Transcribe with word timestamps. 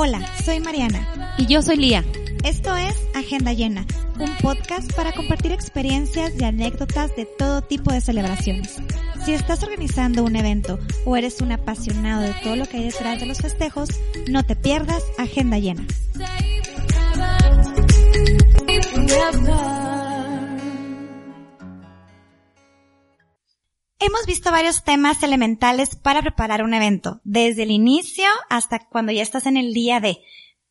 Hola, 0.00 0.20
soy 0.44 0.60
Mariana. 0.60 1.34
Y 1.38 1.46
yo 1.46 1.60
soy 1.60 1.76
Lía. 1.76 2.04
Esto 2.44 2.76
es 2.76 2.94
Agenda 3.16 3.52
Llena, 3.52 3.84
un 4.20 4.32
podcast 4.36 4.92
para 4.94 5.10
compartir 5.10 5.50
experiencias 5.50 6.34
y 6.38 6.44
anécdotas 6.44 7.16
de 7.16 7.24
todo 7.24 7.62
tipo 7.62 7.92
de 7.92 8.00
celebraciones. 8.00 8.76
Si 9.24 9.32
estás 9.32 9.64
organizando 9.64 10.22
un 10.22 10.36
evento 10.36 10.78
o 11.04 11.16
eres 11.16 11.40
un 11.40 11.50
apasionado 11.50 12.22
de 12.22 12.32
todo 12.44 12.54
lo 12.54 12.66
que 12.66 12.76
hay 12.76 12.84
detrás 12.84 13.18
de 13.18 13.26
los 13.26 13.38
festejos, 13.38 13.88
no 14.30 14.44
te 14.44 14.54
pierdas 14.54 15.02
Agenda 15.18 15.58
Llena. 15.58 15.84
Hemos 24.08 24.24
visto 24.24 24.50
varios 24.50 24.84
temas 24.84 25.22
elementales 25.22 25.94
para 25.94 26.22
preparar 26.22 26.62
un 26.62 26.72
evento, 26.72 27.20
desde 27.24 27.64
el 27.64 27.70
inicio 27.70 28.24
hasta 28.48 28.78
cuando 28.78 29.12
ya 29.12 29.20
estás 29.20 29.44
en 29.44 29.58
el 29.58 29.74
día 29.74 30.00
de. 30.00 30.16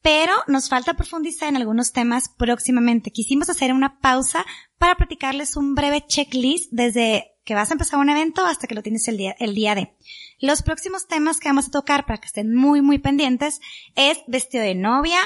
Pero 0.02 0.34
nos 0.48 0.70
falta 0.70 0.95
profundizar 0.95 1.47
en 1.47 1.55
algunos 1.55 1.91
temas 1.91 2.30
próximamente. 2.30 3.11
Quisimos 3.11 3.52
hacer 3.52 3.73
una 3.73 3.99
pausa 3.99 4.44
para 4.80 4.95
platicarles 4.95 5.55
un 5.55 5.75
breve 5.75 6.03
checklist 6.08 6.71
desde 6.71 7.35
que 7.45 7.53
vas 7.53 7.70
a 7.70 7.75
empezar 7.75 7.99
un 7.99 8.09
evento 8.09 8.44
hasta 8.44 8.66
que 8.66 8.73
lo 8.73 8.81
tienes 8.81 9.08
el 9.08 9.17
día, 9.17 9.35
el 9.38 9.53
día 9.53 9.75
de. 9.75 9.95
Los 10.39 10.63
próximos 10.63 11.08
temas 11.08 11.39
que 11.39 11.49
vamos 11.49 11.67
a 11.67 11.72
tocar 11.72 12.08
para 12.08 12.17
que 12.17 12.25
estén 12.25 12.55
muy, 12.55 12.81
muy 12.81 12.97
pendientes 12.97 13.61
es 13.95 14.17
vestido 14.25 14.63
de 14.63 14.73
novia, 14.73 15.19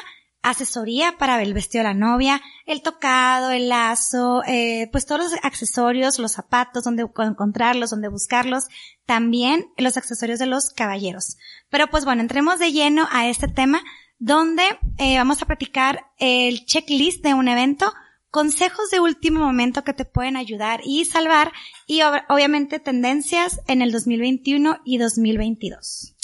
asesoría 0.44 1.18
para 1.18 1.42
el 1.42 1.54
vestido 1.54 1.84
de 1.84 1.90
la 1.90 1.94
novia, 1.94 2.42
el 2.66 2.82
tocado, 2.82 3.52
el 3.52 3.70
lazo, 3.70 4.44
eh, 4.48 4.90
pues 4.92 5.06
todos 5.06 5.32
los 5.32 5.44
accesorios, 5.44 6.20
los 6.20 6.32
zapatos, 6.32 6.84
donde 6.84 7.04
encontrarlos, 7.04 7.92
donde 7.92 8.08
buscarlos, 8.08 8.66
también 9.06 9.68
los 9.78 9.98
accesorios 9.98 10.40
de 10.40 10.48
los 10.48 10.70
caballeros. 10.70 11.38
Pero 11.70 11.88
pues 11.88 12.06
bueno, 12.06 12.22
entremos 12.22 12.60
de 12.60 12.72
lleno 12.72 13.08
a 13.12 13.28
este 13.28 13.48
tema 13.48 13.82
donde 14.18 14.64
eh, 14.98 15.18
vamos 15.18 15.42
a 15.42 15.46
platicar 15.46 16.06
el 16.18 16.66
checklist 16.66 17.24
de 17.24 17.34
un 17.34 17.48
evento, 17.48 17.92
consejos 18.30 18.90
de 18.92 19.00
último 19.00 19.40
momento 19.40 19.84
que 19.84 19.94
te 19.94 20.06
pueden 20.06 20.38
ayudar 20.38 20.82
y 20.84 21.06
salvar 21.06 21.52
y 21.86 22.02
obviamente 22.30 22.80
tendencias 22.80 23.60
en 23.68 23.82
el 23.82 23.92
2021 23.92 24.80
y 24.86 24.98
2022. 24.98 26.16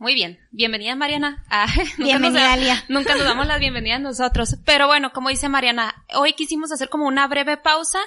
Muy 0.00 0.14
bien, 0.14 0.40
bienvenida 0.50 0.96
Mariana. 0.96 1.44
Ah, 1.50 1.66
bienvenida, 1.98 2.18
nunca, 2.18 2.56
nos, 2.56 2.84
nunca 2.88 3.14
nos 3.16 3.24
damos 3.26 3.46
las 3.46 3.60
bienvenidas 3.60 4.00
nosotros. 4.00 4.56
Pero 4.64 4.86
bueno, 4.86 5.12
como 5.12 5.28
dice 5.28 5.50
Mariana, 5.50 6.06
hoy 6.14 6.32
quisimos 6.32 6.72
hacer 6.72 6.88
como 6.88 7.06
una 7.06 7.28
breve 7.28 7.58
pausa 7.58 7.98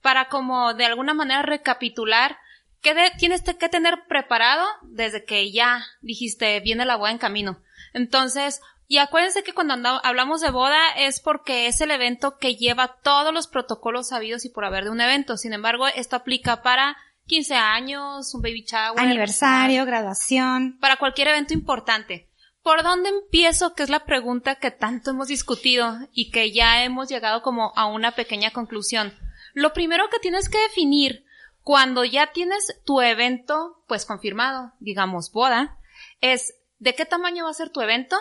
para 0.00 0.30
como 0.30 0.72
de 0.72 0.86
alguna 0.86 1.12
manera 1.12 1.42
recapitular 1.42 2.38
qué 2.80 2.94
tienes 3.18 3.42
que 3.42 3.68
tener 3.68 4.06
preparado 4.08 4.66
desde 4.84 5.26
que 5.26 5.52
ya 5.52 5.84
dijiste 6.00 6.60
viene 6.60 6.86
la 6.86 6.96
boda 6.96 7.10
en 7.10 7.18
camino. 7.18 7.60
Entonces, 7.92 8.62
y 8.88 8.96
acuérdense 8.96 9.44
que 9.44 9.52
cuando 9.52 10.00
hablamos 10.02 10.40
de 10.40 10.50
boda 10.50 10.94
es 10.96 11.20
porque 11.20 11.66
es 11.66 11.78
el 11.82 11.90
evento 11.90 12.38
que 12.38 12.56
lleva 12.56 12.96
todos 13.02 13.34
los 13.34 13.48
protocolos 13.48 14.08
sabidos 14.08 14.46
y 14.46 14.48
por 14.48 14.64
haber 14.64 14.84
de 14.84 14.90
un 14.92 15.02
evento. 15.02 15.36
Sin 15.36 15.52
embargo, 15.52 15.88
esto 15.88 16.16
aplica 16.16 16.62
para 16.62 16.96
15 17.26 17.54
años, 17.54 18.34
un 18.34 18.42
baby 18.42 18.64
shower. 18.66 18.98
Aniversario, 18.98 19.84
graduación. 19.86 20.78
Para 20.80 20.96
cualquier 20.96 21.28
evento 21.28 21.54
importante. 21.54 22.30
¿Por 22.62 22.82
dónde 22.82 23.10
empiezo? 23.10 23.74
Que 23.74 23.82
es 23.82 23.90
la 23.90 24.04
pregunta 24.04 24.56
que 24.56 24.70
tanto 24.70 25.10
hemos 25.10 25.28
discutido 25.28 25.96
y 26.12 26.30
que 26.30 26.52
ya 26.52 26.82
hemos 26.84 27.08
llegado 27.08 27.42
como 27.42 27.72
a 27.76 27.86
una 27.86 28.12
pequeña 28.12 28.50
conclusión. 28.52 29.14
Lo 29.52 29.72
primero 29.72 30.08
que 30.10 30.18
tienes 30.18 30.48
que 30.48 30.58
definir 30.58 31.24
cuando 31.60 32.04
ya 32.04 32.32
tienes 32.32 32.80
tu 32.84 33.00
evento, 33.00 33.82
pues 33.86 34.04
confirmado, 34.04 34.72
digamos 34.80 35.32
boda, 35.32 35.78
es 36.20 36.54
de 36.78 36.94
qué 36.94 37.06
tamaño 37.06 37.44
va 37.44 37.50
a 37.50 37.54
ser 37.54 37.70
tu 37.70 37.80
evento, 37.80 38.16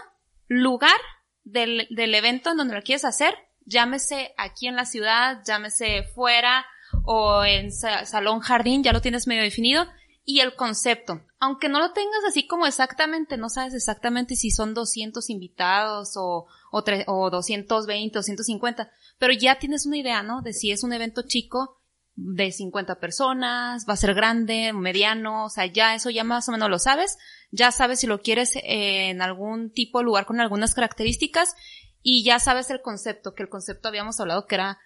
lugar 0.47 0.99
del, 1.43 1.88
del 1.89 2.15
evento 2.15 2.51
en 2.51 2.57
donde 2.57 2.75
lo 2.75 2.81
quieres 2.81 3.05
hacer, 3.05 3.35
llámese 3.66 4.33
aquí 4.38 4.67
en 4.67 4.75
la 4.75 4.85
ciudad, 4.85 5.41
llámese 5.45 6.03
fuera, 6.16 6.66
o 7.05 7.43
en 7.43 7.71
salón 7.71 8.39
jardín, 8.39 8.83
ya 8.83 8.93
lo 8.93 9.01
tienes 9.01 9.27
medio 9.27 9.43
definido, 9.43 9.85
y 10.25 10.39
el 10.39 10.55
concepto. 10.55 11.21
Aunque 11.39 11.67
no 11.69 11.79
lo 11.79 11.91
tengas 11.91 12.23
así 12.27 12.47
como 12.47 12.65
exactamente, 12.65 13.37
no 13.37 13.49
sabes 13.49 13.73
exactamente 13.73 14.35
si 14.35 14.51
son 14.51 14.73
200 14.73 15.29
invitados 15.29 16.13
o, 16.15 16.47
o, 16.71 16.83
o 17.07 17.29
220, 17.29 18.13
250, 18.13 18.91
pero 19.17 19.33
ya 19.33 19.59
tienes 19.59 19.85
una 19.85 19.97
idea, 19.97 20.23
¿no? 20.23 20.41
De 20.41 20.53
si 20.53 20.71
es 20.71 20.83
un 20.83 20.93
evento 20.93 21.23
chico 21.23 21.81
de 22.15 22.51
50 22.51 22.99
personas, 22.99 23.85
va 23.89 23.93
a 23.93 23.97
ser 23.97 24.13
grande, 24.13 24.71
mediano, 24.73 25.45
o 25.45 25.49
sea, 25.49 25.65
ya 25.65 25.95
eso 25.95 26.09
ya 26.09 26.23
más 26.23 26.47
o 26.47 26.51
menos 26.51 26.69
lo 26.69 26.79
sabes, 26.79 27.17
ya 27.51 27.71
sabes 27.71 27.99
si 27.99 28.07
lo 28.07 28.21
quieres 28.21 28.51
en 28.55 29.21
algún 29.21 29.71
tipo 29.71 29.99
de 29.99 30.05
lugar 30.05 30.25
con 30.25 30.39
algunas 30.39 30.75
características 30.75 31.55
y 32.01 32.23
ya 32.23 32.39
sabes 32.39 32.69
el 32.69 32.81
concepto, 32.81 33.33
que 33.33 33.43
el 33.43 33.49
concepto 33.49 33.87
habíamos 33.87 34.19
hablado 34.19 34.45
que 34.45 34.55
era 34.55 34.79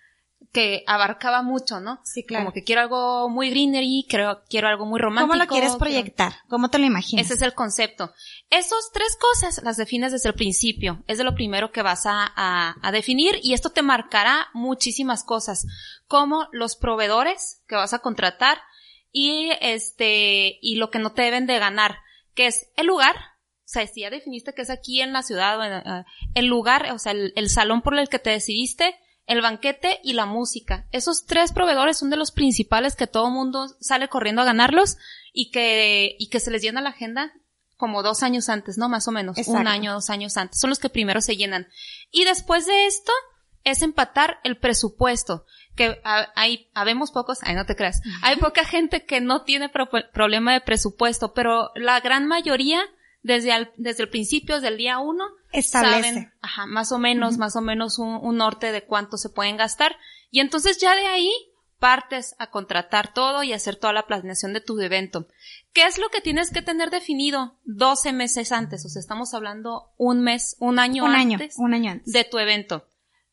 que 0.54 0.84
abarcaba 0.88 1.42
mucho, 1.42 1.80
¿no? 1.80 2.00
Sí, 2.04 2.24
claro. 2.24 2.46
Como 2.46 2.54
que 2.54 2.64
quiero 2.64 2.82
algo 2.82 3.30
muy 3.30 3.50
greenery, 3.50 4.06
quiero, 4.08 4.42
quiero 4.50 4.68
algo 4.68 4.86
muy 4.86 5.00
romántico. 5.00 5.34
¿Cómo 5.34 5.44
lo 5.44 5.50
quieres 5.50 5.76
proyectar? 5.76 6.34
¿Cómo 6.48 6.70
te 6.70 6.80
lo 6.80 6.86
imaginas? 6.86 7.26
Ese 7.26 7.36
es 7.36 7.42
el 7.42 7.54
concepto. 7.54 8.12
Esas 8.50 8.90
tres 8.94 9.18
cosas 9.20 9.62
las 9.64 9.78
defines 9.78 10.12
desde 10.12 10.30
el 10.30 10.36
principio. 10.36 11.04
Es 11.08 11.18
de 11.18 11.24
lo 11.24 11.36
primero 11.36 11.72
que 11.72 11.82
vas 11.82 12.06
a, 12.06 12.32
a, 12.36 12.76
a 12.82 12.92
definir 12.92 13.40
y 13.44 13.54
esto 13.54 13.72
te 13.72 13.82
marcará 13.82 14.48
muchísimas 14.54 15.24
cosas, 15.24 15.66
como 16.08 16.48
los 16.52 16.76
proveedores 16.76 17.62
que 17.68 17.76
vas 17.76 17.94
a 17.94 18.00
contratar 18.00 18.60
y 19.12 19.52
este, 19.62 20.60
y 20.62 20.76
lo 20.76 20.90
que 20.92 21.00
no 21.00 21.14
te 21.14 21.24
deben 21.24 21.46
de 21.46 21.60
ganar, 21.60 21.98
que 22.34 22.48
es 22.48 22.70
el 22.78 22.88
lugar, 22.88 23.16
o 23.16 23.70
sea, 23.70 23.86
si 23.86 24.02
ya 24.02 24.10
definiste 24.10 24.54
que 24.54 24.62
es 24.62 24.70
aquí 24.70 25.02
en 25.02 25.12
la 25.12 25.24
ciudad, 25.24 25.60
eh, 25.66 26.06
el 26.36 26.46
lugar, 26.46 26.92
o 26.94 27.00
sea, 27.00 27.12
el, 27.12 27.34
el 27.36 27.50
salón 27.50 27.82
por 27.82 27.98
el 27.98 28.10
que 28.10 28.20
te 28.20 28.30
decidiste, 28.30 28.96
el 29.28 29.42
banquete 29.42 30.00
y 30.04 30.14
la 30.14 30.26
música. 30.26 30.88
Esos 30.92 31.26
tres 31.26 31.52
proveedores 31.52 31.98
son 31.98 32.10
de 32.10 32.18
los 32.18 32.32
principales 32.32 32.96
que 32.96 33.08
todo 33.08 33.30
mundo 33.30 33.68
sale 33.80 34.08
corriendo 34.08 34.42
a 34.42 34.46
ganarlos 34.46 34.98
y 35.34 35.52
que, 35.52 36.16
y 36.18 36.30
que 36.30 36.40
se 36.40 36.50
les 36.50 36.62
llena 36.62 36.82
la 36.82 36.90
agenda 36.90 37.34
como 37.76 38.02
dos 38.02 38.24
años 38.24 38.50
antes, 38.50 38.78
¿no? 38.78 38.90
Más 38.90 39.08
o 39.08 39.12
menos. 39.12 39.38
Un 39.48 39.68
año, 39.68 39.94
dos 39.94 40.10
años 40.10 40.36
antes. 40.38 40.60
Son 40.60 40.70
los 40.70 40.80
que 40.80 40.90
primero 40.90 41.22
se 41.22 41.38
llenan. 41.38 41.68
Y 42.10 42.24
después 42.24 42.66
de 42.66 42.88
esto 42.88 43.12
es 43.64 43.82
empatar 43.82 44.40
el 44.44 44.58
presupuesto. 44.58 45.46
Que 45.76 46.02
hay, 46.04 46.72
habemos 46.74 47.12
pocos, 47.12 47.40
ay, 47.44 47.54
no 47.54 47.66
te 47.66 47.76
creas. 47.76 48.02
Hay 48.24 48.38
poca 48.38 48.66
gente 48.66 49.06
que 49.06 49.22
no 49.22 49.44
tiene 49.44 49.70
problema 49.70 50.54
de 50.54 50.62
presupuesto, 50.62 51.34
pero 51.34 51.70
la 51.76 52.00
gran 52.00 52.26
mayoría 52.26 52.82
desde 53.22 53.56
el, 53.56 53.70
desde 53.78 54.04
el 54.04 54.10
principio, 54.10 54.56
desde 54.56 54.70
el 54.70 54.78
día 54.78 54.98
uno, 54.98 55.26
Establece. 55.60 56.14
saben, 56.14 56.34
ajá, 56.42 56.66
más 56.66 56.92
o 56.92 57.00
menos, 57.00 57.38
más 57.38 57.56
o 57.56 57.62
menos 57.62 58.00
un, 58.00 58.20
un, 58.22 58.38
norte 58.38 58.72
de 58.72 58.86
cuánto 58.86 59.18
se 59.18 59.30
pueden 59.30 59.58
gastar. 59.58 59.96
Y 60.30 60.40
entonces 60.40 60.78
ya 60.78 60.96
de 60.96 61.08
ahí 61.08 61.32
partes 61.80 62.36
a 62.40 62.50
contratar 62.50 63.14
todo 63.14 63.44
y 63.44 63.54
hacer 63.54 63.76
toda 63.76 63.94
la 63.94 64.08
planeación 64.08 64.54
de 64.54 64.62
tu 64.62 64.80
evento. 64.80 65.28
¿Qué 65.74 65.86
es 65.86 65.98
lo 65.98 66.10
que 66.10 66.22
tienes 66.22 66.52
que 66.52 66.62
tener 66.62 66.90
definido 66.90 67.58
12 67.66 68.14
meses 68.14 68.52
antes? 68.52 68.86
O 68.86 68.90
sea, 68.90 69.00
estamos 69.00 69.34
hablando 69.34 69.92
un 69.98 70.22
mes, 70.22 70.56
un 70.60 70.80
año 70.80 71.06
un 71.06 71.16
antes. 71.16 71.58
Año, 71.58 71.66
un 71.66 71.74
año 71.74 71.92
antes. 71.92 72.14
De 72.14 72.24
tu 72.24 72.40
evento. 72.40 72.88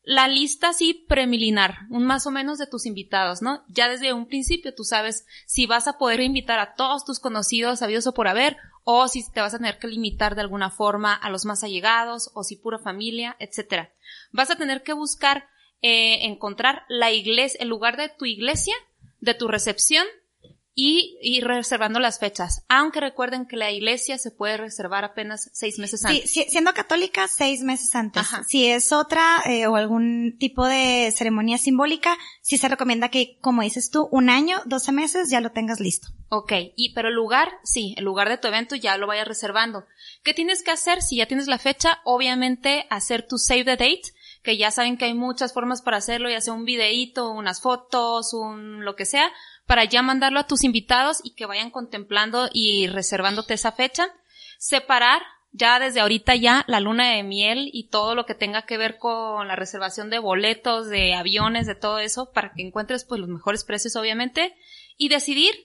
La 0.05 0.27
lista 0.27 0.71
sí 0.71 0.93
premilinar, 0.93 1.87
un 1.89 2.05
más 2.05 2.27
o 2.27 2.31
menos 2.31 2.59
de 2.59 2.67
tus 2.67 2.85
invitados, 2.85 3.41
¿no? 3.41 3.63
Ya 3.67 3.89
desde 3.89 4.13
un 4.13 4.27
principio 4.27 4.75
tú 4.75 4.83
sabes 4.83 5.25
si 5.47 5.65
vas 5.65 5.87
a 5.87 5.97
poder 5.97 6.19
invitar 6.19 6.59
a 6.59 6.75
todos 6.75 7.05
tus 7.05 7.19
conocidos, 7.19 7.79
sabidos 7.79 8.05
o 8.05 8.13
por 8.13 8.27
haber, 8.27 8.55
o 8.83 9.07
si 9.07 9.27
te 9.31 9.41
vas 9.41 9.55
a 9.55 9.57
tener 9.57 9.79
que 9.79 9.87
limitar 9.87 10.35
de 10.35 10.41
alguna 10.41 10.69
forma 10.69 11.15
a 11.15 11.31
los 11.31 11.45
más 11.45 11.63
allegados, 11.63 12.29
o 12.35 12.43
si 12.43 12.55
pura 12.55 12.77
familia, 12.77 13.35
etcétera. 13.39 13.93
Vas 14.31 14.51
a 14.51 14.57
tener 14.57 14.83
que 14.83 14.93
buscar 14.93 15.49
eh, 15.81 16.25
encontrar 16.27 16.83
la 16.87 17.11
iglesia, 17.11 17.59
el 17.61 17.69
lugar 17.69 17.97
de 17.97 18.09
tu 18.09 18.25
iglesia, 18.25 18.75
de 19.21 19.33
tu 19.33 19.47
recepción, 19.47 20.05
y 20.75 21.17
ir 21.21 21.45
reservando 21.45 21.99
las 21.99 22.19
fechas. 22.19 22.65
Aunque 22.67 22.99
recuerden 22.99 23.47
que 23.47 23.55
la 23.55 23.71
iglesia 23.71 24.17
se 24.17 24.29
puede 24.29 24.57
reservar 24.57 25.05
apenas 25.05 25.49
seis 25.53 25.79
meses 25.79 26.03
antes. 26.03 26.29
Sí, 26.29 26.45
siendo 26.49 26.73
católica, 26.73 27.29
seis 27.29 27.61
meses 27.61 27.95
antes. 27.95 28.21
Ajá. 28.21 28.43
Si 28.43 28.67
es 28.67 28.91
otra 28.91 29.41
eh, 29.45 29.67
o 29.67 29.77
algún 29.77 30.35
tipo 30.37 30.65
de 30.65 31.13
ceremonia 31.15 31.57
simbólica, 31.57 32.17
sí 32.41 32.57
se 32.57 32.67
recomienda 32.67 33.09
que, 33.09 33.39
como 33.39 33.61
dices 33.61 33.89
tú, 33.89 34.09
un 34.11 34.29
año, 34.29 34.61
doce 34.65 34.91
meses 34.91 35.29
ya 35.29 35.39
lo 35.39 35.53
tengas 35.53 35.79
listo. 35.79 36.09
Ok, 36.27 36.51
y 36.75 36.93
pero 36.93 37.07
el 37.07 37.15
lugar, 37.15 37.49
sí, 37.63 37.95
el 37.97 38.03
lugar 38.03 38.27
de 38.27 38.37
tu 38.37 38.49
evento 38.49 38.75
ya 38.75 38.97
lo 38.97 39.07
vayas 39.07 39.27
reservando. 39.27 39.85
¿Qué 40.23 40.33
tienes 40.33 40.61
que 40.61 40.71
hacer? 40.71 41.01
Si 41.01 41.17
ya 41.17 41.27
tienes 41.27 41.47
la 41.47 41.59
fecha, 41.59 42.01
obviamente 42.03 42.85
hacer 42.89 43.25
tu 43.25 43.37
save 43.37 43.63
the 43.63 43.71
date, 43.71 44.01
que 44.43 44.57
ya 44.57 44.71
saben 44.71 44.97
que 44.97 45.05
hay 45.05 45.13
muchas 45.13 45.53
formas 45.53 45.81
para 45.81 45.97
hacerlo, 45.97 46.29
ya 46.29 46.41
sea 46.41 46.53
un 46.53 46.65
videíto, 46.65 47.31
unas 47.31 47.61
fotos, 47.61 48.33
un 48.33 48.83
lo 48.83 48.95
que 48.95 49.05
sea, 49.05 49.31
para 49.65 49.83
ya 49.85 50.01
mandarlo 50.01 50.39
a 50.39 50.47
tus 50.47 50.63
invitados 50.63 51.19
y 51.23 51.33
que 51.35 51.45
vayan 51.45 51.71
contemplando 51.71 52.49
y 52.51 52.87
reservándote 52.87 53.55
esa 53.55 53.71
fecha. 53.71 54.07
Separar 54.57 55.21
ya 55.51 55.79
desde 55.79 56.01
ahorita 56.01 56.35
ya 56.35 56.65
la 56.67 56.79
luna 56.79 57.11
de 57.11 57.23
miel 57.23 57.69
y 57.71 57.89
todo 57.89 58.13
lo 58.13 58.25
que 58.25 58.35
tenga 58.35 58.63
que 58.63 58.77
ver 58.77 58.97
con 58.97 59.47
la 59.47 59.55
reservación 59.55 60.09
de 60.09 60.19
boletos, 60.19 60.89
de 60.89 61.13
aviones, 61.13 61.65
de 61.65 61.75
todo 61.75 61.99
eso, 61.99 62.31
para 62.31 62.51
que 62.53 62.61
encuentres 62.61 63.05
pues 63.05 63.21
los 63.21 63.29
mejores 63.29 63.63
precios 63.63 63.95
obviamente 63.95 64.55
y 64.97 65.09
decidir 65.09 65.55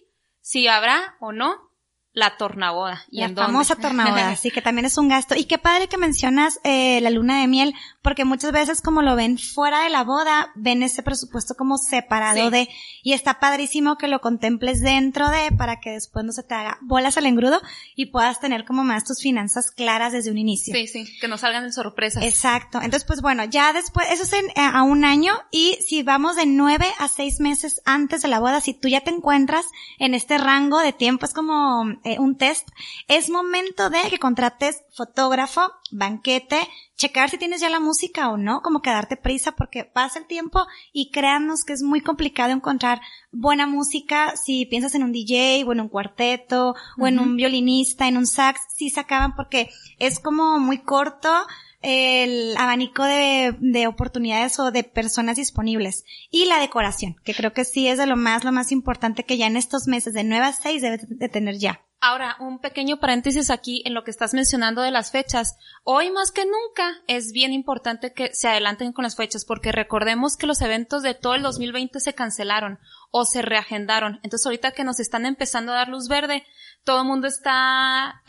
si 0.41 0.69
habrá 0.69 1.17
o 1.21 1.33
no 1.33 1.70
la 2.13 2.37
tornaboda. 2.37 3.05
¿Y 3.11 3.21
la 3.21 3.29
famosa 3.29 3.77
tornaboda, 3.77 4.35
sí, 4.37 4.51
que 4.51 4.63
también 4.63 4.85
es 4.85 4.99
un 4.99 5.09
gasto. 5.09 5.37
Y 5.37 5.45
qué 5.45 5.59
padre 5.59 5.87
que 5.87 5.97
mencionas 5.97 6.59
eh, 6.65 7.01
la 7.01 7.11
luna 7.11 7.41
de 7.41 7.47
miel, 7.47 7.75
porque 8.03 8.25
muchas 8.25 8.51
veces 8.53 8.83
como 8.83 9.03
lo 9.03 9.15
ven 9.15 9.39
fuera 9.39 9.85
de 9.85 9.91
la 9.91 10.03
boda, 10.03 10.51
ven 10.57 10.83
ese 10.83 11.03
presupuesto 11.03 11.55
como 11.55 11.79
separado 11.79 12.51
de, 12.51 12.69
y 13.03 13.13
está 13.13 13.39
padrísimo 13.39 13.97
que 13.97 14.09
lo 14.09 14.21
contemples 14.21 14.81
dentro 14.81 15.29
de, 15.29 15.53
para 15.57 15.79
que 15.81 15.91
después 15.91 16.25
no 16.25 16.33
se 16.33 16.43
te 16.43 16.55
haga 16.55 16.79
bolas 16.83 17.17
al 17.17 17.27
engrudo 17.27 17.61
y 17.95 18.07
puedas 18.07 18.41
tener 18.41 18.65
como 18.65 18.83
más 18.83 19.05
tus 19.05 19.23
finanzas 19.23 19.71
claras 19.71 20.13
desde 20.13 20.33
un 20.33 20.39
inicio. 20.39 20.75
Sí, 20.75 20.89
sí, 20.89 21.07
que 21.21 21.29
no 21.29 21.39
salgan 21.39 21.65
en 21.65 21.73
sorpresas. 21.73 22.25
Exacto. 22.25 22.79
Entonces, 22.79 23.05
pues 23.05 23.23
bueno, 23.23 23.45
ya 23.45 23.73
después, 23.73 24.09
eso 24.11 24.25
es 24.25 24.33
en, 24.33 24.47
eh, 24.51 24.53
a 24.57 24.83
un 24.83 25.05
año, 25.05 25.35
y 25.53 25.79
si 25.87 26.03
vamos 26.03 26.35
de 26.35 26.47
nueve 26.47 26.87
a 26.99 27.07
seis 27.07 27.39
meses 27.39 27.81
antes 27.85 28.23
de 28.23 28.29
la 28.29 28.41
boda, 28.41 28.61
si 28.61 28.75
tú 28.75 28.89
ya 28.89 29.01
te 29.01 29.11
encuentras 29.11 29.67
en 29.99 30.15
este 30.15 30.39
rango 30.39 30.81
de 30.81 30.93
tiempo, 30.93 31.27
es 31.27 31.35
como 31.35 31.85
eh, 32.05 32.10
un 32.19 32.37
test, 32.37 32.69
es 33.09 33.31
momento 33.31 33.91
de 33.91 33.99
que 34.11 34.19
contrates 34.19 34.83
fotógrafo, 34.95 35.63
banquete, 35.91 36.59
checar 36.97 37.31
si 37.31 37.39
tienes 37.39 37.61
ya 37.61 37.71
la 37.71 37.81
música 37.81 38.31
o 38.31 38.37
no, 38.37 38.61
como 38.63 38.83
que 38.83 38.91
darte 38.91 39.17
prisa 39.17 39.53
porque 39.53 39.85
pasa 39.85 40.19
el 40.19 40.27
tiempo 40.27 40.67
y 40.93 41.11
créanos 41.11 41.65
que 41.65 41.73
es 41.73 41.83
muy 41.83 42.01
complicado 42.01 42.53
encontrar 42.53 43.01
buena 43.33 43.67
música 43.67 44.37
si 44.37 44.67
piensas 44.67 44.95
en 44.95 45.05
un 45.05 45.13
DJ 45.13 45.65
o 45.67 45.73
en 45.73 45.81
un 45.81 45.89
cuarteto 45.89 46.75
o 46.99 47.07
en 47.07 47.19
un 47.19 47.37
violinista, 47.37 48.09
en 48.09 48.17
un 48.17 48.27
sax, 48.27 48.61
sí 48.75 48.91
se 48.91 49.01
acaban 49.01 49.35
porque 49.35 49.71
es 49.99 50.21
como 50.21 50.59
muy 50.59 50.79
corto 50.79 51.31
el 51.83 52.55
abanico 52.59 53.05
de, 53.05 53.57
de, 53.59 53.87
oportunidades 53.87 54.59
o 54.59 54.71
de 54.71 54.85
personas 54.85 55.37
disponibles. 55.37 56.05
Y 56.31 56.45
la 56.45 56.61
decoración, 56.61 57.17
que 57.25 57.35
creo 57.35 57.53
que 57.53 57.65
sí 57.65 57.89
es 57.89 57.99
de 57.99 58.07
lo 58.07 58.17
más, 58.17 58.45
lo 58.45 58.53
más 58.53 58.71
importante 58.73 59.25
que 59.25 59.39
ya 59.39 59.47
en 59.47 59.57
estos 59.57 59.87
meses 59.87 60.13
de 60.13 60.25
9 60.25 60.45
a 60.45 60.53
6 60.53 60.83
debes 60.83 61.09
de 61.09 61.29
tener 61.29 61.59
ya. 61.59 61.81
Ahora, 62.03 62.37
un 62.41 62.61
pequeño 62.61 62.99
paréntesis 62.99 63.51
aquí 63.51 63.83
en 63.85 63.93
lo 63.93 64.05
que 64.05 64.11
estás 64.11 64.33
mencionando 64.33 64.81
de 64.81 64.91
las 64.91 65.11
fechas. 65.11 65.59
Hoy 65.85 66.11
más 66.11 66.33
que 66.33 66.47
nunca 66.47 67.03
es 67.07 67.33
bien 67.33 67.53
importante 67.53 68.15
que 68.15 68.33
se 68.33 68.49
adelanten 68.49 68.95
con 68.95 69.03
las 69.03 69.17
fechas 69.17 69.45
porque 69.45 69.71
recordemos 69.71 70.39
que 70.39 70.47
los 70.47 70.63
eventos 70.63 71.03
de 71.03 71.13
todo 71.13 71.35
el 71.35 71.43
2020 71.43 72.01
se 72.01 72.15
cancelaron 72.15 72.79
o 73.11 73.27
se 73.27 73.43
reagendaron. 73.43 74.19
Entonces 74.23 74.47
ahorita 74.47 74.73
que 74.73 74.83
nos 74.83 74.99
están 74.99 75.27
empezando 75.27 75.73
a 75.73 75.77
dar 75.77 75.89
luz 75.89 76.09
verde, 76.09 76.47
todo 76.85 77.03
el 77.03 77.07
mundo 77.07 77.27
está 77.27 78.23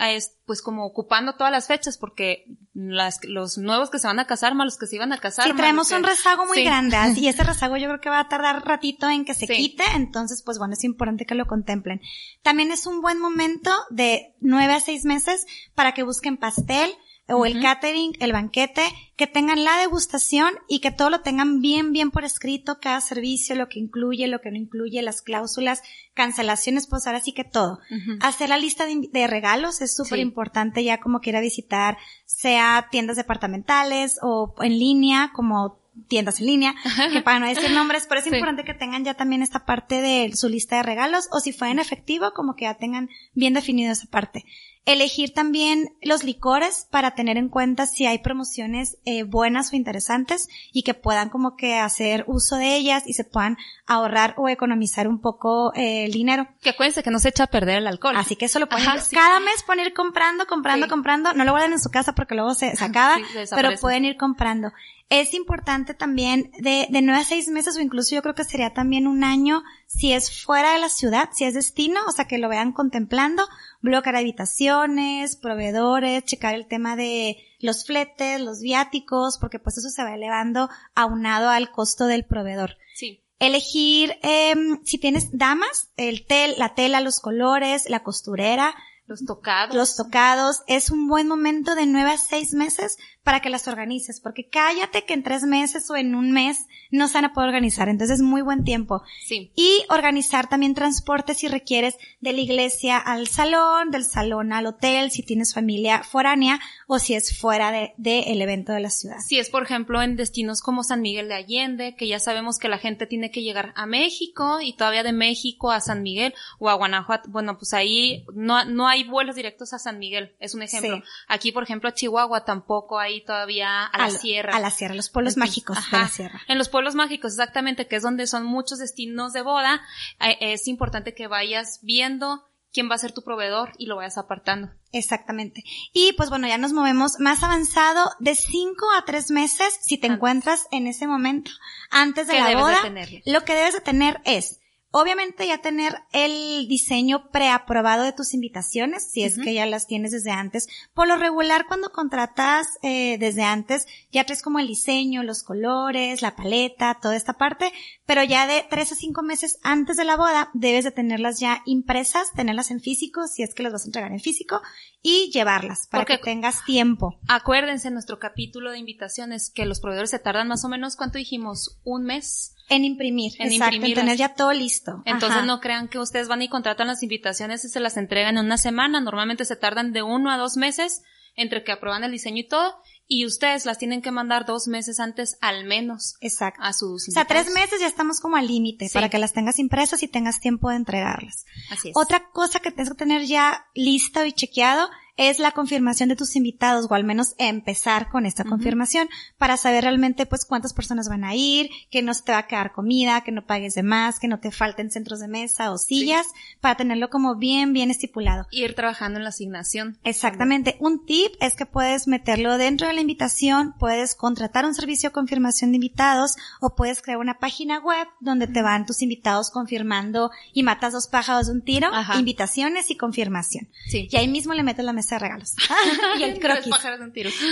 pues 0.46 0.60
como 0.60 0.84
ocupando 0.84 1.34
todas 1.34 1.50
las 1.50 1.66
fechas 1.66 1.96
porque 1.96 2.44
las, 2.74 3.24
los 3.24 3.56
nuevos 3.58 3.90
que 3.90 3.98
se 3.98 4.06
van 4.06 4.18
a 4.18 4.26
casar 4.26 4.54
más 4.54 4.66
los 4.66 4.78
que 4.78 4.86
se 4.86 4.96
iban 4.96 5.12
a 5.12 5.18
casar. 5.18 5.46
Sí, 5.46 5.54
traemos 5.54 5.90
un 5.92 6.02
rezago 6.02 6.46
muy 6.46 6.62
grande 6.62 6.96
y 7.16 7.28
ese 7.28 7.44
rezago 7.44 7.76
yo 7.76 7.88
creo 7.88 8.00
que 8.00 8.10
va 8.10 8.20
a 8.20 8.28
tardar 8.28 8.64
ratito 8.66 9.08
en 9.08 9.24
que 9.24 9.34
se 9.34 9.46
quite, 9.46 9.84
entonces 9.94 10.42
pues 10.44 10.58
bueno, 10.58 10.74
es 10.74 10.84
importante 10.84 11.24
que 11.24 11.34
lo 11.34 11.46
contemplen. 11.46 12.00
También 12.42 12.72
es 12.72 12.86
un 12.86 13.00
buen 13.00 13.18
momento 13.18 13.70
de 13.90 14.34
nueve 14.40 14.74
a 14.74 14.80
seis 14.80 15.04
meses 15.04 15.46
para 15.74 15.92
que 15.92 16.02
busquen 16.02 16.36
pastel, 16.36 16.90
o 17.32 17.46
el 17.46 17.60
catering, 17.60 18.12
el 18.20 18.32
banquete, 18.32 18.82
que 19.16 19.26
tengan 19.26 19.64
la 19.64 19.78
degustación 19.78 20.54
y 20.68 20.80
que 20.80 20.90
todo 20.90 21.10
lo 21.10 21.20
tengan 21.20 21.60
bien, 21.60 21.92
bien 21.92 22.10
por 22.10 22.24
escrito, 22.24 22.78
cada 22.80 23.00
servicio, 23.00 23.54
lo 23.54 23.68
que 23.68 23.78
incluye, 23.78 24.26
lo 24.26 24.40
que 24.40 24.50
no 24.50 24.56
incluye, 24.56 25.02
las 25.02 25.22
cláusulas, 25.22 25.82
cancelaciones, 26.14 26.86
pues 26.86 27.06
ahora 27.06 27.20
sí 27.20 27.32
que 27.32 27.44
todo. 27.44 27.78
Hacer 28.20 28.48
la 28.48 28.58
lista 28.58 28.84
de, 28.86 29.26
regalos 29.26 29.80
es 29.80 29.94
súper 29.94 30.18
importante 30.18 30.84
ya 30.84 30.98
como 30.98 31.20
quiera 31.20 31.40
visitar, 31.40 31.96
sea 32.24 32.88
tiendas 32.90 33.16
departamentales 33.16 34.18
o 34.22 34.54
en 34.60 34.78
línea, 34.78 35.30
como 35.34 35.81
tiendas 36.08 36.40
en 36.40 36.46
línea, 36.46 36.74
que 37.12 37.22
para 37.22 37.38
no 37.38 37.46
decir 37.46 37.70
nombres, 37.70 38.06
pero 38.08 38.20
es 38.20 38.26
importante 38.26 38.64
que 38.64 38.74
tengan 38.74 39.04
ya 39.04 39.14
también 39.14 39.42
esta 39.42 39.64
parte 39.64 40.00
de 40.00 40.30
su 40.34 40.48
lista 40.48 40.76
de 40.76 40.82
regalos, 40.82 41.28
o 41.32 41.40
si 41.40 41.52
fue 41.52 41.70
en 41.70 41.78
efectivo, 41.78 42.32
como 42.34 42.54
que 42.54 42.64
ya 42.64 42.74
tengan 42.74 43.08
bien 43.34 43.54
definido 43.54 43.92
esa 43.92 44.06
parte. 44.06 44.44
Elegir 44.84 45.32
también 45.32 45.90
los 46.02 46.24
licores 46.24 46.88
para 46.90 47.14
tener 47.14 47.36
en 47.36 47.48
cuenta 47.48 47.86
si 47.86 48.06
hay 48.06 48.18
promociones 48.18 48.98
eh, 49.04 49.22
buenas 49.22 49.72
o 49.72 49.76
interesantes 49.76 50.48
y 50.72 50.82
que 50.82 50.92
puedan 50.92 51.28
como 51.28 51.54
que 51.54 51.76
hacer 51.76 52.24
uso 52.26 52.56
de 52.56 52.74
ellas 52.74 53.04
y 53.06 53.12
se 53.12 53.22
puedan 53.22 53.58
ahorrar 53.86 54.34
o 54.38 54.48
economizar 54.48 55.06
un 55.06 55.20
poco 55.20 55.72
eh, 55.76 56.06
el 56.06 56.10
dinero. 56.10 56.48
Que 56.62 56.70
acuérdense 56.70 57.04
que 57.04 57.12
no 57.12 57.20
se 57.20 57.28
echa 57.28 57.44
a 57.44 57.46
perder 57.46 57.78
el 57.78 57.86
alcohol. 57.86 58.16
Así 58.16 58.34
que 58.34 58.46
eso 58.46 58.58
lo 58.58 58.68
pueden 58.68 58.86
cada 59.12 59.38
mes 59.38 59.62
pueden 59.64 59.86
ir 59.86 59.92
comprando, 59.92 60.46
comprando, 60.48 60.88
comprando. 60.88 61.32
No 61.32 61.44
lo 61.44 61.52
guarden 61.52 61.74
en 61.74 61.80
su 61.80 61.90
casa 61.90 62.16
porque 62.16 62.34
luego 62.34 62.54
se, 62.54 62.74
se 62.74 62.84
acaba, 62.84 63.18
pero 63.54 63.70
pueden 63.80 64.04
ir 64.04 64.16
comprando. 64.16 64.72
Es 65.12 65.34
importante 65.34 65.92
también 65.92 66.50
de, 66.58 66.86
de 66.88 67.02
nueve 67.02 67.20
a 67.20 67.24
seis 67.24 67.48
meses 67.48 67.76
o 67.76 67.80
incluso 67.82 68.14
yo 68.14 68.22
creo 68.22 68.34
que 68.34 68.44
sería 68.44 68.72
también 68.72 69.06
un 69.06 69.24
año 69.24 69.62
si 69.86 70.14
es 70.14 70.42
fuera 70.42 70.72
de 70.72 70.78
la 70.78 70.88
ciudad, 70.88 71.28
si 71.34 71.44
es 71.44 71.52
destino, 71.52 72.00
o 72.08 72.12
sea 72.12 72.24
que 72.24 72.38
lo 72.38 72.48
vean 72.48 72.72
contemplando, 72.72 73.46
bloquear 73.82 74.16
habitaciones, 74.16 75.36
proveedores, 75.36 76.24
checar 76.24 76.54
el 76.54 76.66
tema 76.66 76.96
de 76.96 77.36
los 77.60 77.84
fletes, 77.84 78.40
los 78.40 78.62
viáticos, 78.62 79.36
porque 79.36 79.58
pues 79.58 79.76
eso 79.76 79.90
se 79.90 80.02
va 80.02 80.14
elevando 80.14 80.70
aunado 80.94 81.50
al 81.50 81.70
costo 81.70 82.06
del 82.06 82.24
proveedor. 82.24 82.78
Sí. 82.94 83.20
Elegir, 83.38 84.18
eh, 84.22 84.54
si 84.82 84.96
tienes 84.96 85.28
damas, 85.36 85.90
el 85.98 86.26
tel, 86.26 86.54
la 86.56 86.74
tela, 86.74 87.02
los 87.02 87.20
colores, 87.20 87.86
la 87.90 88.02
costurera, 88.02 88.74
los 89.06 89.26
tocados. 89.26 89.74
Los 89.74 89.96
tocados. 89.96 90.62
Es 90.68 90.90
un 90.90 91.06
buen 91.06 91.28
momento 91.28 91.74
de 91.74 91.86
nueve 91.86 92.12
a 92.12 92.18
seis 92.18 92.54
meses 92.54 92.96
para 93.22 93.40
que 93.40 93.50
las 93.50 93.68
organices, 93.68 94.20
porque 94.20 94.48
cállate 94.48 95.04
que 95.04 95.14
en 95.14 95.22
tres 95.22 95.44
meses 95.44 95.88
o 95.90 95.96
en 95.96 96.14
un 96.14 96.32
mes 96.32 96.66
no 96.90 97.06
se 97.06 97.14
van 97.14 97.26
a 97.26 97.32
poder 97.32 97.48
organizar, 97.48 97.88
entonces 97.88 98.18
es 98.18 98.22
muy 98.22 98.42
buen 98.42 98.64
tiempo. 98.64 99.02
Sí. 99.24 99.52
Y 99.54 99.84
organizar 99.90 100.48
también 100.48 100.74
transporte 100.74 101.34
si 101.34 101.46
requieres 101.46 101.96
de 102.20 102.32
la 102.32 102.40
iglesia 102.40 102.98
al 102.98 103.28
salón, 103.28 103.90
del 103.90 104.04
salón 104.04 104.52
al 104.52 104.66
hotel, 104.66 105.10
si 105.10 105.22
tienes 105.22 105.54
familia 105.54 106.02
foránea 106.02 106.60
o 106.88 106.98
si 106.98 107.14
es 107.14 107.38
fuera 107.38 107.70
de, 107.70 107.92
el 108.20 108.42
evento 108.42 108.72
de 108.72 108.80
la 108.80 108.90
ciudad. 108.90 109.18
Si 109.20 109.38
es, 109.38 109.50
por 109.50 109.62
ejemplo, 109.62 110.02
en 110.02 110.16
destinos 110.16 110.60
como 110.60 110.82
San 110.82 111.00
Miguel 111.00 111.28
de 111.28 111.34
Allende, 111.34 111.94
que 111.96 112.08
ya 112.08 112.18
sabemos 112.18 112.58
que 112.58 112.68
la 112.68 112.78
gente 112.78 113.06
tiene 113.06 113.30
que 113.30 113.42
llegar 113.42 113.72
a 113.76 113.86
México 113.86 114.60
y 114.60 114.72
todavía 114.74 115.04
de 115.04 115.12
México 115.12 115.70
a 115.70 115.80
San 115.80 116.02
Miguel 116.02 116.34
o 116.58 116.68
a 116.68 116.74
Guanajuato, 116.74 117.30
bueno, 117.30 117.56
pues 117.56 117.72
ahí 117.72 118.24
no, 118.34 118.64
no 118.64 118.88
hay 118.88 119.04
vuelos 119.04 119.36
directos 119.36 119.72
a 119.72 119.78
San 119.78 119.98
Miguel, 119.98 120.34
es 120.40 120.54
un 120.54 120.62
ejemplo. 120.62 121.02
Aquí, 121.28 121.52
por 121.52 121.62
ejemplo, 121.62 121.88
a 121.88 121.94
Chihuahua 121.94 122.44
tampoco 122.44 122.98
hay 122.98 123.11
todavía 123.20 123.84
a 123.84 123.98
la 123.98 124.10
sierra. 124.10 124.56
A 124.56 124.60
la 124.60 124.70
sierra, 124.70 124.94
los 124.94 125.10
pueblos 125.10 125.36
mágicos 125.36 125.78
de 125.90 125.98
la 125.98 126.08
sierra. 126.08 126.40
En 126.48 126.58
los 126.58 126.68
pueblos 126.68 126.94
mágicos, 126.94 127.32
exactamente, 127.32 127.86
que 127.86 127.96
es 127.96 128.02
donde 128.02 128.26
son 128.26 128.44
muchos 128.44 128.78
destinos 128.78 129.32
de 129.32 129.42
boda, 129.42 129.82
eh, 130.20 130.36
es 130.40 130.66
importante 130.68 131.14
que 131.14 131.26
vayas 131.26 131.80
viendo 131.82 132.48
quién 132.72 132.90
va 132.90 132.94
a 132.94 132.98
ser 132.98 133.12
tu 133.12 133.22
proveedor 133.22 133.72
y 133.78 133.86
lo 133.86 133.96
vayas 133.96 134.18
apartando. 134.18 134.70
Exactamente. 134.92 135.62
Y 135.92 136.12
pues 136.14 136.30
bueno, 136.30 136.48
ya 136.48 136.58
nos 136.58 136.72
movemos 136.72 137.18
más 137.18 137.42
avanzado 137.42 138.10
de 138.18 138.34
cinco 138.34 138.86
a 138.96 139.04
tres 139.04 139.30
meses 139.30 139.78
si 139.82 139.98
te 139.98 140.06
encuentras 140.06 140.66
en 140.70 140.86
ese 140.86 141.06
momento 141.06 141.50
antes 141.90 142.26
de 142.26 142.40
la 142.40 142.56
boda. 142.58 142.80
lo 143.26 143.44
que 143.44 143.54
debes 143.54 143.74
de 143.74 143.80
tener 143.80 144.20
es 144.24 144.61
Obviamente 144.94 145.46
ya 145.46 145.58
tener 145.58 145.94
el 146.12 146.68
diseño 146.68 147.30
preaprobado 147.30 148.04
de 148.04 148.12
tus 148.12 148.34
invitaciones, 148.34 149.10
si 149.10 149.22
es 149.22 149.38
que 149.38 149.54
ya 149.54 149.64
las 149.64 149.86
tienes 149.86 150.12
desde 150.12 150.30
antes. 150.30 150.68
Por 150.92 151.08
lo 151.08 151.16
regular, 151.16 151.66
cuando 151.66 151.90
contratas 151.92 152.66
eh, 152.82 153.16
desde 153.18 153.42
antes, 153.42 153.86
ya 154.10 154.24
traes 154.24 154.42
como 154.42 154.58
el 154.58 154.66
diseño, 154.66 155.22
los 155.22 155.44
colores, 155.44 156.20
la 156.20 156.36
paleta, 156.36 156.98
toda 157.00 157.16
esta 157.16 157.32
parte, 157.32 157.72
pero 158.04 158.22
ya 158.22 158.46
de 158.46 158.66
tres 158.68 158.92
a 158.92 158.94
cinco 158.94 159.22
meses 159.22 159.58
antes 159.62 159.96
de 159.96 160.04
la 160.04 160.18
boda, 160.18 160.50
debes 160.52 160.84
de 160.84 160.90
tenerlas 160.90 161.40
ya 161.40 161.62
impresas, 161.64 162.30
tenerlas 162.34 162.70
en 162.70 162.80
físico, 162.80 163.26
si 163.28 163.42
es 163.42 163.54
que 163.54 163.62
las 163.62 163.72
vas 163.72 163.84
a 163.84 163.86
entregar 163.86 164.12
en 164.12 164.20
físico, 164.20 164.60
y 165.00 165.30
llevarlas 165.32 165.88
para 165.90 166.04
que 166.04 166.18
tengas 166.18 166.66
tiempo. 166.66 167.18
Acuérdense 167.28 167.88
en 167.88 167.94
nuestro 167.94 168.18
capítulo 168.18 168.70
de 168.70 168.78
invitaciones 168.78 169.50
que 169.50 169.64
los 169.64 169.80
proveedores 169.80 170.10
se 170.10 170.18
tardan 170.18 170.48
más 170.48 170.66
o 170.66 170.68
menos, 170.68 170.96
¿cuánto 170.96 171.16
dijimos? 171.16 171.80
¿Un 171.82 172.04
mes? 172.04 172.54
En 172.68 172.84
imprimir, 172.84 173.32
en 173.38 173.52
exacto, 173.52 173.84
en 173.84 173.94
tener 173.94 174.16
ya 174.16 174.34
todo 174.34 174.52
listo. 174.52 175.02
Entonces 175.04 175.44
no 175.44 175.60
crean 175.60 175.88
que 175.88 175.98
ustedes 175.98 176.28
van 176.28 176.42
y 176.42 176.48
contratan 176.48 176.86
las 176.86 177.02
invitaciones 177.02 177.64
y 177.64 177.68
se 177.68 177.80
las 177.80 177.96
entregan 177.96 178.38
en 178.38 178.46
una 178.46 178.56
semana. 178.56 179.00
Normalmente 179.00 179.44
se 179.44 179.56
tardan 179.56 179.92
de 179.92 180.02
uno 180.02 180.30
a 180.30 180.38
dos 180.38 180.56
meses 180.56 181.02
entre 181.34 181.64
que 181.64 181.72
aprueban 181.72 182.04
el 182.04 182.12
diseño 182.12 182.38
y 182.38 182.48
todo, 182.48 182.76
y 183.06 183.26
ustedes 183.26 183.66
las 183.66 183.78
tienen 183.78 184.02
que 184.02 184.10
mandar 184.10 184.46
dos 184.46 184.68
meses 184.68 185.00
antes 185.00 185.36
al 185.40 185.64
menos. 185.64 186.14
Exacto. 186.20 186.62
A 186.62 186.72
sus 186.72 187.08
O 187.08 187.12
sea, 187.12 187.24
tres 187.24 187.52
meses 187.52 187.80
ya 187.80 187.86
estamos 187.86 188.20
como 188.20 188.36
al 188.36 188.46
límite 188.46 188.88
para 188.92 189.08
que 189.08 189.18
las 189.18 189.32
tengas 189.32 189.58
impresas 189.58 190.02
y 190.02 190.08
tengas 190.08 190.40
tiempo 190.40 190.70
de 190.70 190.76
entregarlas. 190.76 191.44
Así 191.70 191.90
es. 191.90 191.96
Otra 191.96 192.30
cosa 192.30 192.60
que 192.60 192.70
tienes 192.70 192.90
que 192.90 192.96
tener 192.96 193.24
ya 193.24 193.66
lista 193.74 194.26
y 194.26 194.32
chequeado 194.32 194.88
es 195.16 195.38
la 195.38 195.52
confirmación 195.52 196.08
de 196.08 196.16
tus 196.16 196.36
invitados, 196.36 196.86
o 196.88 196.94
al 196.94 197.04
menos 197.04 197.34
empezar 197.38 198.08
con 198.08 198.26
esta 198.26 198.44
confirmación, 198.44 199.08
para 199.36 199.56
saber 199.56 199.84
realmente 199.84 200.26
pues 200.26 200.44
cuántas 200.44 200.72
personas 200.72 201.08
van 201.08 201.24
a 201.24 201.34
ir, 201.34 201.70
que 201.90 202.02
no 202.02 202.14
se 202.14 202.22
te 202.22 202.32
va 202.32 202.38
a 202.38 202.46
quedar 202.46 202.72
comida, 202.72 203.22
que 203.22 203.32
no 203.32 203.44
pagues 203.44 203.74
de 203.74 203.82
más, 203.82 204.18
que 204.18 204.28
no 204.28 204.40
te 204.40 204.50
falten 204.50 204.90
centros 204.90 205.20
de 205.20 205.28
mesa 205.28 205.72
o 205.72 205.78
sillas, 205.78 206.26
para 206.60 206.76
tenerlo 206.76 207.10
como 207.10 207.36
bien, 207.36 207.72
bien 207.72 207.90
estipulado. 207.90 208.46
Ir 208.50 208.74
trabajando 208.74 209.18
en 209.18 209.24
la 209.24 209.30
asignación. 209.30 209.98
Exactamente. 210.04 210.76
Un 210.80 211.04
tip 211.04 211.32
es 211.40 211.56
que 211.56 211.66
puedes 211.66 212.08
meterlo 212.08 212.56
dentro 212.56 212.86
de 212.86 212.94
la 212.94 213.00
invitación, 213.00 213.74
puedes 213.78 214.14
contratar 214.14 214.64
un 214.64 214.74
servicio 214.74 215.10
de 215.10 215.14
confirmación 215.14 215.72
de 215.72 215.76
invitados, 215.76 216.36
o 216.60 216.74
puedes 216.74 217.02
crear 217.02 217.18
una 217.18 217.38
página 217.38 217.80
web 217.80 218.06
donde 218.20 218.46
te 218.46 218.62
van 218.62 218.86
tus 218.86 219.02
invitados 219.02 219.50
confirmando 219.50 220.30
y 220.52 220.62
matas 220.62 220.92
dos 220.92 221.06
pájaros 221.06 221.46
de 221.46 221.52
un 221.52 221.62
tiro, 221.62 221.90
invitaciones 222.18 222.90
y 222.90 222.96
confirmación. 222.96 223.68
Sí. 223.88 224.08
Y 224.10 224.16
ahí 224.16 224.28
mismo 224.28 224.54
le 224.54 224.62
metes 224.62 224.84
la 224.84 224.92
mesa 225.02 225.16
de 225.16 225.20
regalos. 225.20 225.54
y 226.18 226.22
el 226.22 226.38
croquis. 226.38 226.74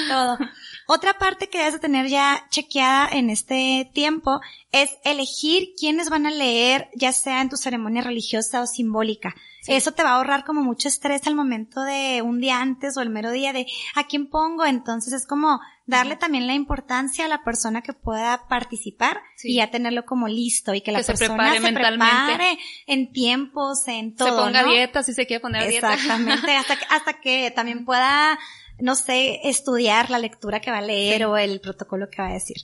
Todo. 0.09 0.39
Otra 0.87 1.19
parte 1.19 1.49
que 1.49 1.59
debes 1.59 1.75
de 1.75 1.81
tener 1.81 2.07
ya 2.07 2.47
chequeada 2.51 3.09
en 3.13 3.31
este 3.31 3.91
tiempo 3.93 4.41
es 4.73 4.91
elegir 5.05 5.75
quiénes 5.79 6.11
van 6.11 6.27
a 6.27 6.31
leer, 6.31 6.89
ya 6.95 7.13
sea 7.13 7.41
en 7.43 7.49
tu 7.49 7.57
ceremonia 7.57 8.03
religiosa 8.03 8.63
o 8.63 8.67
simbólica. 8.67 9.35
Eso 9.67 9.93
te 9.93 10.03
va 10.03 10.11
a 10.11 10.15
ahorrar 10.17 10.45
como 10.45 10.63
mucho 10.63 10.89
estrés 10.89 11.27
al 11.27 11.35
momento 11.35 11.83
de 11.83 12.23
un 12.23 12.41
día 12.41 12.61
antes 12.61 12.97
o 12.97 13.03
el 13.03 13.11
mero 13.11 13.31
día 13.31 13.53
de 13.53 13.67
a 13.95 14.07
quién 14.07 14.29
pongo. 14.29 14.65
Entonces 14.65 15.13
es 15.13 15.27
como 15.27 15.61
darle 15.91 16.17
también 16.17 16.47
la 16.47 16.55
importancia 16.55 17.27
a 17.27 17.29
la 17.29 17.45
persona 17.45 17.83
que 17.83 17.93
pueda 17.93 18.49
participar 18.49 19.21
y 19.43 19.57
ya 19.57 19.71
tenerlo 19.71 20.07
como 20.07 20.29
listo 20.29 20.73
y 20.75 20.81
que 20.81 20.93
la 20.93 21.03
persona 21.03 21.53
se 21.55 21.73
prepare, 21.73 22.59
en 22.87 23.13
tiempos, 23.13 23.87
en 23.89 24.15
todo. 24.15 24.29
Se 24.29 24.35
ponga 24.35 24.65
dieta 24.65 25.03
si 25.03 25.13
se 25.13 25.27
quiere 25.27 25.41
poner 25.41 25.69
dieta. 25.69 25.93
Exactamente, 25.95 26.57
hasta 26.57 26.77
que, 26.77 26.85
hasta 26.89 27.21
que 27.21 27.51
también 27.51 27.85
pueda 27.85 28.39
no 28.81 28.95
sé, 28.95 29.41
estudiar 29.45 30.11
la 30.11 30.19
lectura 30.19 30.61
que 30.61 30.71
va 30.71 30.79
a 30.79 30.83
leer 30.83 31.25
o 31.27 31.37
el 31.37 31.61
protocolo 31.61 32.09
que 32.11 32.23
va 32.23 32.29
a 32.29 32.33
decir. 32.33 32.57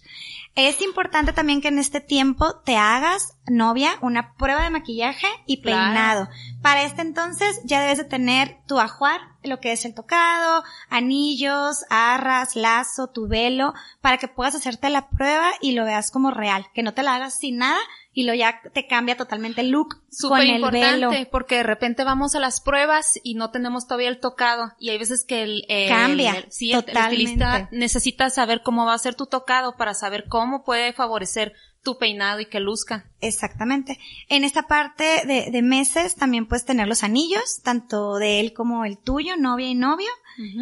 Es 0.54 0.80
importante 0.82 1.32
también 1.32 1.60
que 1.60 1.68
en 1.68 1.78
este 1.78 2.00
tiempo 2.00 2.56
te 2.64 2.76
hagas, 2.76 3.36
novia, 3.46 3.98
una 4.00 4.34
prueba 4.34 4.62
de 4.62 4.70
maquillaje 4.70 5.26
y 5.46 5.58
peinado. 5.58 6.28
Para 6.62 6.84
este 6.84 7.02
entonces 7.02 7.60
ya 7.64 7.80
debes 7.80 7.98
de 7.98 8.04
tener 8.04 8.58
tu 8.66 8.78
ajuar, 8.78 9.20
lo 9.42 9.60
que 9.60 9.72
es 9.72 9.84
el 9.84 9.94
tocado, 9.94 10.64
anillos, 10.88 11.84
arras, 11.90 12.56
lazo, 12.56 13.08
tu 13.08 13.28
velo, 13.28 13.74
para 14.00 14.18
que 14.18 14.28
puedas 14.28 14.54
hacerte 14.54 14.90
la 14.90 15.08
prueba 15.08 15.50
y 15.60 15.72
lo 15.72 15.84
veas 15.84 16.10
como 16.10 16.30
real, 16.30 16.66
que 16.74 16.82
no 16.82 16.94
te 16.94 17.02
la 17.02 17.16
hagas 17.16 17.38
sin 17.38 17.58
nada 17.58 17.78
y 18.16 18.22
lo 18.22 18.32
ya 18.32 18.62
te 18.72 18.86
cambia 18.86 19.14
totalmente 19.18 19.60
el 19.60 19.68
look 19.68 20.00
con 20.22 20.40
el 20.40 20.56
importante 20.56 21.28
porque 21.30 21.56
de 21.56 21.62
repente 21.64 22.02
vamos 22.02 22.34
a 22.34 22.40
las 22.40 22.62
pruebas 22.62 23.20
y 23.22 23.34
no 23.34 23.50
tenemos 23.50 23.86
todavía 23.86 24.08
el 24.08 24.20
tocado 24.20 24.72
y 24.80 24.88
hay 24.88 24.96
veces 24.96 25.22
que 25.22 25.42
el, 25.42 25.66
cambia 25.86 26.32
estilista 26.48 27.68
necesita 27.72 28.30
saber 28.30 28.62
cómo 28.62 28.86
va 28.86 28.94
a 28.94 28.98
ser 28.98 29.16
tu 29.16 29.26
tocado 29.26 29.76
para 29.76 29.92
saber 29.92 30.28
cómo 30.28 30.64
puede 30.64 30.94
favorecer 30.94 31.52
tu 31.82 31.98
peinado 31.98 32.40
y 32.40 32.46
que 32.46 32.58
luzca. 32.58 33.04
Exactamente. 33.20 34.00
En 34.28 34.44
esta 34.44 34.62
parte 34.62 35.04
de, 35.26 35.50
de 35.52 35.62
meses 35.62 36.16
también 36.16 36.46
puedes 36.46 36.64
tener 36.64 36.88
los 36.88 37.04
anillos, 37.04 37.60
tanto 37.62 38.16
de 38.16 38.40
él 38.40 38.54
como 38.54 38.86
el 38.86 38.96
tuyo, 38.96 39.36
novia 39.36 39.68
y 39.68 39.74
novio 39.74 40.08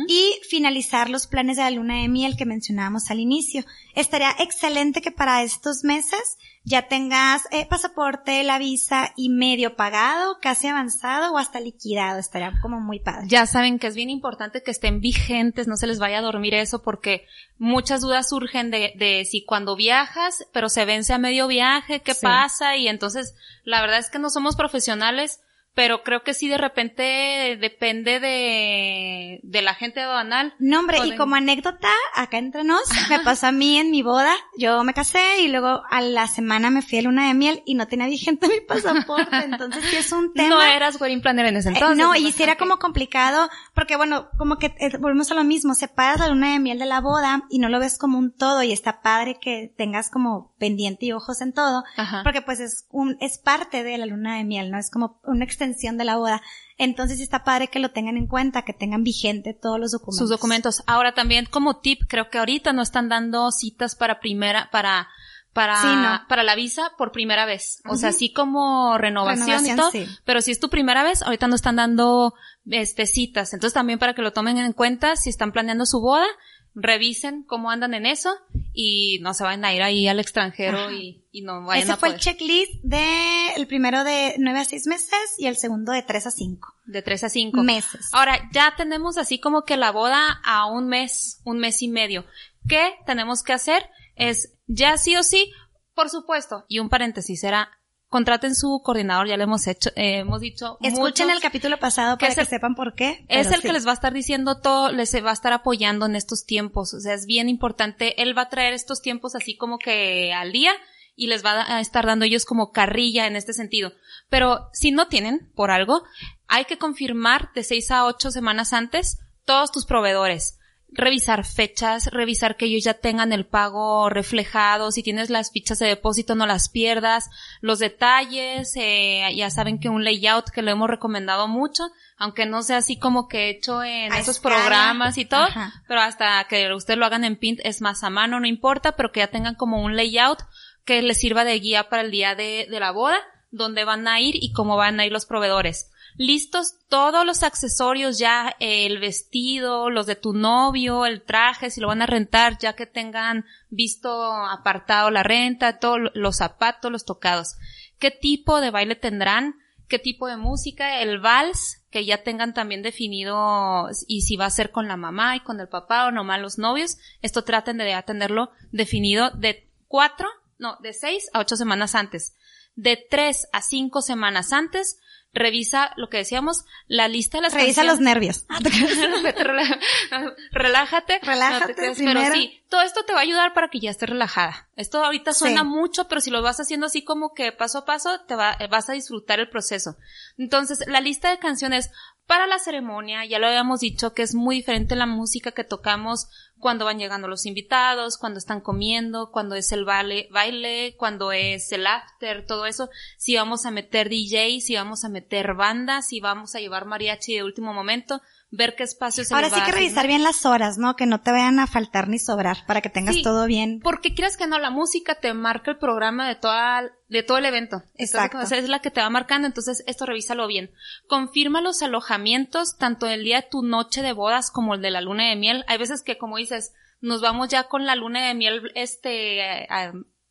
y 0.06 0.38
finalizar 0.48 1.10
los 1.10 1.26
planes 1.26 1.56
de 1.56 1.64
la 1.64 1.70
luna 1.70 2.00
de 2.00 2.08
miel 2.08 2.36
que 2.36 2.46
mencionábamos 2.46 3.10
al 3.10 3.20
inicio. 3.20 3.64
Estaría 3.94 4.30
excelente 4.38 5.02
que 5.02 5.10
para 5.10 5.42
estos 5.42 5.82
meses 5.82 6.38
ya 6.66 6.88
tengas 6.88 7.42
eh, 7.50 7.66
pasaporte, 7.66 8.42
la 8.42 8.58
visa 8.58 9.12
y 9.16 9.28
medio 9.28 9.76
pagado, 9.76 10.38
casi 10.40 10.66
avanzado 10.66 11.34
o 11.34 11.38
hasta 11.38 11.60
liquidado. 11.60 12.18
Estaría 12.18 12.54
como 12.62 12.80
muy 12.80 13.00
padre. 13.00 13.26
Ya 13.28 13.46
saben 13.46 13.78
que 13.78 13.86
es 13.86 13.94
bien 13.94 14.08
importante 14.08 14.62
que 14.62 14.70
estén 14.70 15.00
vigentes, 15.00 15.68
no 15.68 15.76
se 15.76 15.86
les 15.86 15.98
vaya 15.98 16.18
a 16.18 16.22
dormir 16.22 16.54
eso 16.54 16.82
porque 16.82 17.26
muchas 17.58 18.00
dudas 18.00 18.30
surgen 18.30 18.70
de, 18.70 18.94
de 18.96 19.26
si 19.26 19.44
cuando 19.44 19.76
viajas, 19.76 20.46
pero 20.52 20.70
se 20.70 20.86
vence 20.86 21.12
a 21.12 21.18
medio 21.18 21.46
viaje, 21.48 22.00
qué 22.00 22.14
pasa 22.14 22.76
y 22.76 22.88
entonces 22.88 23.34
la 23.64 23.82
verdad 23.82 23.98
es 23.98 24.08
que 24.08 24.18
no 24.18 24.30
somos 24.30 24.56
profesionales 24.56 25.40
pero 25.74 26.04
creo 26.04 26.22
que 26.22 26.34
sí 26.34 26.48
de 26.48 26.56
repente 26.56 27.58
depende 27.60 28.20
de, 28.20 29.40
de 29.42 29.62
la 29.62 29.74
gente 29.74 30.00
aduanal. 30.00 30.54
No, 30.60 30.80
hombre, 30.80 30.98
y 31.04 31.16
como 31.16 31.34
anécdota, 31.34 31.88
acá 32.14 32.38
entre 32.38 32.62
nos, 32.62 32.82
me 33.10 33.18
pasó 33.20 33.48
a 33.48 33.52
mí 33.52 33.78
en 33.78 33.90
mi 33.90 34.02
boda, 34.02 34.32
yo 34.56 34.84
me 34.84 34.94
casé 34.94 35.40
y 35.42 35.48
luego 35.48 35.82
a 35.90 36.00
la 36.00 36.28
semana 36.28 36.70
me 36.70 36.80
fui 36.80 36.98
a 36.98 37.02
luna 37.02 37.26
de 37.26 37.34
miel 37.34 37.62
y 37.66 37.74
no 37.74 37.88
tenía 37.88 38.06
vigente 38.06 38.48
mi 38.48 38.60
pasaporte, 38.60 39.36
entonces 39.36 39.84
sí 39.84 39.96
es 39.96 40.12
un 40.12 40.32
tema. 40.32 40.48
No 40.48 40.62
eras 40.62 41.00
wedding 41.00 41.20
planner 41.20 41.46
en 41.46 41.56
ese 41.56 41.70
eh, 41.70 41.72
entonces. 41.74 41.98
no, 41.98 42.14
y 42.14 42.30
sí 42.30 42.42
era 42.44 42.56
como 42.56 42.78
complicado, 42.78 43.48
porque 43.74 43.96
bueno, 43.96 44.28
como 44.38 44.58
que 44.58 44.74
eh, 44.78 44.96
volvemos 44.98 45.30
a 45.32 45.34
lo 45.34 45.42
mismo, 45.42 45.74
separas 45.74 46.20
la 46.20 46.28
luna 46.28 46.52
de 46.52 46.60
miel 46.60 46.78
de 46.78 46.86
la 46.86 47.00
boda 47.00 47.42
y 47.50 47.58
no 47.58 47.68
lo 47.68 47.80
ves 47.80 47.98
como 47.98 48.18
un 48.18 48.32
todo 48.32 48.62
y 48.62 48.72
está 48.72 49.00
padre 49.00 49.38
que 49.40 49.74
tengas 49.76 50.08
como 50.08 50.54
pendiente 50.58 51.06
y 51.06 51.12
ojos 51.12 51.40
en 51.40 51.52
todo, 51.52 51.82
porque 52.22 52.42
pues 52.42 52.60
es 52.60 52.86
un, 52.90 53.16
es 53.20 53.38
parte 53.38 53.82
de 53.82 53.98
la 53.98 54.06
luna 54.06 54.36
de 54.36 54.44
miel, 54.44 54.70
¿no? 54.70 54.78
Es 54.78 54.90
como 54.90 55.20
un 55.24 55.42
extensión 55.42 55.63
de 55.72 56.04
la 56.04 56.16
boda. 56.16 56.42
Entonces 56.76 57.20
está 57.20 57.44
padre 57.44 57.68
que 57.68 57.78
lo 57.78 57.90
tengan 57.90 58.16
en 58.16 58.26
cuenta, 58.26 58.62
que 58.62 58.72
tengan 58.72 59.04
vigente 59.04 59.54
todos 59.54 59.78
los 59.78 59.92
documentos. 59.92 60.18
Sus 60.18 60.30
documentos. 60.30 60.82
Ahora 60.86 61.14
también 61.14 61.46
como 61.46 61.78
tip, 61.78 62.02
creo 62.08 62.30
que 62.30 62.38
ahorita 62.38 62.72
no 62.72 62.82
están 62.82 63.08
dando 63.08 63.50
citas 63.52 63.94
para 63.94 64.18
primera, 64.18 64.68
para, 64.72 65.08
para, 65.52 66.26
para 66.28 66.42
la 66.42 66.56
visa 66.56 66.92
por 66.98 67.12
primera 67.12 67.46
vez. 67.46 67.80
O 67.88 67.96
sea, 67.96 68.08
así 68.08 68.32
como 68.32 68.98
renovación, 68.98 69.64
y 69.66 69.76
todo. 69.76 69.90
Pero 70.24 70.40
si 70.40 70.50
es 70.50 70.58
tu 70.58 70.68
primera 70.68 71.04
vez, 71.04 71.22
ahorita 71.22 71.46
no 71.46 71.54
están 71.54 71.76
dando, 71.76 72.34
este, 72.66 73.06
citas. 73.06 73.54
Entonces 73.54 73.74
también 73.74 74.00
para 74.00 74.14
que 74.14 74.22
lo 74.22 74.32
tomen 74.32 74.58
en 74.58 74.72
cuenta, 74.72 75.14
si 75.14 75.30
están 75.30 75.52
planeando 75.52 75.86
su 75.86 76.00
boda, 76.00 76.26
revisen 76.74 77.44
cómo 77.44 77.70
andan 77.70 77.94
en 77.94 78.06
eso 78.06 78.34
y 78.72 79.18
no 79.20 79.34
se 79.34 79.44
vayan 79.44 79.64
a 79.64 79.72
ir 79.72 79.82
ahí 79.82 80.08
al 80.08 80.18
extranjero 80.18 80.90
y, 80.90 81.24
y, 81.30 81.42
no 81.42 81.64
vayan 81.64 81.84
Ese 81.84 81.96
fue 81.96 82.08
el 82.08 82.18
checklist 82.18 82.72
de 82.82 83.54
el 83.56 83.66
primero 83.66 84.02
de 84.02 84.34
9 84.38 84.58
a 84.58 84.64
6 84.64 84.86
meses 84.88 85.34
y 85.38 85.46
el 85.46 85.56
segundo 85.56 85.92
de 85.92 86.02
3 86.02 86.26
a 86.26 86.30
5. 86.32 86.74
De 86.86 87.02
3 87.02 87.24
a 87.24 87.28
5 87.28 87.62
meses. 87.62 88.08
Ahora, 88.12 88.48
ya 88.52 88.74
tenemos 88.76 89.16
así 89.16 89.38
como 89.38 89.64
que 89.64 89.76
la 89.76 89.92
boda 89.92 90.40
a 90.44 90.66
un 90.66 90.88
mes, 90.88 91.40
un 91.44 91.58
mes 91.58 91.80
y 91.82 91.88
medio. 91.88 92.24
¿Qué 92.68 92.94
tenemos 93.06 93.42
que 93.42 93.52
hacer? 93.52 93.88
Es 94.16 94.54
ya 94.66 94.96
sí 94.96 95.16
o 95.16 95.22
sí, 95.22 95.52
por 95.94 96.10
supuesto, 96.10 96.64
y 96.68 96.80
un 96.80 96.88
paréntesis 96.88 97.44
era 97.44 97.70
contraten 98.14 98.54
su 98.54 98.80
coordinador, 98.84 99.26
ya 99.26 99.36
le 99.36 99.42
hemos 99.42 99.66
hecho, 99.66 99.90
eh, 99.96 100.18
hemos 100.18 100.40
dicho. 100.40 100.78
Escuchen 100.80 101.30
el 101.30 101.40
capítulo 101.40 101.80
pasado 101.80 102.16
para 102.16 102.32
que, 102.32 102.44
sepan 102.44 102.76
por 102.76 102.94
qué. 102.94 103.26
Es 103.28 103.50
el 103.50 103.60
que 103.60 103.72
les 103.72 103.84
va 103.84 103.90
a 103.90 103.94
estar 103.94 104.12
diciendo 104.12 104.60
todo, 104.60 104.92
les 104.92 105.12
va 105.16 105.30
a 105.30 105.32
estar 105.32 105.52
apoyando 105.52 106.06
en 106.06 106.14
estos 106.14 106.46
tiempos. 106.46 106.94
O 106.94 107.00
sea, 107.00 107.14
es 107.14 107.26
bien 107.26 107.48
importante. 107.48 108.22
Él 108.22 108.38
va 108.38 108.42
a 108.42 108.48
traer 108.48 108.72
estos 108.72 109.02
tiempos 109.02 109.34
así 109.34 109.56
como 109.56 109.80
que 109.80 110.32
al 110.32 110.52
día 110.52 110.70
y 111.16 111.26
les 111.26 111.44
va 111.44 111.76
a 111.76 111.80
estar 111.80 112.06
dando 112.06 112.24
ellos 112.24 112.44
como 112.44 112.70
carrilla 112.70 113.26
en 113.26 113.34
este 113.34 113.52
sentido. 113.52 113.92
Pero 114.28 114.68
si 114.72 114.92
no 114.92 115.08
tienen, 115.08 115.50
por 115.56 115.72
algo, 115.72 116.04
hay 116.46 116.66
que 116.66 116.78
confirmar 116.78 117.50
de 117.52 117.64
seis 117.64 117.90
a 117.90 118.04
ocho 118.04 118.30
semanas 118.30 118.72
antes 118.72 119.18
todos 119.44 119.72
tus 119.72 119.86
proveedores 119.86 120.60
revisar 120.94 121.44
fechas, 121.44 122.06
revisar 122.06 122.56
que 122.56 122.66
ellos 122.66 122.84
ya 122.84 122.94
tengan 122.94 123.32
el 123.32 123.46
pago 123.46 124.08
reflejado, 124.08 124.92
si 124.92 125.02
tienes 125.02 125.28
las 125.28 125.50
fichas 125.50 125.78
de 125.78 125.86
depósito 125.86 126.34
no 126.34 126.46
las 126.46 126.68
pierdas, 126.68 127.28
los 127.60 127.80
detalles, 127.80 128.72
eh, 128.76 129.28
ya 129.34 129.50
saben 129.50 129.80
que 129.80 129.88
un 129.88 130.04
layout 130.04 130.50
que 130.50 130.62
lo 130.62 130.70
hemos 130.70 130.88
recomendado 130.88 131.48
mucho, 131.48 131.84
aunque 132.16 132.46
no 132.46 132.62
sea 132.62 132.78
así 132.78 132.98
como 132.98 133.28
que 133.28 133.50
hecho 133.50 133.82
en 133.82 134.12
esos 134.12 134.38
programas 134.38 135.18
y 135.18 135.24
todo, 135.24 135.46
pero 135.88 136.00
hasta 136.00 136.44
que 136.48 136.72
ustedes 136.72 136.98
lo 136.98 137.06
hagan 137.06 137.24
en 137.24 137.36
Pint 137.36 137.60
es 137.64 137.80
más 137.80 138.04
a 138.04 138.10
mano, 138.10 138.38
no 138.38 138.46
importa, 138.46 138.92
pero 138.92 139.10
que 139.10 139.20
ya 139.20 139.26
tengan 139.26 139.56
como 139.56 139.82
un 139.82 139.96
layout 139.96 140.42
que 140.84 141.02
les 141.02 141.18
sirva 141.18 141.44
de 141.44 141.58
guía 141.58 141.88
para 141.88 142.02
el 142.02 142.10
día 142.10 142.34
de, 142.34 142.68
de 142.70 142.80
la 142.80 142.92
boda, 142.92 143.18
donde 143.50 143.84
van 143.84 144.06
a 144.06 144.20
ir 144.20 144.36
y 144.36 144.52
cómo 144.52 144.76
van 144.76 145.00
a 145.00 145.06
ir 145.06 145.12
los 145.12 145.26
proveedores 145.26 145.90
listos 146.16 146.76
todos 146.88 147.26
los 147.26 147.42
accesorios 147.42 148.18
ya, 148.18 148.54
el 148.60 148.98
vestido, 148.98 149.90
los 149.90 150.06
de 150.06 150.16
tu 150.16 150.32
novio, 150.32 151.06
el 151.06 151.22
traje, 151.22 151.70
si 151.70 151.80
lo 151.80 151.88
van 151.88 152.02
a 152.02 152.06
rentar, 152.06 152.58
ya 152.58 152.74
que 152.74 152.86
tengan 152.86 153.44
visto 153.68 154.32
apartado 154.32 155.10
la 155.10 155.22
renta, 155.22 155.78
todos 155.78 156.10
los 156.14 156.36
zapatos, 156.36 156.90
los 156.92 157.04
tocados. 157.04 157.56
¿Qué 157.98 158.10
tipo 158.10 158.60
de 158.60 158.70
baile 158.70 158.96
tendrán? 158.96 159.56
¿Qué 159.88 159.98
tipo 159.98 160.28
de 160.28 160.36
música? 160.36 161.00
El 161.00 161.20
vals, 161.20 161.82
que 161.90 162.04
ya 162.04 162.22
tengan 162.22 162.54
también 162.54 162.82
definido 162.82 163.88
y 164.08 164.22
si 164.22 164.36
va 164.36 164.46
a 164.46 164.50
ser 164.50 164.70
con 164.70 164.88
la 164.88 164.96
mamá 164.96 165.36
y 165.36 165.40
con 165.40 165.60
el 165.60 165.68
papá 165.68 166.06
o 166.06 166.10
nomás 166.10 166.40
los 166.40 166.58
novios. 166.58 166.96
Esto 167.22 167.44
traten 167.44 167.76
de 167.76 168.02
tenerlo 168.06 168.50
definido 168.72 169.30
de 169.30 169.68
cuatro, 169.86 170.28
no, 170.58 170.76
de 170.80 170.92
seis 170.92 171.28
a 171.32 171.38
ocho 171.38 171.56
semanas 171.56 171.94
antes. 171.94 172.34
De 172.74 172.96
tres 172.96 173.46
a 173.52 173.62
cinco 173.62 174.02
semanas 174.02 174.52
antes 174.52 174.98
revisa 175.34 175.92
lo 175.96 176.08
que 176.08 176.18
decíamos, 176.18 176.64
la 176.86 177.08
lista 177.08 177.38
de 177.38 177.42
las 177.42 177.54
Revisa 177.54 177.84
los 177.84 178.00
nervios. 178.00 178.46
Relájate. 180.52 181.20
Relájate. 181.22 181.74
pero 181.74 182.32
sí, 182.32 182.62
todo 182.68 182.82
esto 182.82 183.04
te 183.04 183.12
va 183.12 183.18
a 183.18 183.22
ayudar 183.22 183.52
para 183.52 183.68
que 183.68 183.80
ya 183.80 183.90
estés 183.90 184.08
relajada. 184.08 184.68
Esto 184.76 185.04
ahorita 185.04 185.32
suena 185.32 185.64
mucho, 185.64 186.08
pero 186.08 186.20
si 186.20 186.30
lo 186.30 186.42
vas 186.42 186.60
haciendo 186.60 186.86
así 186.86 187.04
como 187.04 187.34
que 187.34 187.52
paso 187.52 187.78
a 187.78 187.84
paso, 187.84 188.20
te 188.26 188.34
va, 188.34 188.56
vas 188.70 188.88
a 188.88 188.94
disfrutar 188.94 189.40
el 189.40 189.48
proceso. 189.48 189.96
Entonces, 190.38 190.84
la 190.86 191.00
lista 191.00 191.30
de 191.30 191.38
canciones 191.38 191.90
Para 192.26 192.46
la 192.46 192.58
ceremonia, 192.58 193.26
ya 193.26 193.38
lo 193.38 193.46
habíamos 193.46 193.80
dicho 193.80 194.14
que 194.14 194.22
es 194.22 194.34
muy 194.34 194.56
diferente 194.56 194.96
la 194.96 195.04
música 195.04 195.52
que 195.52 195.62
tocamos 195.62 196.28
cuando 196.58 196.86
van 196.86 196.98
llegando 196.98 197.28
los 197.28 197.44
invitados, 197.44 198.16
cuando 198.16 198.38
están 198.38 198.62
comiendo, 198.62 199.30
cuando 199.30 199.54
es 199.56 199.70
el 199.72 199.84
baile, 199.84 200.28
baile, 200.30 200.96
cuando 200.96 201.32
es 201.32 201.70
el 201.72 201.86
after, 201.86 202.46
todo 202.46 202.64
eso. 202.64 202.88
Si 203.18 203.36
vamos 203.36 203.66
a 203.66 203.70
meter 203.70 204.08
DJ, 204.08 204.62
si 204.62 204.74
vamos 204.74 205.04
a 205.04 205.10
meter 205.10 205.52
bandas, 205.52 206.08
si 206.08 206.20
vamos 206.20 206.54
a 206.54 206.60
llevar 206.60 206.86
mariachi 206.86 207.34
de 207.34 207.42
último 207.42 207.74
momento, 207.74 208.22
ver 208.56 208.74
qué 208.76 208.82
espacio 208.84 209.24
se 209.24 209.34
Ahora 209.34 209.50
sí 209.50 209.60
que 209.60 209.72
revisar 209.72 210.06
bien 210.06 210.22
las 210.22 210.46
horas, 210.46 210.78
¿no? 210.78 210.96
Que 210.96 211.06
no 211.06 211.20
te 211.20 211.30
vayan 211.30 211.58
a 211.58 211.66
faltar 211.66 212.08
ni 212.08 212.18
sobrar 212.18 212.58
para 212.66 212.80
que 212.80 212.90
tengas 212.90 213.20
todo 213.22 213.46
bien. 213.46 213.80
Porque 213.82 214.14
quieras 214.14 214.36
que 214.36 214.46
no, 214.46 214.58
la 214.58 214.70
música 214.70 215.16
te 215.16 215.34
marca 215.34 215.72
el 215.72 215.78
programa 215.78 216.28
de 216.28 216.36
toda, 216.36 216.82
de 217.08 217.22
todo 217.22 217.38
el 217.38 217.44
evento. 217.44 217.82
Exacto. 217.96 218.40
es 218.40 218.68
la 218.68 218.80
que 218.80 218.90
te 218.90 219.00
va 219.00 219.10
marcando, 219.10 219.46
entonces 219.46 219.82
esto 219.86 220.06
revísalo 220.06 220.46
bien. 220.46 220.70
Confirma 221.08 221.60
los 221.60 221.82
alojamientos, 221.82 222.76
tanto 222.76 223.06
el 223.06 223.24
día 223.24 223.42
de 223.42 223.48
tu 223.50 223.62
noche 223.62 224.02
de 224.02 224.12
bodas 224.12 224.50
como 224.50 224.74
el 224.74 224.82
de 224.82 224.90
la 224.90 225.00
luna 225.00 225.28
de 225.28 225.36
miel. 225.36 225.64
Hay 225.66 225.78
veces 225.78 226.02
que, 226.02 226.18
como 226.18 226.36
dices, 226.36 226.72
nos 227.00 227.20
vamos 227.20 227.48
ya 227.48 227.64
con 227.64 227.84
la 227.84 227.96
luna 227.96 228.26
de 228.26 228.34
miel, 228.34 228.72
este, 228.74 229.66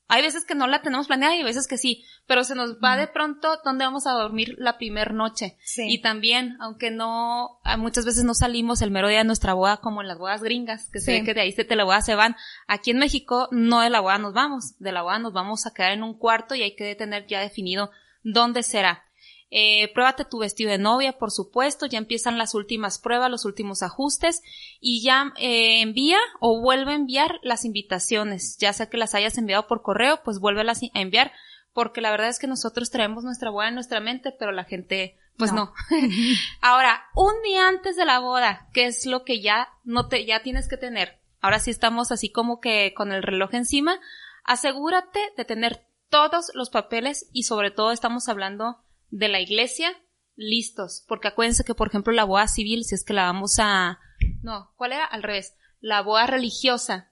hay 0.07 0.22
veces 0.22 0.45
que 0.45 0.55
no 0.55 0.67
la 0.67 0.81
tenemos 0.81 1.07
planeada 1.07 1.36
y 1.36 1.39
hay 1.39 1.43
veces 1.43 1.67
que 1.67 1.77
sí, 1.77 2.03
pero 2.27 2.43
se 2.43 2.55
nos 2.55 2.75
va 2.75 2.98
de 2.98 3.07
pronto 3.07 3.60
dónde 3.63 3.86
vamos 3.86 4.05
a 4.05 4.12
dormir 4.12 4.55
la 4.57 4.77
primer 4.77 5.13
noche. 5.13 5.57
Sí. 5.63 5.86
Y 5.88 6.01
también, 6.01 6.57
aunque 6.60 6.91
no, 6.91 7.60
muchas 7.77 8.05
veces 8.05 8.24
no 8.24 8.33
salimos 8.33 8.81
el 8.81 8.91
mero 8.91 9.07
día 9.07 9.19
de 9.19 9.24
nuestra 9.24 9.53
boda 9.53 9.77
como 9.77 10.01
en 10.01 10.07
las 10.07 10.17
bodas 10.17 10.43
gringas, 10.43 10.89
que 10.91 11.00
se 11.00 11.12
ve 11.12 11.24
que 11.24 11.33
de 11.33 11.41
ahí 11.41 11.51
se 11.51 11.63
te 11.63 11.75
la 11.75 11.83
boda 11.83 12.01
se 12.01 12.15
van. 12.15 12.36
Aquí 12.67 12.91
en 12.91 13.00
México 13.00 13.48
no 13.51 13.81
de 13.81 13.89
la 13.89 14.01
boda 14.01 14.17
nos 14.17 14.33
vamos, 14.33 14.77
de 14.79 14.91
la 14.91 15.01
boda 15.01 15.19
nos 15.19 15.33
vamos 15.33 15.65
a 15.65 15.74
quedar 15.74 15.93
en 15.93 16.03
un 16.03 16.17
cuarto 16.17 16.55
y 16.55 16.63
hay 16.63 16.75
que 16.75 16.95
tener 16.95 17.25
ya 17.27 17.39
definido 17.39 17.91
dónde 18.24 18.63
será. 18.63 19.03
Eh, 19.55 19.91
pruébate 19.93 20.25
tu 20.25 20.39
vestido 20.39 20.72
de 20.72 20.79
novia, 20.79 21.19
por 21.19 21.29
supuesto, 21.29 21.86
ya 21.86 22.00
empiezan 22.00 22.39
las 22.39 22.55
últimas 22.55 22.98
pruebas, 22.98 23.29
los 23.29 23.45
últimos 23.45 23.83
ajustes 23.83 24.41
y 24.79 25.03
ya 25.03 25.31
eh, 25.38 25.81
envía 25.81 26.17
o 26.39 26.60
vuelve 26.60 26.93
a 26.93 26.95
enviar 26.95 27.39
las 27.43 27.63
invitaciones, 27.63 28.57
ya 28.57 28.74
sea 28.74 28.89
que 28.89 28.98
las 28.98 29.13
hayas 29.13 29.38
enviado 29.38 29.67
por 29.67 29.83
correo, 29.83 30.22
pues 30.24 30.39
vuélvelas 30.39 30.81
a 30.81 31.00
enviar, 31.00 31.31
porque 31.72 32.01
la 32.01 32.10
verdad 32.10 32.29
es 32.29 32.39
que 32.39 32.48
nosotros 32.48 32.89
traemos 32.89 33.24
nuestra 33.24 33.51
boda 33.51 33.67
en 33.67 33.75
nuestra 33.75 34.00
mente, 34.00 34.31
pero 34.31 34.51
la 34.51 34.63
gente 34.63 35.19
pues 35.38 35.53
no. 35.53 35.72
Ahora, 36.62 37.05
un 37.13 37.33
día 37.43 37.67
antes 37.67 37.95
de 37.95 38.05
la 38.05 38.17
boda, 38.17 38.69
¿qué 38.74 38.86
es 38.86 39.05
lo 39.05 39.24
que 39.24 39.39
ya 39.39 39.69
no 39.83 40.07
te, 40.07 40.25
ya 40.25 40.41
tienes 40.41 40.67
que 40.67 40.77
tener? 40.77 41.19
Ahora 41.41 41.60
sí 41.60 41.69
estamos 41.69 42.12
así 42.12 42.31
como 42.31 42.60
que 42.60 42.95
con 42.95 43.12
el 43.12 43.22
reloj 43.22 43.53
encima. 43.53 44.00
Asegúrate 44.45 45.19
de 45.38 45.45
tener 45.45 45.86
todos 46.10 46.50
los 46.55 46.72
papeles 46.72 47.29
y 47.33 47.43
sobre 47.43 47.69
todo 47.69 47.91
estamos 47.91 48.27
hablando 48.29 48.82
de 49.13 49.27
la 49.27 49.39
iglesia 49.39 49.96
listos, 50.36 51.05
porque 51.08 51.27
acuérdense 51.27 51.63
que 51.63 51.75
por 51.75 51.88
ejemplo 51.88 52.12
la 52.12 52.24
boda 52.24 52.48
civil, 52.48 52.84
si 52.84 52.96
es 52.96 53.03
que 53.03 53.13
la 53.13 53.25
vamos 53.25 53.58
a, 53.60 54.00
no, 54.41 54.72
¿cuál 54.75 54.93
era? 54.93 55.05
Al 55.05 55.24
revés. 55.24 55.53
La 55.79 56.01
boda 56.01 56.25
religiosa 56.27 57.10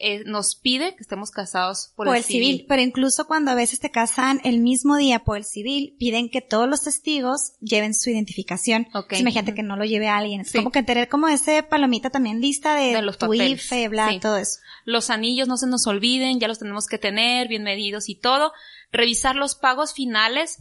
eh, 0.00 0.24
nos 0.24 0.56
pide 0.56 0.96
que 0.96 1.02
estemos 1.02 1.30
casados 1.30 1.92
por, 1.94 2.08
el, 2.08 2.24
civil. 2.24 2.66
Pero 2.68 2.82
incluso 2.82 3.28
cuando 3.28 3.52
a 3.52 3.54
veces 3.54 3.78
te 3.78 3.92
casan 3.92 4.40
el 4.42 4.58
mismo 4.58 4.96
día 4.96 5.20
por 5.20 5.36
el 5.36 5.44
civil, 5.44 5.94
piden 6.00 6.28
que 6.28 6.40
todos 6.40 6.68
los 6.68 6.82
testigos 6.82 7.52
lleven 7.60 7.94
su 7.94 8.10
identificación. 8.10 8.88
Okay. 8.92 9.20
Imagínate 9.20 9.54
que 9.54 9.62
no 9.62 9.76
lo 9.76 9.84
lleve 9.84 10.08
alguien. 10.08 10.40
Es 10.40 10.52
como 10.52 10.72
que 10.72 10.82
tener 10.82 11.08
como 11.08 11.28
ese 11.28 11.62
palomita 11.62 12.10
también 12.10 12.40
lista 12.40 12.74
de, 12.74 13.00
los 13.02 13.18
tu 13.18 13.32
IFE, 13.32 13.86
bla, 13.86 14.10
todo 14.20 14.36
eso. 14.36 14.58
Los 14.84 15.10
anillos 15.10 15.46
no 15.46 15.56
se 15.56 15.68
nos 15.68 15.86
olviden, 15.86 16.40
ya 16.40 16.48
los 16.48 16.58
tenemos 16.58 16.88
que 16.88 16.98
tener 16.98 17.46
bien 17.46 17.62
medidos 17.62 18.08
y 18.08 18.16
todo. 18.16 18.52
Revisar 18.90 19.36
los 19.36 19.54
pagos 19.54 19.94
finales 19.94 20.58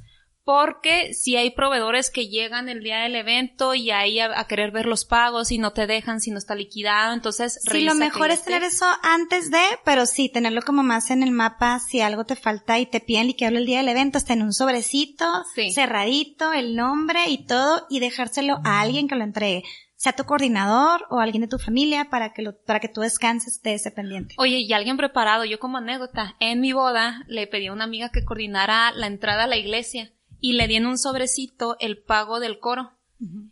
porque 0.48 1.13
si 1.13 1.36
hay 1.36 1.51
proveedores 1.51 2.10
que 2.10 2.30
llegan 2.30 2.70
el 2.70 2.82
día 2.82 3.00
del 3.00 3.18
evento 3.18 3.75
y 3.75 3.92
ahí 3.92 4.22
a, 4.22 4.46
querer 4.46 4.72
ver 4.72 4.86
los 4.86 5.04
pagos 5.04 5.51
y 5.51 5.58
no 5.58 5.74
te 5.74 5.88
dejan 5.88 6.22
si 6.22 6.32
no 6.32 6.38
está 6.38 6.56
liquidado, 6.56 7.13
entonces 7.13 7.60
Sí, 7.70 7.82
lo 7.82 7.96
mejor 7.96 8.32
es 8.32 8.46
tener 8.46 8.63
eso 8.63 8.86
antes 9.04 9.51
de, 9.51 9.60
pero 9.84 10.06
sí, 10.06 10.30
tenerlo 10.30 10.62
como 10.62 10.84
más 10.84 11.12
en 11.12 11.22
el 11.22 11.32
mapa 11.32 11.80
si 11.80 12.00
algo 12.00 12.24
te 12.24 12.38
falta 12.38 12.80
y 12.80 12.86
te 12.86 13.01
piden 13.01 13.27
liquidarlo 13.27 13.60
el 13.60 13.66
día 13.66 13.80
del 13.80 13.89
evento, 13.89 14.18
está 14.18 14.32
en 14.32 14.42
un 14.42 14.54
sobrecito, 14.54 15.25
cerradito, 15.74 16.54
el 16.54 16.77
nombre 16.77 17.25
y 17.27 17.46
todo, 17.46 17.86
y 17.89 18.00
dejárselo 18.00 18.62
a 18.63 18.80
alguien 18.80 19.10
que 19.10 19.16
lo 19.16 19.25
entregue 19.25 19.66
sea 19.98 20.13
tu 20.13 20.25
coordinador 20.25 21.08
o 21.10 21.20
alguien 21.20 21.42
de 21.42 21.48
tu 21.48 21.58
familia 21.58 22.12
para 22.12 22.32
que 22.32 22.44
lo, 22.44 22.56
para 22.56 22.80
que 22.80 22.88
tú 22.88 23.01
descanses 23.01 23.63
de 23.63 23.74
ese 23.74 23.89
pendiente. 23.89 24.36
Oye, 24.38 24.60
y 24.60 24.72
alguien 24.72 24.96
preparado, 24.96 25.44
yo 25.44 25.58
como 25.58 25.80
anécdota, 25.80 26.36
en 26.39 26.62
mi 26.62 26.72
boda 26.72 27.24
le 27.27 27.48
pedí 27.48 27.66
a 27.66 27.74
una 27.74 27.86
amiga 27.86 28.12
que 28.12 28.24
coordinara 28.24 28.92
la 28.92 29.08
entrada 29.08 29.46
a 29.46 29.48
la 29.48 29.58
iglesia 29.58 30.12
y 30.39 30.53
le 30.53 30.67
di 30.67 30.75
en 30.75 30.86
un 30.86 30.98
sobrecito 30.98 31.77
el 31.79 31.98
pago 31.98 32.39
del 32.39 32.60
coro. 32.60 32.91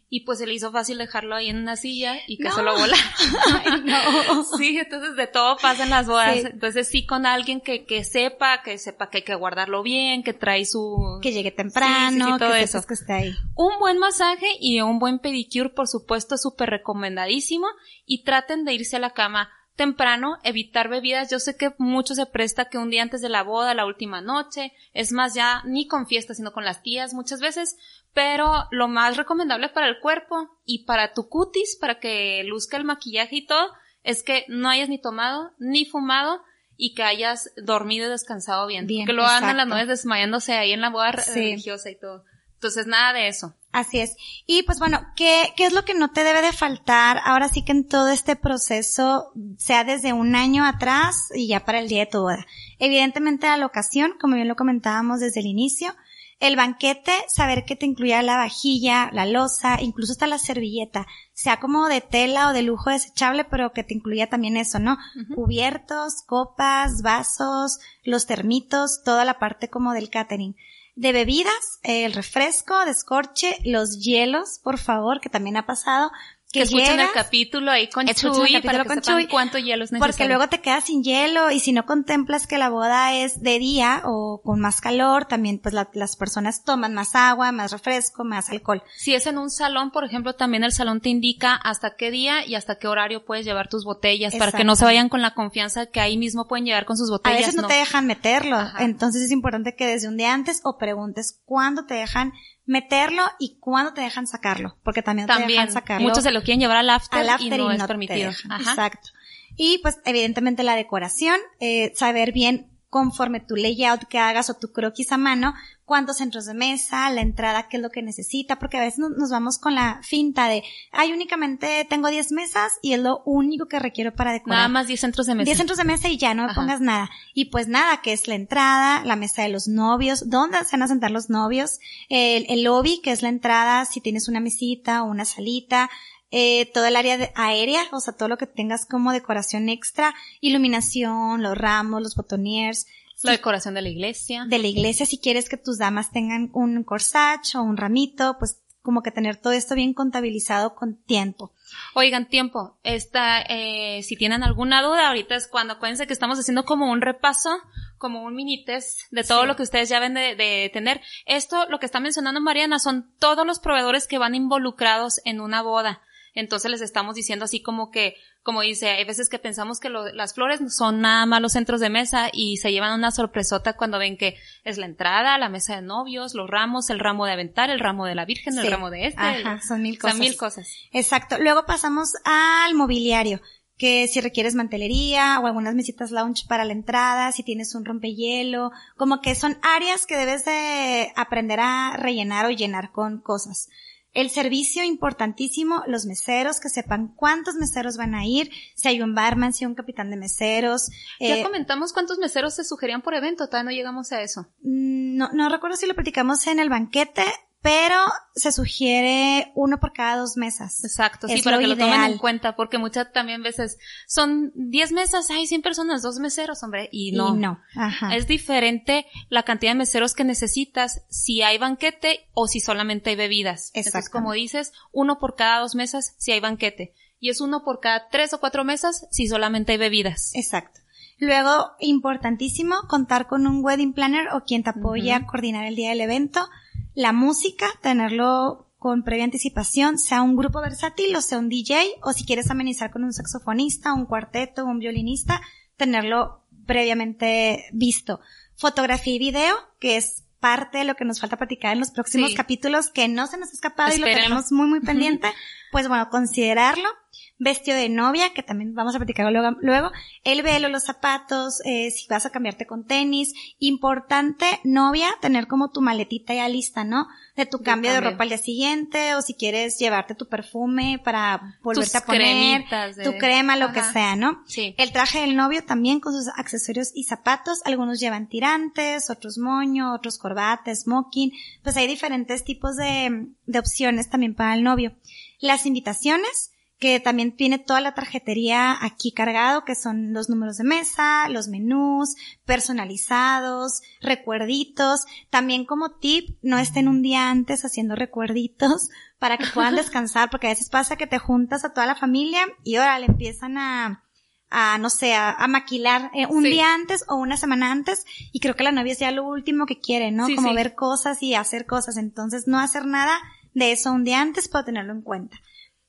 Y 0.10 0.26
pues 0.26 0.38
se 0.38 0.46
le 0.46 0.54
hizo 0.54 0.72
fácil 0.72 1.00
dejarlo 1.00 1.36
ahí 1.36 1.50
en 1.50 1.58
una 1.58 1.76
silla 1.76 2.18
y 2.28 2.38
que 2.38 2.52
solo 2.52 2.74
volara. 2.78 3.02
no. 3.84 4.44
Sí, 4.58 4.78
entonces 4.78 5.16
de 5.16 5.26
todo 5.26 5.58
pasa 5.58 5.86
en 5.86 5.90
las 5.90 6.06
bodas. 6.06 6.38
Entonces 6.46 6.88
sí 6.88 7.08
con 7.08 7.26
alguien 7.26 7.62
que, 7.62 7.84
que 7.84 8.04
sepa, 8.04 8.62
que 8.62 8.78
sepa 8.78 9.10
que 9.10 9.18
hay 9.18 9.24
que 9.24 9.34
guardarlo 9.34 9.82
bien, 9.82 10.22
que 10.22 10.34
trae 10.34 10.66
su... 10.66 11.20
Que 11.20 11.32
llegue 11.32 11.50
temprano, 11.50 12.38
todo 12.38 12.52
que 12.52 12.62
eso. 12.62 12.84
que 12.84 12.94
esté 12.94 13.14
ahí. 13.14 13.36
Un 13.56 13.80
buen 13.80 13.98
masaje 13.98 14.46
y 14.60 14.82
un 14.82 15.00
buen 15.00 15.18
pedicure, 15.18 15.70
por 15.70 15.88
supuesto, 15.88 16.38
súper 16.38 16.70
recomendadísimo. 16.70 17.66
Y 18.06 18.24
traten 18.24 18.66
de 18.66 18.74
irse 18.76 18.98
a 18.98 19.00
la 19.00 19.14
cama 19.14 19.50
temprano, 19.76 20.38
evitar 20.44 20.90
bebidas. 20.90 21.30
Yo 21.30 21.40
sé 21.40 21.58
que 21.58 21.74
mucho 21.78 22.16
se 22.16 22.26
presta 22.26 22.70
que 22.70 22.78
un 22.78 22.90
día 22.90 23.04
antes 23.04 23.22
de 23.22 23.30
la 23.30 23.44
boda, 23.44 23.74
la 23.74 23.86
última 23.86 24.22
noche, 24.22 24.74
es 24.94 25.12
más 25.12 25.34
ya 25.34 25.62
ni 25.66 25.88
con 25.88 26.08
fiestas, 26.08 26.38
sino 26.38 26.54
con 26.54 26.66
las 26.66 26.82
tías 26.82 27.14
muchas 27.14 27.40
veces, 27.40 27.78
pero 28.14 28.68
lo 28.72 28.88
más 28.88 29.18
recomendable 29.18 29.70
para 29.70 29.88
el 29.88 30.00
cuerpo 30.00 30.50
y 30.66 30.86
para 30.86 31.14
tu 31.14 31.28
cutis, 31.28 31.78
para 31.80 32.00
que 32.00 32.44
luzca 32.46 32.78
el 32.78 32.86
maquillaje 32.86 33.38
y 33.38 33.46
todo, 33.46 33.74
es 34.04 34.24
que 34.24 34.46
no 34.48 34.70
hayas 34.70 34.90
ni 34.90 35.00
tomado 35.00 35.52
ni 35.60 35.86
fumado 35.86 36.42
y 36.78 36.94
que 36.94 37.04
hayas 37.04 37.52
dormido 37.58 38.08
y 38.08 38.10
descansado 38.10 38.68
bien. 38.68 38.88
que 38.88 39.14
lo 39.14 39.26
hagan 39.26 39.58
las 39.58 39.68
noches 39.68 39.88
desmayándose 39.88 40.54
ahí 40.54 40.72
en 40.72 40.82
la 40.82 40.90
boda 40.90 41.12
religiosa 41.12 41.90
y 41.90 42.00
todo. 42.00 42.24
Entonces, 42.54 42.88
nada 42.88 43.14
de 43.14 43.28
eso. 43.28 43.54
Así 43.76 44.00
es. 44.00 44.16
Y 44.48 44.64
pues 44.64 44.80
bueno, 44.80 45.02
¿qué, 45.18 45.52
¿qué 45.58 45.66
es 45.66 45.74
lo 45.74 45.84
que 45.84 45.94
no 45.94 46.10
te 46.10 46.24
debe 46.24 46.42
de 46.42 46.54
faltar 46.54 47.20
ahora 47.26 47.50
sí 47.50 47.62
que 47.62 47.74
en 47.74 47.86
todo 47.86 48.08
este 48.08 48.38
proceso, 48.38 49.34
sea 49.58 49.84
desde 49.84 50.14
un 50.14 50.34
año 50.34 50.64
atrás 50.66 51.28
y 51.36 51.48
ya 51.48 51.66
para 51.66 51.82
el 51.82 51.90
día 51.90 52.06
de 52.06 52.12
tu 52.12 52.22
boda? 52.22 52.46
Evidentemente 52.80 53.48
la 53.48 53.58
locación, 53.58 54.14
como 54.18 54.36
bien 54.36 54.48
lo 54.48 54.56
comentábamos 54.56 55.20
desde 55.20 55.42
el 55.42 55.48
inicio, 55.48 55.94
el 56.40 56.56
banquete, 56.56 57.12
saber 57.28 57.66
que 57.66 57.76
te 57.76 57.86
incluya 57.86 58.22
la 58.22 58.38
vajilla, 58.38 59.10
la 59.12 59.26
losa, 59.26 59.82
incluso 59.82 60.14
hasta 60.14 60.28
la 60.28 60.38
servilleta, 60.38 61.06
sea 61.34 61.60
como 61.60 61.90
de 61.90 62.00
tela 62.00 62.48
o 62.48 62.54
de 62.54 62.62
lujo 62.62 62.92
desechable, 62.92 63.44
pero 63.44 63.74
que 63.74 63.84
te 63.84 63.94
incluya 63.94 64.30
también 64.30 64.56
eso, 64.56 64.80
¿no? 64.80 64.98
Cubiertos, 65.36 66.22
copas, 66.26 67.02
vasos, 67.02 67.80
los 68.06 68.26
termitos, 68.26 69.04
toda 69.04 69.26
la 69.26 69.38
parte 69.38 69.70
como 69.70 69.92
del 69.92 70.10
catering 70.10 70.56
de 70.96 71.12
bebidas, 71.12 71.80
el 71.84 72.14
refresco, 72.14 72.86
descorche, 72.86 73.58
los 73.66 74.00
hielos, 74.00 74.60
por 74.64 74.78
favor, 74.78 75.20
que 75.20 75.30
también 75.30 75.58
ha 75.58 75.66
pasado, 75.66 76.12
que, 76.56 76.64
escuchen 76.64 77.00
el 77.00 77.12
capítulo 77.14 77.72
ahí 77.72 77.88
con 77.88 78.08
Chuy 78.08 78.62
para 78.62 78.84
que 78.84 78.88
con 78.88 79.04
sepan 79.04 79.28
cuánto 79.28 79.58
hielo 79.58 79.84
es 79.84 79.92
necesario. 79.92 80.14
Porque 80.14 80.28
luego 80.28 80.50
te 80.50 80.62
quedas 80.62 80.86
sin 80.86 81.04
hielo 81.04 81.52
y 81.52 81.60
si 81.60 81.72
no 81.72 81.86
contemplas 81.86 82.48
que 82.48 82.58
la 82.58 82.70
boda 82.70 83.14
es 83.14 83.42
de 83.42 83.60
día 83.60 84.02
o 84.06 84.42
con 84.44 84.60
más 84.60 84.82
calor, 84.82 85.26
también 85.26 85.60
pues 85.60 85.74
las 85.74 86.16
personas 86.16 86.64
toman 86.64 86.94
más 86.94 87.16
agua, 87.16 87.52
más 87.52 87.72
refresco, 87.72 88.24
más 88.24 88.50
alcohol. 88.50 88.84
Si 88.98 89.14
es 89.14 89.28
en 89.28 89.38
un 89.38 89.50
salón, 89.50 89.92
por 89.92 90.04
ejemplo, 90.04 90.34
también 90.34 90.64
el 90.64 90.72
salón 90.72 91.02
te 91.02 91.10
indica 91.10 91.54
hasta 91.56 91.96
qué 91.96 92.12
día 92.12 92.46
y 92.46 92.56
hasta 92.56 92.78
qué 92.78 92.88
horario 92.88 93.26
puedes 93.26 93.46
llevar 93.46 93.68
tus 93.68 93.86
botellas 93.86 94.36
para 94.36 94.52
que 94.52 94.64
no 94.64 94.76
se 94.76 94.86
vayan 94.86 95.10
con 95.10 95.22
la 95.22 95.34
confianza 95.34 95.86
que 95.88 96.00
ahí 96.00 96.18
mismo 96.18 96.48
pueden 96.48 96.66
llegar 96.66 96.86
con 96.86 96.98
sus 96.98 97.10
botellas. 97.10 97.38
A 97.38 97.46
veces 97.46 97.62
no, 97.62 97.68
te 97.68 97.76
dejan 97.76 98.08
meterlo, 98.08 98.58
entonces 98.80 99.24
es 99.24 99.32
importante 99.32 99.76
que 99.76 99.86
desde 99.86 100.08
un 100.08 100.18
día 100.18 100.34
antes 100.34 100.62
o 100.64 100.78
preguntes 100.78 101.42
cuándo 101.46 101.86
te 101.86 101.96
dejan 101.96 102.34
meterlo 102.66 103.24
y 103.40 103.58
cuándo 103.60 103.94
te 103.94 104.02
dejan 104.02 104.28
sacarlo, 104.28 104.78
porque 104.84 105.02
también, 105.02 105.28
te 105.28 105.34
dejan 105.34 105.72
sacarlo. 105.72 106.08
Muchos 106.08 106.24
se 106.24 106.32
lo 106.32 106.42
quieren 106.42 106.60
llevar 106.60 106.78
al 106.78 106.90
after, 106.90 107.26
y 107.40 107.50
no, 107.50 107.72
es 107.72 107.84
permitido. 107.84 108.32
Exacto. 108.32 109.10
Y 109.56 109.80
pues 109.80 110.00
evidentemente 110.06 110.64
la 110.64 110.76
decoración, 110.76 111.38
eh, 111.60 111.94
saber 111.96 112.32
bien 112.32 112.70
conforme 112.90 113.40
tu 113.40 113.56
layout 113.56 114.06
que 114.06 114.20
hagas 114.20 114.50
o 114.50 114.54
tu 114.56 114.72
croquis 114.72 115.12
a 115.12 115.18
mano, 115.18 115.54
cuántos 115.86 116.18
centros 116.18 116.46
de 116.46 116.54
mesa, 116.54 117.10
la 117.12 117.22
entrada, 117.22 117.68
qué 117.68 117.78
es 117.78 117.84
lo 117.84 117.92
que 117.92 118.02
necesita, 118.02 118.58
porque 118.58 118.78
a 118.78 118.82
veces 118.82 119.00
nos 119.00 119.30
vamos 119.30 119.60
con 119.60 119.76
la 119.76 120.02
finta 120.04 120.48
de, 120.48 120.64
ay, 120.92 121.14
únicamente 121.14 121.86
tengo 121.90 122.10
10 122.10 122.32
mesas 122.32 122.74
y 122.82 122.94
es 122.94 123.00
lo 123.00 123.22
único 123.26 123.68
que 123.68 123.80
requiero 123.80 124.14
para 124.14 124.34
decorar. 124.34 124.58
Nada 124.58 124.70
más 124.70 124.88
10 124.88 125.00
centros 125.00 125.28
de 125.28 125.36
mesa. 125.36 125.46
10 125.46 125.58
centros 125.58 125.78
de 125.78 125.84
mesa 125.86 126.10
y 126.10 126.18
ya 126.18 126.34
no 126.34 126.48
me 126.48 126.54
pongas 126.54 126.82
nada. 126.82 127.10
Y 127.34 127.46
pues 127.46 127.68
nada, 127.68 128.02
que 128.02 128.14
es 128.14 128.28
la 128.28 128.36
entrada, 128.36 129.04
la 129.06 129.16
mesa 129.16 129.44
de 129.44 129.50
los 129.50 129.68
novios, 129.68 130.30
dónde 130.30 130.58
se 130.66 130.72
van 130.72 130.84
a 130.84 130.88
sentar 130.88 131.12
los 131.12 131.30
novios, 131.30 131.80
el, 132.10 132.46
el 132.50 132.64
lobby, 132.64 133.00
que 133.02 133.12
es 133.12 133.22
la 133.22 133.30
entrada, 133.30 133.86
si 133.86 134.02
tienes 134.02 134.28
una 134.28 134.40
mesita 134.40 135.04
o 135.04 135.06
una 135.06 135.26
salita, 135.26 135.90
eh, 136.32 136.70
todo 136.74 136.86
el 136.86 136.96
área 136.96 137.18
de, 137.18 137.32
aérea, 137.36 137.82
o 137.92 138.00
sea, 138.00 138.14
todo 138.14 138.28
lo 138.28 138.38
que 138.38 138.48
tengas 138.48 138.86
como 138.86 139.12
decoración 139.12 139.70
extra, 139.70 140.14
iluminación, 140.42 141.42
los 141.42 141.58
ramos, 141.58 142.02
los 142.02 142.16
botoniers, 142.16 142.88
la 143.26 143.32
decoración 143.34 143.74
de 143.74 143.82
la 143.82 143.90
iglesia. 143.90 144.46
De 144.48 144.60
la 144.60 144.68
iglesia, 144.68 145.06
si 145.06 145.18
quieres 145.18 145.50
que 145.50 145.58
tus 145.58 145.78
damas 145.78 146.12
tengan 146.12 146.50
un 146.54 146.84
corsage 146.84 147.58
o 147.58 147.64
un 147.64 147.78
ramito, 147.78 148.38
pues 148.40 148.62
como 148.86 149.02
que 149.02 149.12
tener 149.12 149.36
todo 149.36 149.52
esto 149.52 149.74
bien 149.76 149.94
contabilizado 149.94 150.76
con 150.76 150.96
tiempo. 150.96 151.52
Oigan, 151.96 152.30
tiempo. 152.30 152.78
Esta, 152.84 153.42
eh, 153.42 154.04
si 154.04 154.16
tienen 154.16 154.44
alguna 154.44 154.84
duda, 154.84 155.08
ahorita 155.08 155.36
es 155.36 155.48
cuando 155.48 155.74
acuérdense 155.74 156.06
que 156.06 156.14
estamos 156.14 156.40
haciendo 156.40 156.66
como 156.66 156.92
un 156.92 157.02
repaso, 157.02 157.50
como 157.98 158.24
un 158.24 158.36
mini 158.36 158.64
test 158.64 159.00
de 159.10 159.24
todo 159.24 159.48
lo 159.48 159.56
que 159.56 159.64
ustedes 159.64 159.90
ya 159.90 160.00
ven 160.00 160.14
de, 160.14 160.36
de, 160.36 160.70
tener. 160.72 161.02
Esto, 161.26 161.66
lo 161.68 161.80
que 161.80 161.88
está 161.88 162.00
mencionando 162.00 162.40
Mariana, 162.40 162.78
son 162.78 163.12
todos 163.20 163.46
los 163.46 163.60
proveedores 163.60 164.08
que 164.08 164.20
van 164.20 164.36
involucrados 164.36 165.20
en 165.26 165.42
una 165.42 165.64
boda. 165.64 166.02
Entonces 166.36 166.70
les 166.70 166.82
estamos 166.82 167.16
diciendo 167.16 167.46
así 167.46 167.62
como 167.62 167.90
que 167.90 168.16
como 168.46 168.62
dice, 168.62 168.90
hay 168.90 169.06
veces 169.06 169.28
que 169.28 169.40
pensamos 169.40 169.80
que 169.80 169.90
lo, 169.90 170.14
las 170.14 170.36
flores 170.36 170.60
son 170.72 171.02
nada 171.02 171.26
más 171.26 171.42
los 171.42 171.54
centros 171.54 171.82
de 171.82 171.90
mesa 171.90 172.30
y 172.32 172.58
se 172.58 172.72
llevan 172.72 172.94
una 172.94 173.10
sorpresota 173.10 173.76
cuando 173.76 173.98
ven 173.98 174.18
que 174.18 174.38
es 174.64 174.78
la 174.78 174.86
entrada, 174.86 175.40
la 175.40 175.50
mesa 175.50 175.78
de 175.78 175.82
novios, 175.82 176.36
los 176.36 176.48
ramos, 176.48 176.92
el 176.92 177.00
ramo 177.00 177.26
de 177.26 177.32
aventar, 177.32 177.72
el 177.72 177.80
ramo 177.80 178.06
de 178.06 178.14
la 178.14 178.24
virgen, 178.26 178.56
el 178.60 178.70
ramo 178.70 178.92
de 178.92 179.08
este. 179.08 179.20
Ajá, 179.20 179.60
son 179.68 179.82
mil 179.82 179.98
cosas. 179.98 180.12
Son 180.12 180.20
mil 180.20 180.38
cosas. 180.38 180.68
Exacto. 180.92 181.38
Luego 181.40 181.66
pasamos 181.66 182.14
al 182.24 182.76
mobiliario 182.76 183.42
que 183.80 184.08
si 184.08 184.22
requieres 184.22 184.54
mantelería 184.54 185.40
o 185.40 185.48
algunas 185.48 185.74
mesitas 185.74 186.12
lounge 186.12 186.46
para 186.48 186.66
la 186.66 186.74
entrada, 186.74 187.32
si 187.32 187.42
tienes 187.42 187.74
un 187.74 187.84
rompehielo, 187.84 188.72
como 188.96 189.22
que 189.22 189.34
son 189.34 189.58
áreas 189.64 190.06
que 190.06 190.18
debes 190.18 190.46
de 190.46 191.12
aprender 191.16 191.60
a 191.62 191.98
rellenar 191.98 192.46
o 192.46 192.52
llenar 192.52 192.92
con 192.92 193.20
cosas. 193.22 193.70
El 194.16 194.32
servicio 194.32 194.84
importantísimo, 194.84 195.84
los 195.86 196.06
meseros, 196.06 196.60
que 196.60 196.70
sepan 196.70 197.10
cuántos 197.16 197.56
meseros 197.56 197.98
van 197.98 198.16
a 198.16 198.26
ir, 198.26 198.50
si 198.74 198.88
hay 198.88 199.02
un 199.02 199.14
barman, 199.14 199.54
si 199.54 199.64
hay 199.64 199.68
un 199.68 199.76
capitán 199.76 200.10
de 200.10 200.18
meseros. 200.18 200.90
Ya 201.20 201.38
eh, 201.38 201.44
comentamos 201.44 201.94
cuántos 201.94 202.18
meseros 202.18 202.56
se 202.56 202.64
sugerían 202.64 203.02
por 203.02 203.14
evento, 203.14 203.46
todavía 203.48 203.72
no 203.72 203.76
llegamos 203.76 204.12
a 204.12 204.22
eso. 204.22 204.48
Mm, 204.64 205.18
no, 205.18 205.30
no 205.34 205.50
recuerdo 205.50 205.78
si 205.78 205.86
lo 205.86 205.94
platicamos 205.94 206.48
en 206.48 206.60
el 206.60 206.70
banquete, 206.70 207.26
pero 207.66 208.00
se 208.36 208.52
sugiere 208.52 209.52
uno 209.56 209.80
por 209.80 209.92
cada 209.92 210.18
dos 210.18 210.38
mesas. 210.38 210.84
Exacto, 210.84 211.28
sí, 211.28 211.42
para 211.42 211.58
que 211.58 211.66
lo 211.66 211.76
tomen 211.76 212.04
en 212.04 212.20
cuenta, 212.20 212.56
porque 212.56 212.78
muchas 212.78 213.12
también 213.12 213.42
veces 213.42 213.80
son 214.06 214.52
10 214.54 214.92
mesas, 214.92 215.32
hay 215.32 215.48
100 215.48 215.64
personas, 215.64 216.04
dos 216.04 216.20
meseros, 216.20 216.62
hombre, 216.62 216.90
y 216.92 217.14
no. 217.14 217.34
no, 217.34 217.60
Ajá. 217.76 218.16
Es 218.16 218.28
diferente 218.28 219.08
la 219.30 219.42
cantidad 219.42 219.72
de 219.72 219.80
meseros 219.80 220.14
que 220.14 220.24
necesitas 220.24 221.02
si 221.10 221.42
hay 221.42 221.58
banquete 221.58 222.30
o 222.34 222.48
si 222.48 222.60
solamente 222.60 223.10
hay 223.10 223.16
bebidas. 223.16 223.72
Entonces, 223.74 224.12
como 224.12 224.34
dices, 224.34 224.72
uno 224.92 225.18
por 225.18 225.36
cada 225.36 225.62
dos 225.62 225.74
mesas 225.74 226.14
si 226.20 226.34
hay 226.34 226.40
banquete. 226.40 226.94
Y 227.20 227.30
es 227.30 227.42
uno 227.42 227.64
por 227.64 227.80
cada 227.80 228.10
tres 228.10 228.32
o 228.36 228.40
cuatro 228.40 228.64
mesas 228.64 229.08
si 229.10 229.28
solamente 229.28 229.72
hay 229.72 229.80
bebidas. 229.80 230.36
Exacto. 230.36 230.82
Luego, 231.18 231.72
importantísimo, 231.80 232.76
contar 232.88 233.26
con 233.26 233.48
un 233.48 233.66
wedding 233.66 233.94
planner 233.94 234.28
o 234.34 234.42
quien 234.42 234.62
te 234.62 234.70
apoye 234.70 235.14
a 235.14 235.26
coordinar 235.26 235.66
el 235.66 235.76
día 235.76 235.90
del 235.90 236.02
evento 236.02 236.48
la 236.96 237.12
música, 237.12 237.68
tenerlo 237.82 238.72
con 238.80 239.04
previa 239.04 239.26
anticipación, 239.26 239.98
sea 239.98 240.22
un 240.22 240.36
grupo 240.36 240.62
versátil 240.62 241.16
o 241.16 241.22
sea 241.22 241.40
un 241.40 241.50
DJ, 241.50 241.96
o 242.02 242.14
si 242.14 242.26
quieres 242.26 242.50
amenizar 242.50 242.92
con 242.92 243.04
un 243.04 243.14
saxofonista, 243.14 243.94
un 243.94 244.06
cuarteto, 244.06 244.66
un 244.66 244.80
violinista, 244.80 245.42
tenerlo 245.78 246.44
previamente 246.66 247.66
visto. 247.74 248.20
Fotografía 248.56 249.16
y 249.16 249.20
video, 249.20 249.56
que 249.80 249.98
es 249.98 250.24
parte 250.40 250.78
de 250.78 250.84
lo 250.86 250.96
que 250.96 251.06
nos 251.06 251.20
falta 251.20 251.38
platicar 251.38 251.74
en 251.74 251.80
los 251.80 251.92
próximos 251.92 252.34
capítulos, 252.36 252.90
que 252.90 253.08
no 253.08 253.28
se 253.28 253.38
nos 253.38 253.50
ha 253.50 253.54
escapado 253.54 253.96
y 253.96 254.00
lo 254.00 254.06
tenemos 254.06 254.52
muy, 254.52 254.68
muy 254.68 254.80
pendiente. 254.80 255.28
pues 255.72 255.88
bueno, 255.88 256.10
considerarlo 256.10 256.88
vestido 257.38 257.78
de 257.78 257.90
novia, 257.90 258.34
que 258.34 258.44
también 258.44 258.74
vamos 258.74 258.96
a 258.96 258.98
platicar 258.98 259.30
luego, 259.32 259.58
luego 259.62 259.92
el 260.24 260.42
velo, 260.42 260.70
los 260.70 260.84
zapatos, 260.84 261.62
eh, 261.66 261.92
si 261.92 262.08
vas 262.08 262.26
a 262.26 262.30
cambiarte 262.30 262.66
con 262.66 262.86
tenis, 262.86 263.34
importante 263.60 264.46
novia, 264.64 265.08
tener 265.22 265.48
como 265.48 265.70
tu 265.72 265.82
maletita 265.82 266.34
ya 266.34 266.48
lista, 266.48 266.84
¿no? 266.84 267.08
De 267.36 267.46
tu 267.46 267.62
cambio 267.62 267.92
de 267.92 268.00
ropa 268.00 268.24
al 268.24 268.30
día 268.30 268.38
siguiente, 268.38 269.16
o 269.16 269.22
si 269.22 269.34
quieres 269.34 269.78
llevarte 269.78 270.16
tu 270.16 270.28
perfume 270.28 271.02
para 271.04 271.60
volverte 271.62 271.98
a 271.98 272.06
poner, 272.06 272.64
tu 273.04 273.18
crema, 273.18 273.58
lo 273.58 273.74
que 273.74 273.84
sea, 273.84 274.16
¿no? 274.16 274.42
Sí. 274.48 274.74
El 274.78 274.94
traje 274.94 275.20
del 275.20 275.36
novio 275.36 275.64
también 275.66 276.00
con 276.00 276.14
sus 276.14 276.30
accesorios 276.38 276.92
y 276.96 277.04
zapatos, 277.04 277.62
algunos 277.66 278.00
llevan 278.00 278.30
tirantes, 278.30 279.10
otros 279.10 279.38
moño, 279.38 279.94
otros 279.94 280.18
corbates, 280.18 280.84
smoking, 280.84 281.34
pues 281.64 281.76
hay 281.76 281.88
diferentes 281.88 282.46
tipos 282.46 282.78
de, 282.78 283.28
de 283.46 283.60
opciones 283.60 284.10
también 284.10 284.34
para 284.36 284.54
el 284.54 284.64
novio. 284.64 284.96
Las 285.40 285.66
invitaciones, 285.66 286.52
que 286.80 287.00
también 287.00 287.36
tiene 287.36 287.58
toda 287.58 287.80
la 287.80 287.94
tarjetería 287.94 288.78
aquí 288.82 289.14
cargado, 289.14 289.64
que 289.64 289.76
son 289.76 290.12
los 290.12 290.30
números 290.30 290.58
de 290.58 290.66
mesa, 290.66 291.30
los 291.30 291.48
menús, 291.48 292.16
personalizados, 292.46 293.82
recuerditos. 294.02 295.06
También 295.30 295.66
como 295.66 295.92
tip, 295.92 296.38
no 296.42 296.58
estén 296.58 296.90
un 296.90 297.02
día 297.02 297.30
antes 297.30 297.64
haciendo 297.64 297.96
recuerditos 297.96 298.90
para 299.20 299.38
que 299.38 299.48
puedan 299.54 299.76
descansar, 299.76 300.30
porque 300.30 300.48
a 300.48 300.50
veces 300.50 300.70
pasa 300.70 300.98
que 300.98 301.08
te 301.08 301.18
juntas 301.18 301.64
a 301.64 301.74
toda 301.74 301.88
la 301.88 301.96
familia 301.96 302.46
y 302.64 302.76
ahora 302.76 303.00
le 303.00 303.06
empiezan 303.06 303.58
a, 303.58 304.04
a, 304.50 304.78
no 304.78 304.90
sé, 304.90 305.16
a, 305.16 305.48
maquilar 305.48 306.12
eh, 306.14 306.28
un 306.28 306.44
día 306.44 306.74
antes 306.74 307.06
o 307.08 307.16
una 307.16 307.38
semana 307.38 307.72
antes 307.72 308.06
y 308.34 308.42
creo 308.42 308.56
que 308.56 308.64
la 308.66 308.74
novia 308.74 308.92
es 308.92 309.00
ya 309.00 309.12
lo 309.12 309.24
último 309.24 309.66
que 309.66 309.80
quiere, 309.80 310.12
¿no? 310.12 310.28
Como 310.36 310.54
ver 310.54 310.76
cosas 310.76 311.24
y 311.24 311.36
hacer 311.36 311.66
cosas. 311.66 311.96
Entonces 311.96 312.48
no 312.48 312.60
hacer 312.60 312.86
nada 312.86 313.18
de 313.54 313.72
eso 313.72 313.94
un 313.94 314.04
día 314.04 314.20
antes 314.20 314.50
puedo 314.50 314.66
tenerlo 314.66 314.92
en 314.92 315.02
cuenta 315.02 315.40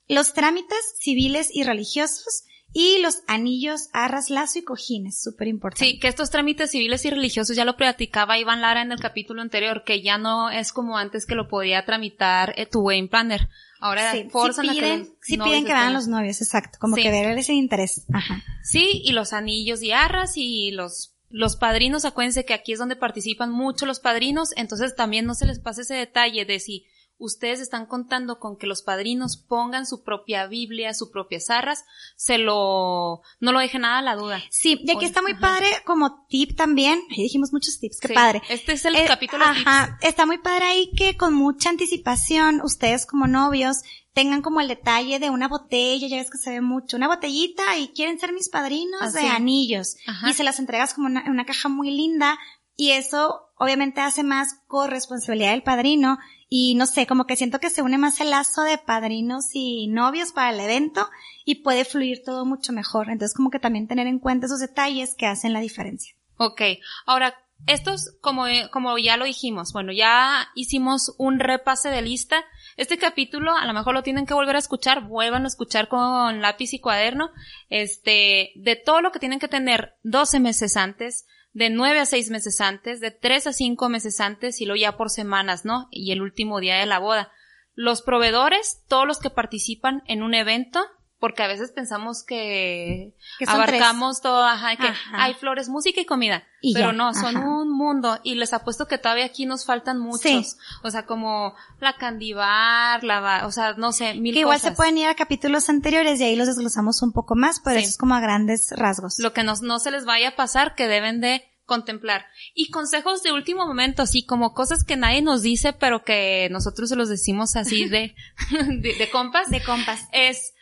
los 0.08 0.32
trámites 0.32 0.78
civiles 0.98 1.48
y 1.52 1.64
religiosos 1.64 2.44
y 2.72 2.98
los 3.00 3.22
anillos, 3.26 3.88
arras, 3.94 4.28
lazo 4.28 4.58
y 4.58 4.62
cojines, 4.62 5.22
súper 5.22 5.48
importante. 5.48 5.84
Sí, 5.84 5.98
que 5.98 6.08
estos 6.08 6.30
trámites 6.30 6.72
civiles 6.72 7.04
y 7.06 7.10
religiosos 7.10 7.56
ya 7.56 7.64
lo 7.64 7.76
platicaba 7.76 8.38
Iván 8.38 8.60
Lara 8.60 8.82
en 8.82 8.92
el 8.92 9.00
capítulo 9.00 9.40
anterior, 9.40 9.82
que 9.82 10.02
ya 10.02 10.18
no 10.18 10.50
es 10.50 10.72
como 10.72 10.98
antes 10.98 11.24
que 11.24 11.34
lo 11.34 11.48
podía 11.48 11.86
tramitar 11.86 12.52
eh, 12.56 12.66
tu 12.66 12.80
wedding 12.80 13.08
planner. 13.08 13.48
Ahora 13.80 14.12
sí, 14.12 14.28
forzan 14.30 14.66
sí 14.66 14.72
piden, 14.72 15.06
que 15.06 15.12
sí 15.22 15.38
piden 15.38 15.64
que 15.64 15.72
vayan 15.72 15.94
los 15.94 16.06
novios, 16.06 16.42
exacto, 16.42 16.78
como 16.78 16.96
que 16.96 17.10
verles 17.10 17.48
el 17.48 17.56
interés. 17.56 18.04
Ajá. 18.12 18.42
Sí, 18.62 19.00
y 19.04 19.12
los 19.12 19.32
anillos 19.32 19.82
y 19.82 19.92
arras 19.92 20.32
y 20.36 20.70
los 20.72 21.14
los 21.28 21.56
padrinos, 21.56 22.04
acuérdense 22.04 22.44
que 22.44 22.54
aquí 22.54 22.72
es 22.72 22.78
donde 22.78 22.94
participan 22.94 23.50
mucho 23.50 23.84
los 23.84 24.00
padrinos, 24.00 24.50
entonces 24.56 24.94
también 24.94 25.26
no 25.26 25.34
se 25.34 25.46
les 25.46 25.58
pase 25.58 25.82
ese 25.82 25.94
detalle 25.94 26.44
de 26.44 26.60
si 26.60 26.86
ustedes 27.18 27.60
están 27.60 27.86
contando 27.86 28.38
con 28.38 28.56
que 28.56 28.66
los 28.66 28.82
padrinos 28.82 29.36
pongan 29.36 29.86
su 29.86 30.02
propia 30.02 30.46
Biblia, 30.46 30.94
su 30.94 31.10
propias 31.10 31.50
arras, 31.50 31.84
se 32.16 32.38
lo, 32.38 33.22
no 33.40 33.52
lo 33.52 33.58
deje 33.58 33.78
nada 33.78 33.98
a 33.98 34.02
la 34.02 34.16
duda. 34.16 34.42
Sí, 34.50 34.80
y 34.84 34.90
aquí 34.90 35.04
está 35.04 35.22
muy 35.22 35.34
padre 35.34 35.66
como 35.84 36.26
tip 36.28 36.56
también, 36.56 37.00
ahí 37.10 37.22
dijimos 37.22 37.52
muchos 37.52 37.78
tips, 37.78 38.00
qué 38.00 38.14
padre. 38.14 38.42
Este 38.48 38.72
es 38.72 38.84
el 38.84 38.96
eh, 38.96 39.04
capítulo 39.06 39.44
Ajá, 39.44 39.98
está 40.02 40.26
muy 40.26 40.38
padre 40.38 40.66
ahí 40.66 40.90
que 40.96 41.16
con 41.16 41.34
mucha 41.34 41.70
anticipación, 41.70 42.60
ustedes 42.62 43.06
como 43.06 43.26
novios, 43.26 43.82
tengan 44.12 44.40
como 44.40 44.60
el 44.60 44.68
detalle 44.68 45.18
de 45.18 45.28
una 45.28 45.46
botella, 45.46 46.08
ya 46.08 46.16
ves 46.16 46.30
que 46.30 46.38
se 46.38 46.50
ve 46.50 46.60
mucho, 46.62 46.96
una 46.96 47.06
botellita 47.08 47.76
y 47.76 47.88
quieren 47.88 48.18
ser 48.18 48.32
mis 48.32 48.48
padrinos 48.48 49.12
de 49.12 49.28
anillos. 49.28 49.96
Y 50.26 50.32
se 50.32 50.42
las 50.42 50.58
entregas 50.58 50.94
como 50.94 51.06
una, 51.06 51.24
una 51.28 51.44
caja 51.44 51.68
muy 51.68 51.90
linda 51.90 52.38
y 52.76 52.92
eso 52.92 53.50
obviamente 53.58 54.00
hace 54.00 54.22
más 54.22 54.60
corresponsabilidad 54.66 55.52
del 55.52 55.62
padrino 55.62 56.18
y 56.48 56.74
no 56.76 56.86
sé, 56.86 57.06
como 57.06 57.26
que 57.26 57.36
siento 57.36 57.58
que 57.58 57.70
se 57.70 57.82
une 57.82 57.98
más 57.98 58.20
el 58.20 58.30
lazo 58.30 58.62
de 58.62 58.78
padrinos 58.78 59.46
y 59.52 59.88
novios 59.88 60.32
para 60.32 60.50
el 60.50 60.60
evento 60.60 61.08
y 61.44 61.56
puede 61.56 61.84
fluir 61.84 62.22
todo 62.24 62.44
mucho 62.44 62.72
mejor. 62.72 63.10
Entonces 63.10 63.36
como 63.36 63.50
que 63.50 63.58
también 63.58 63.88
tener 63.88 64.06
en 64.06 64.18
cuenta 64.18 64.46
esos 64.46 64.60
detalles 64.60 65.14
que 65.16 65.26
hacen 65.26 65.52
la 65.52 65.60
diferencia. 65.60 66.14
Ok, 66.36 66.62
ahora 67.06 67.34
estos, 67.66 68.14
como, 68.20 68.44
como 68.70 68.96
ya 68.98 69.16
lo 69.16 69.24
dijimos, 69.24 69.72
bueno, 69.72 69.90
ya 69.92 70.48
hicimos 70.54 71.14
un 71.18 71.40
repase 71.40 71.88
de 71.88 72.02
lista. 72.02 72.44
Este 72.76 72.98
capítulo 72.98 73.56
a 73.56 73.66
lo 73.66 73.72
mejor 73.72 73.94
lo 73.94 74.02
tienen 74.02 74.26
que 74.26 74.34
volver 74.34 74.54
a 74.54 74.60
escuchar, 74.60 75.02
vuelvan 75.02 75.44
a 75.44 75.48
escuchar 75.48 75.88
con 75.88 76.40
lápiz 76.42 76.74
y 76.74 76.78
cuaderno, 76.78 77.30
este, 77.70 78.52
de 78.54 78.76
todo 78.76 79.00
lo 79.00 79.10
que 79.10 79.18
tienen 79.18 79.40
que 79.40 79.48
tener 79.48 79.96
12 80.04 80.38
meses 80.38 80.76
antes, 80.76 81.26
de 81.56 81.70
nueve 81.70 82.00
a 82.00 82.04
seis 82.04 82.28
meses 82.28 82.60
antes, 82.60 83.00
de 83.00 83.10
tres 83.10 83.46
a 83.46 83.52
cinco 83.54 83.88
meses 83.88 84.20
antes 84.20 84.60
y 84.60 84.66
luego 84.66 84.78
ya 84.78 84.98
por 84.98 85.08
semanas, 85.08 85.64
¿no? 85.64 85.88
Y 85.90 86.12
el 86.12 86.20
último 86.20 86.60
día 86.60 86.76
de 86.76 86.84
la 86.84 86.98
boda. 86.98 87.32
Los 87.72 88.02
proveedores, 88.02 88.84
todos 88.88 89.06
los 89.06 89.18
que 89.18 89.30
participan 89.30 90.02
en 90.06 90.22
un 90.22 90.34
evento, 90.34 90.84
porque 91.18 91.42
a 91.42 91.48
veces 91.48 91.72
pensamos 91.72 92.22
que, 92.22 93.14
abarcamos 93.46 94.20
todo, 94.20 94.44
ajá, 94.44 94.76
que 94.76 94.88
hay 95.12 95.34
flores, 95.34 95.68
música 95.68 96.00
y 96.00 96.04
comida, 96.04 96.44
pero 96.74 96.92
no, 96.92 97.14
son 97.14 97.36
un 97.36 97.70
mundo 97.70 98.18
y 98.22 98.34
les 98.34 98.52
apuesto 98.52 98.86
que 98.86 98.98
todavía 98.98 99.24
aquí 99.24 99.46
nos 99.46 99.64
faltan 99.64 99.98
muchos, 99.98 100.58
o 100.82 100.90
sea, 100.90 101.06
como 101.06 101.54
la 101.80 101.96
candibar, 101.96 103.02
la, 103.02 103.46
o 103.46 103.52
sea, 103.52 103.74
no 103.74 103.92
sé, 103.92 104.14
mil 104.14 104.34
que 104.34 104.40
igual 104.40 104.60
se 104.60 104.72
pueden 104.72 104.98
ir 104.98 105.08
a 105.08 105.14
capítulos 105.14 105.68
anteriores 105.70 106.20
y 106.20 106.24
ahí 106.24 106.36
los 106.36 106.48
desglosamos 106.48 107.02
un 107.02 107.12
poco 107.12 107.34
más, 107.34 107.60
pero 107.60 107.78
eso 107.78 107.88
es 107.88 107.98
como 107.98 108.14
a 108.14 108.20
grandes 108.20 108.72
rasgos. 108.76 109.18
Lo 109.18 109.32
que 109.32 109.42
nos, 109.42 109.62
no 109.62 109.78
se 109.78 109.90
les 109.90 110.04
vaya 110.04 110.30
a 110.30 110.36
pasar 110.36 110.74
que 110.74 110.86
deben 110.86 111.20
de 111.20 111.44
contemplar. 111.64 112.26
Y 112.54 112.70
consejos 112.70 113.22
de 113.22 113.32
último 113.32 113.66
momento, 113.66 114.02
así 114.02 114.24
como 114.24 114.54
cosas 114.54 114.84
que 114.84 114.96
nadie 114.96 115.20
nos 115.20 115.42
dice, 115.42 115.72
pero 115.72 116.04
que 116.04 116.48
nosotros 116.50 116.88
se 116.88 116.96
los 116.96 117.08
decimos 117.08 117.56
así 117.56 117.86
de, 117.88 118.14
de, 118.50 118.94
de 118.94 119.10
compas. 119.10 119.50
De 119.50 119.62
compas. 119.62 120.08
Es, 120.12 120.54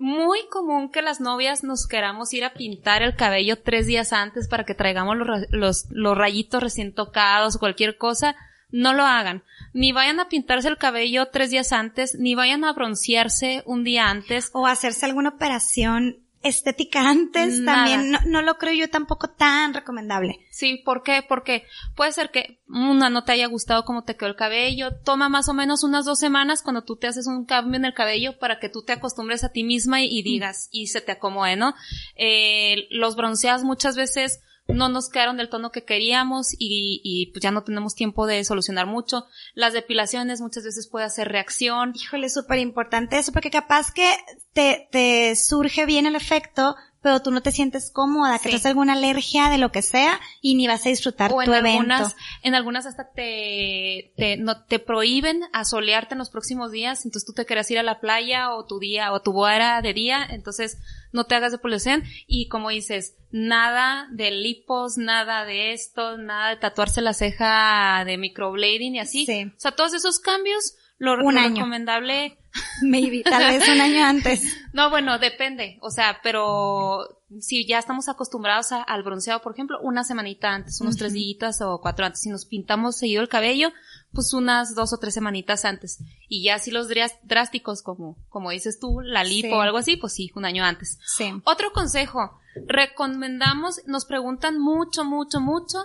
muy 0.00 0.40
común 0.48 0.90
que 0.90 1.02
las 1.02 1.20
novias 1.20 1.62
nos 1.62 1.86
queramos 1.86 2.32
ir 2.32 2.44
a 2.44 2.54
pintar 2.54 3.02
el 3.02 3.14
cabello 3.14 3.60
tres 3.62 3.86
días 3.86 4.12
antes 4.12 4.48
para 4.48 4.64
que 4.64 4.74
traigamos 4.74 5.16
los, 5.16 5.28
los, 5.50 5.86
los 5.90 6.16
rayitos 6.16 6.62
recién 6.62 6.94
tocados 6.94 7.56
o 7.56 7.58
cualquier 7.58 7.98
cosa. 7.98 8.34
no 8.72 8.94
lo 8.94 9.04
hagan. 9.04 9.42
Ni 9.72 9.92
vayan 9.92 10.18
a 10.18 10.28
pintarse 10.28 10.68
el 10.68 10.78
cabello 10.78 11.26
tres 11.26 11.50
días 11.50 11.72
antes, 11.72 12.16
ni 12.18 12.34
vayan 12.34 12.64
a 12.64 12.72
broncearse 12.72 13.62
un 13.66 13.84
día 13.84 14.08
antes. 14.08 14.50
O 14.52 14.66
hacerse 14.66 15.06
alguna 15.06 15.30
operación 15.30 16.18
estética 16.42 17.08
antes 17.08 17.64
también 17.64 18.16
no, 18.26 18.40
lo 18.40 18.56
creo 18.56 18.72
yo 18.72 18.88
tampoco 18.88 19.28
tan 19.28 19.74
recomendable. 19.74 20.38
Sí, 20.50 20.80
¿por 20.84 21.02
qué? 21.02 21.22
Porque 21.26 21.66
puede 21.94 22.12
ser 22.12 22.30
que 22.30 22.60
una 22.66 23.10
no 23.10 23.24
te 23.24 23.32
haya 23.32 23.46
gustado 23.46 23.84
cómo 23.84 24.04
te 24.04 24.16
quedó 24.16 24.28
el 24.28 24.36
cabello, 24.36 24.96
toma 25.04 25.28
más 25.28 25.48
o 25.48 25.54
menos 25.54 25.84
unas 25.84 26.04
dos 26.04 26.18
semanas 26.18 26.62
cuando 26.62 26.82
tú 26.82 26.96
te 26.96 27.06
haces 27.06 27.26
un 27.26 27.44
cambio 27.44 27.76
en 27.76 27.84
el 27.84 27.94
cabello 27.94 28.38
para 28.38 28.58
que 28.58 28.70
tú 28.70 28.82
te 28.82 28.92
acostumbres 28.92 29.44
a 29.44 29.52
ti 29.52 29.64
misma 29.64 30.02
y, 30.02 30.22
digas 30.22 30.68
y 30.72 30.86
se 30.86 31.00
te 31.00 31.12
acomode, 31.12 31.56
¿no? 31.56 31.74
Eh, 32.16 32.86
los 32.90 33.16
bronceados 33.16 33.64
muchas 33.64 33.96
veces 33.96 34.40
no 34.72 34.88
nos 34.88 35.08
quedaron 35.08 35.36
del 35.36 35.48
tono 35.48 35.70
que 35.70 35.84
queríamos 35.84 36.54
y, 36.58 37.00
y 37.04 37.32
pues 37.32 37.42
ya 37.42 37.50
no 37.50 37.62
tenemos 37.62 37.94
tiempo 37.94 38.26
de 38.26 38.44
solucionar 38.44 38.86
mucho. 38.86 39.26
Las 39.54 39.72
depilaciones 39.72 40.40
muchas 40.40 40.64
veces 40.64 40.88
puede 40.88 41.06
hacer 41.06 41.28
reacción. 41.28 41.92
Híjole, 41.94 42.28
súper 42.28 42.58
importante 42.58 43.18
eso, 43.18 43.32
porque 43.32 43.50
capaz 43.50 43.92
que 43.92 44.08
te, 44.52 44.88
te 44.90 45.36
surge 45.36 45.86
bien 45.86 46.06
el 46.06 46.16
efecto, 46.16 46.76
pero 47.02 47.20
tú 47.20 47.30
no 47.30 47.40
te 47.40 47.52
sientes 47.52 47.90
cómoda, 47.90 48.38
que 48.38 48.48
tienes 48.50 48.66
alguna 48.66 48.92
alergia 48.92 49.48
de 49.48 49.58
lo 49.58 49.72
que 49.72 49.82
sea 49.82 50.20
y 50.40 50.54
ni 50.54 50.66
vas 50.66 50.84
a 50.84 50.90
disfrutar 50.90 51.32
o 51.32 51.36
tu 51.36 51.52
en 51.52 51.58
evento. 51.58 51.80
Algunas, 51.80 52.16
en 52.42 52.54
algunas 52.54 52.86
hasta 52.86 53.10
te, 53.10 54.12
te, 54.16 54.36
no, 54.36 54.64
te 54.64 54.78
prohíben 54.78 55.42
asolearte 55.52 56.14
en 56.14 56.18
los 56.18 56.30
próximos 56.30 56.70
días, 56.72 57.04
entonces 57.04 57.26
tú 57.26 57.32
te 57.32 57.46
quieres 57.46 57.70
ir 57.70 57.78
a 57.78 57.82
la 57.82 58.00
playa 58.00 58.52
o 58.52 58.66
tu 58.66 58.78
día, 58.78 59.12
o 59.12 59.22
tu 59.22 59.32
boda 59.32 59.80
de 59.80 59.94
día, 59.94 60.26
entonces 60.28 60.78
no 61.12 61.24
te 61.24 61.34
hagas 61.34 61.52
de 61.52 61.58
depilación 61.58 62.04
y 62.26 62.48
como 62.48 62.70
dices, 62.70 63.16
nada 63.30 64.08
de 64.12 64.30
lipos, 64.30 64.98
nada 64.98 65.44
de 65.44 65.72
esto, 65.72 66.18
nada 66.18 66.50
de 66.50 66.56
tatuarse 66.56 67.00
la 67.00 67.14
ceja 67.14 68.04
de 68.04 68.18
microblading 68.18 68.96
y 68.96 69.00
así. 69.00 69.26
Sí. 69.26 69.44
O 69.44 69.60
sea, 69.60 69.72
todos 69.72 69.94
esos 69.94 70.20
cambios, 70.20 70.76
lo, 70.98 71.14
un 71.14 71.34
lo 71.34 71.40
año. 71.40 71.54
recomendable 71.54 72.36
Maybe, 72.82 73.22
tal 73.22 73.46
vez 73.46 73.68
un 73.68 73.80
año 73.80 74.04
antes. 74.04 74.56
No, 74.72 74.88
bueno, 74.88 75.18
depende. 75.18 75.78
O 75.82 75.90
sea, 75.90 76.20
pero 76.22 77.20
si 77.40 77.66
ya 77.66 77.80
estamos 77.80 78.08
acostumbrados 78.08 78.70
a, 78.70 78.80
al 78.80 79.02
bronceado, 79.02 79.42
por 79.42 79.52
ejemplo, 79.52 79.80
una 79.82 80.04
semanita 80.04 80.52
antes, 80.52 80.80
unos 80.80 80.96
tres 80.96 81.12
días 81.12 81.60
o 81.60 81.80
cuatro 81.80 82.06
antes. 82.06 82.20
Si 82.20 82.28
nos 82.28 82.44
pintamos 82.44 82.96
seguido 82.96 83.20
el 83.20 83.28
cabello, 83.28 83.72
pues 84.12 84.32
unas 84.32 84.76
dos 84.76 84.92
o 84.92 84.98
tres 84.98 85.14
semanitas 85.14 85.64
antes. 85.64 85.98
Y 86.28 86.44
ya 86.44 86.60
si 86.60 86.70
los 86.70 86.86
drásticos, 87.24 87.82
como, 87.82 88.16
como 88.28 88.50
dices 88.50 88.78
tú, 88.78 89.00
la 89.00 89.24
lipo 89.24 89.48
sí. 89.48 89.54
o 89.54 89.60
algo 89.60 89.78
así, 89.78 89.96
pues 89.96 90.12
sí, 90.12 90.30
un 90.36 90.44
año 90.44 90.64
antes. 90.64 91.00
Sí. 91.04 91.32
Otro 91.42 91.72
consejo. 91.72 92.38
Recomendamos, 92.68 93.80
nos 93.86 94.04
preguntan 94.04 94.60
mucho, 94.60 95.04
mucho, 95.04 95.40
mucho 95.40 95.78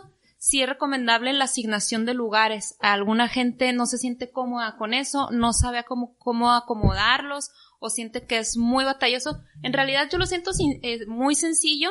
si 0.46 0.62
es 0.62 0.70
recomendable 0.70 1.34
la 1.34 1.46
asignación 1.46 2.06
de 2.06 2.14
lugares. 2.14 2.76
Alguna 2.80 3.28
gente 3.28 3.74
no 3.74 3.88
se 3.88 3.98
siente 3.98 4.30
cómoda 4.30 4.78
con 4.78 4.94
eso, 4.94 5.28
no 5.32 5.54
sabe 5.54 5.84
cómo, 5.86 6.16
cómo 6.20 6.52
acomodarlos 6.52 7.50
o 7.80 7.90
siente 7.90 8.28
que 8.28 8.38
es 8.38 8.56
muy 8.56 8.86
batalloso. 8.86 9.40
En 9.64 9.74
realidad 9.74 10.08
yo 10.12 10.20
lo 10.20 10.28
siento 10.28 10.52
eh, 10.84 11.08
muy 11.08 11.34
sencillo. 11.34 11.90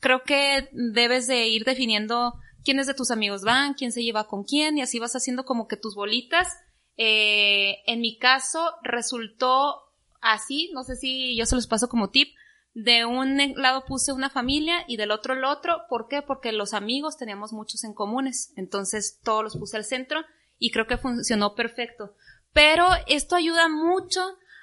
Creo 0.00 0.24
que 0.24 0.70
debes 0.72 1.28
de 1.28 1.46
ir 1.46 1.62
definiendo 1.62 2.34
quiénes 2.64 2.88
de 2.88 2.94
tus 2.94 3.12
amigos 3.12 3.42
van, 3.42 3.74
quién 3.74 3.92
se 3.92 4.02
lleva 4.02 4.26
con 4.26 4.42
quién 4.42 4.76
y 4.76 4.82
así 4.82 4.98
vas 4.98 5.14
haciendo 5.14 5.44
como 5.44 5.68
que 5.68 5.76
tus 5.76 5.94
bolitas. 5.94 6.48
Eh, 6.96 7.76
en 7.86 8.00
mi 8.00 8.18
caso 8.18 8.72
resultó 8.82 9.82
así, 10.20 10.68
no 10.74 10.82
sé 10.82 10.96
si 10.96 11.36
yo 11.36 11.46
se 11.46 11.54
los 11.54 11.68
paso 11.68 11.88
como 11.88 12.10
tip 12.10 12.34
de 12.74 13.04
un 13.06 13.38
lado 13.54 13.84
puse 13.86 14.12
una 14.12 14.30
familia 14.30 14.84
y 14.88 14.96
del 14.96 15.12
otro 15.12 15.34
el 15.34 15.44
otro. 15.44 15.82
¿Por 15.88 16.08
qué? 16.08 16.22
Porque 16.22 16.52
los 16.52 16.74
amigos 16.74 17.16
teníamos 17.16 17.52
muchos 17.52 17.84
en 17.84 17.94
comunes. 17.94 18.52
Entonces 18.56 19.20
todos 19.22 19.44
los 19.44 19.56
puse 19.56 19.76
al 19.76 19.84
centro 19.84 20.20
y 20.58 20.72
creo 20.72 20.86
que 20.86 20.98
funcionó 20.98 21.54
perfecto. 21.54 22.14
Pero 22.52 22.86
esto 23.06 23.36
ayuda 23.36 23.68
mucho 23.68 24.20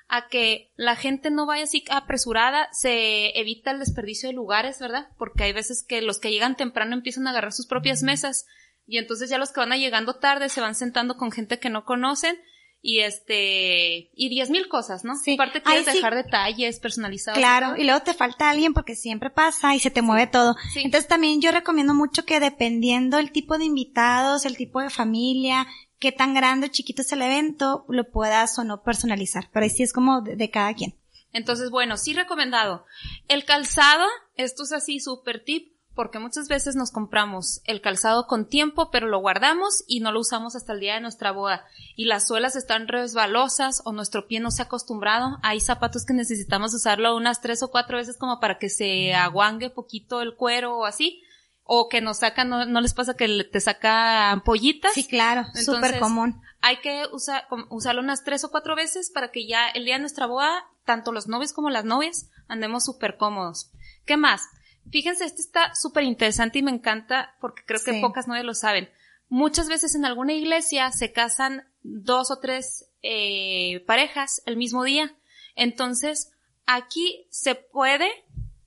a 0.09 0.27
que 0.27 0.73
la 0.75 0.97
gente 0.97 1.31
no 1.31 1.45
vaya 1.45 1.63
así 1.63 1.85
apresurada, 1.89 2.67
se 2.73 3.39
evita 3.39 3.71
el 3.71 3.79
desperdicio 3.79 4.27
de 4.27 4.35
lugares, 4.35 4.79
¿verdad? 4.79 5.07
Porque 5.17 5.45
hay 5.45 5.53
veces 5.53 5.85
que 5.87 6.01
los 6.01 6.19
que 6.19 6.31
llegan 6.31 6.57
temprano 6.57 6.93
empiezan 6.93 7.27
a 7.27 7.29
agarrar 7.29 7.53
sus 7.53 7.65
propias 7.65 8.03
mesas 8.03 8.45
y 8.85 8.97
entonces 8.97 9.29
ya 9.29 9.37
los 9.37 9.53
que 9.53 9.61
van 9.61 9.71
llegando 9.71 10.15
tarde 10.15 10.49
se 10.49 10.59
van 10.59 10.75
sentando 10.75 11.15
con 11.15 11.31
gente 11.31 11.59
que 11.59 11.69
no 11.69 11.85
conocen 11.85 12.37
y 12.81 12.99
este 12.99 14.09
y 14.15 14.29
diez 14.29 14.49
mil 14.49 14.67
cosas, 14.67 15.03
¿no? 15.03 15.15
Sí. 15.15 15.35
Aparte 15.35 15.61
quieres 15.61 15.87
Ay, 15.87 15.95
dejar 15.95 16.15
detalles 16.15 16.79
personalizados. 16.79 17.37
Claro, 17.37 17.75
y, 17.77 17.81
y, 17.81 17.83
luego 17.85 18.01
te 18.01 18.13
falta 18.13 18.49
alguien 18.49 18.73
porque 18.73 18.95
siempre 18.95 19.29
pasa 19.29 19.75
y 19.75 19.79
se 19.79 19.91
te 19.91 20.01
mueve 20.01 20.27
todo. 20.27 20.55
Sí. 20.73 20.81
Entonces 20.83 21.07
también 21.07 21.41
yo 21.41 21.51
recomiendo 21.51 21.93
mucho 21.93 22.25
que 22.25 22.39
dependiendo 22.39 23.19
el 23.19 23.31
tipo 23.31 23.57
de 23.57 23.65
invitados, 23.65 24.45
el 24.45 24.57
tipo 24.57 24.81
de 24.81 24.89
familia, 24.89 25.67
qué 25.99 26.11
tan 26.11 26.33
grande 26.33 26.67
o 26.67 26.69
chiquito 26.71 27.03
es 27.03 27.11
el 27.11 27.21
evento, 27.21 27.85
lo 27.87 28.09
puedas 28.09 28.57
o 28.57 28.63
no 28.63 28.81
personalizar. 28.81 29.49
Pero 29.53 29.63
ahí 29.63 29.69
sí 29.69 29.83
es 29.83 29.93
como 29.93 30.21
de, 30.21 30.35
de 30.35 30.49
cada 30.49 30.73
quien. 30.73 30.95
Entonces, 31.33 31.69
bueno, 31.69 31.97
sí 31.97 32.13
recomendado. 32.13 32.85
El 33.27 33.45
calzado, 33.45 34.05
esto 34.35 34.63
es 34.63 34.73
así 34.73 34.99
súper 34.99 35.43
tip, 35.43 35.71
porque 35.95 36.19
muchas 36.19 36.47
veces 36.47 36.75
nos 36.75 36.91
compramos 36.91 37.61
el 37.65 37.81
calzado 37.81 38.25
con 38.25 38.47
tiempo, 38.47 38.89
pero 38.91 39.07
lo 39.07 39.19
guardamos 39.19 39.83
y 39.87 39.99
no 39.99 40.11
lo 40.11 40.21
usamos 40.21 40.55
hasta 40.55 40.73
el 40.73 40.79
día 40.79 40.93
de 40.95 41.01
nuestra 41.01 41.31
boda. 41.31 41.65
Y 41.95 42.05
las 42.05 42.27
suelas 42.27 42.55
están 42.55 42.87
resbalosas 42.87 43.81
o 43.83 43.91
nuestro 43.91 44.27
pie 44.27 44.39
no 44.39 44.51
se 44.51 44.61
ha 44.61 44.65
acostumbrado. 44.65 45.37
Hay 45.43 45.59
zapatos 45.59 46.05
que 46.05 46.13
necesitamos 46.13 46.73
usarlo 46.73 47.15
unas 47.15 47.41
tres 47.41 47.61
o 47.61 47.71
cuatro 47.71 47.97
veces 47.97 48.17
como 48.17 48.39
para 48.39 48.57
que 48.57 48.69
se 48.69 49.13
aguangue 49.13 49.69
poquito 49.69 50.21
el 50.21 50.35
cuero 50.35 50.77
o 50.77 50.85
así. 50.85 51.21
O 51.63 51.87
que 51.87 52.01
nos 52.01 52.17
sacan, 52.17 52.49
no, 52.49 52.65
no 52.65 52.81
les 52.81 52.93
pasa 52.93 53.15
que 53.15 53.43
te 53.43 53.59
saca 53.59 54.31
ampollitas. 54.31 54.93
Sí, 54.93 55.07
claro, 55.07 55.45
súper 55.53 55.99
común. 55.99 56.41
Hay 56.61 56.77
que 56.77 57.05
usar, 57.11 57.47
usarlo 57.69 58.01
unas 58.01 58.23
tres 58.23 58.43
o 58.43 58.51
cuatro 58.51 58.75
veces 58.75 59.09
para 59.09 59.31
que 59.31 59.47
ya 59.47 59.69
el 59.69 59.85
día 59.85 59.95
de 59.95 60.01
nuestra 60.01 60.25
boda, 60.25 60.65
tanto 60.85 61.11
los 61.11 61.27
novios 61.27 61.53
como 61.53 61.69
las 61.69 61.85
novias, 61.85 62.29
andemos 62.47 62.83
súper 62.83 63.17
cómodos. 63.17 63.71
¿Qué 64.05 64.17
más? 64.17 64.41
Fíjense, 64.89 65.25
este 65.25 65.41
está 65.41 65.75
súper 65.75 66.03
interesante 66.03 66.59
y 66.59 66.63
me 66.63 66.71
encanta 66.71 67.35
porque 67.39 67.63
creo 67.65 67.81
que 67.83 67.93
sí. 67.93 68.01
pocas 68.01 68.27
novias 68.27 68.45
lo 68.45 68.53
saben. 68.53 68.89
Muchas 69.29 69.69
veces 69.69 69.95
en 69.95 70.05
alguna 70.05 70.33
iglesia 70.33 70.91
se 70.91 71.11
casan 71.11 71.65
dos 71.83 72.31
o 72.31 72.39
tres 72.39 72.89
eh, 73.01 73.83
parejas 73.87 74.41
el 74.45 74.57
mismo 74.57 74.83
día. 74.83 75.15
Entonces, 75.55 76.31
aquí 76.65 77.27
se 77.29 77.55
puede 77.55 78.09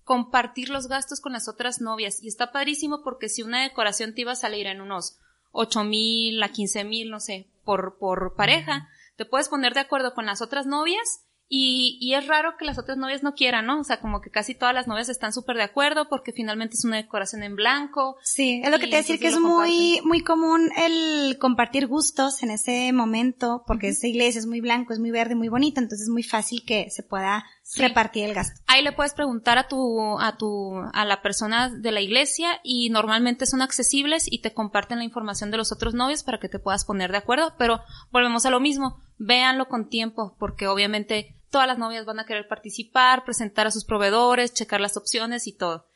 compartir 0.05 0.69
los 0.69 0.89
gastos 0.89 1.21
con 1.21 1.33
las 1.33 1.49
otras 1.49 1.81
novias 1.81 2.23
y 2.23 2.29
está 2.29 2.53
padrísimo 2.53 3.03
porque 3.03 3.29
si 3.29 3.43
una 3.43 3.63
decoración 3.63 4.15
te 4.15 4.23
iba 4.23 4.33
a 4.33 4.37
salir 4.37 4.67
en 4.67 4.81
unos 4.81 5.19
ocho 5.53 5.85
mil 5.85 6.43
a 6.43 6.51
quince 6.51 6.85
mil, 6.85 7.11
no 7.11 7.21
sé, 7.21 7.47
por, 7.65 7.97
por 7.99 8.35
pareja, 8.35 8.89
te 9.17 9.25
puedes 9.25 9.49
poner 9.49 9.73
de 9.75 9.81
acuerdo 9.81 10.15
con 10.15 10.27
las 10.27 10.43
otras 10.43 10.67
novias 10.67 11.25
y, 11.57 11.99
y, 12.01 12.15
es 12.15 12.27
raro 12.27 12.57
que 12.59 12.65
las 12.65 12.81
otras 12.81 12.99
novias 12.99 13.23
no 13.23 13.35
quieran, 13.35 13.67
¿no? 13.67 13.79
O 13.79 13.85
sea, 13.85 14.01
como 14.01 14.21
que 14.21 14.29
casi 14.29 14.57
todas 14.57 14.75
las 14.75 14.89
novias 14.89 15.09
están 15.09 15.33
súper 15.33 15.57
de 15.57 15.63
acuerdo 15.63 16.09
porque 16.09 16.33
finalmente 16.33 16.75
es 16.75 16.85
una 16.85 16.97
decoración 16.97 17.45
en 17.45 17.55
blanco. 17.55 18.17
Sí, 18.25 18.61
es 18.65 18.73
lo 18.73 18.81
que 18.81 18.89
te 18.89 18.97
decir 18.97 19.21
que 19.21 19.29
es 19.29 19.39
muy, 19.39 20.01
muy 20.05 20.21
común 20.23 20.69
el 20.77 21.39
compartir 21.39 21.87
gustos 21.87 22.43
en 22.43 22.51
ese 22.51 22.93
momento 22.93 23.63
porque 23.69 23.87
uh 23.87 23.91
-huh. 23.91 23.93
esa 23.93 24.09
iglesia 24.09 24.41
es 24.41 24.47
muy 24.47 24.61
blanco, 24.61 24.93
es 24.93 24.99
muy 24.99 25.13
verde, 25.13 25.37
muy 25.37 25.49
bonita, 25.49 25.81
entonces 25.81 26.09
es 26.09 26.13
muy 26.13 26.25
fácil 26.25 26.65
que 26.67 26.91
se 26.91 27.05
pueda 27.05 27.45
sí. 27.63 27.81
repartir 27.81 28.25
el 28.25 28.35
gasto. 28.35 28.61
Ahí 28.67 28.83
le 28.83 28.91
puedes 28.91 29.15
preguntar 29.15 29.57
a 29.57 29.69
tu, 29.69 30.19
a 30.19 30.37
tu, 30.37 30.75
a 30.93 31.05
la 31.05 31.23
persona 31.23 31.69
de 31.69 31.93
la 31.93 32.01
iglesia 32.01 32.59
y 32.65 32.91
normalmente 32.91 33.47
son 33.47 33.63
accesibles 33.63 34.27
y 34.29 34.41
te 34.41 34.53
comparten 34.53 34.99
la 34.99 35.05
información 35.05 35.53
de 35.53 35.59
los 35.59 35.71
otros 35.71 35.95
novios 35.95 36.25
para 36.25 36.41
que 36.41 36.49
te 36.49 36.59
puedas 36.59 36.85
poner 36.85 37.13
de 37.13 37.19
acuerdo, 37.19 37.55
pero 37.59 37.81
volvemos 38.11 38.45
a 38.45 38.51
lo 38.51 38.59
mismo 38.59 39.05
véanlo 39.19 39.69
con 39.69 39.89
tiempo, 39.89 40.37
porque 40.39 40.67
obviamente 40.67 41.37
todas 41.55 41.69
las 41.69 41.79
novias 41.79 42.05
van 42.05 42.19
a 42.19 42.27
querer 42.27 42.49
participar, 42.49 43.23
presentar 43.25 43.69
a 43.69 43.71
sus 43.71 43.85
proveedores, 43.85 44.53
checar 44.53 44.81
las 44.81 44.97
opciones 44.97 45.47
y 45.47 45.57
todo. 45.57 45.87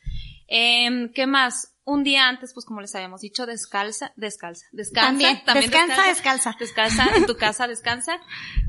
Eh, 0.46 1.10
¿Qué 1.12 1.26
más? 1.26 1.74
Un 1.82 2.04
día 2.04 2.28
antes, 2.28 2.54
pues 2.54 2.64
como 2.64 2.80
les 2.80 2.94
habíamos 2.94 3.22
dicho, 3.22 3.44
descalza, 3.44 4.12
descalza, 4.14 4.66
descansa. 4.70 5.08
También, 5.08 5.42
también 5.44 5.68
descansa, 5.68 6.06
descalza. 6.06 6.54
Descalza, 6.60 7.06
en 7.16 7.26
tu 7.26 7.34
casa, 7.34 7.66
descansa. 7.66 8.20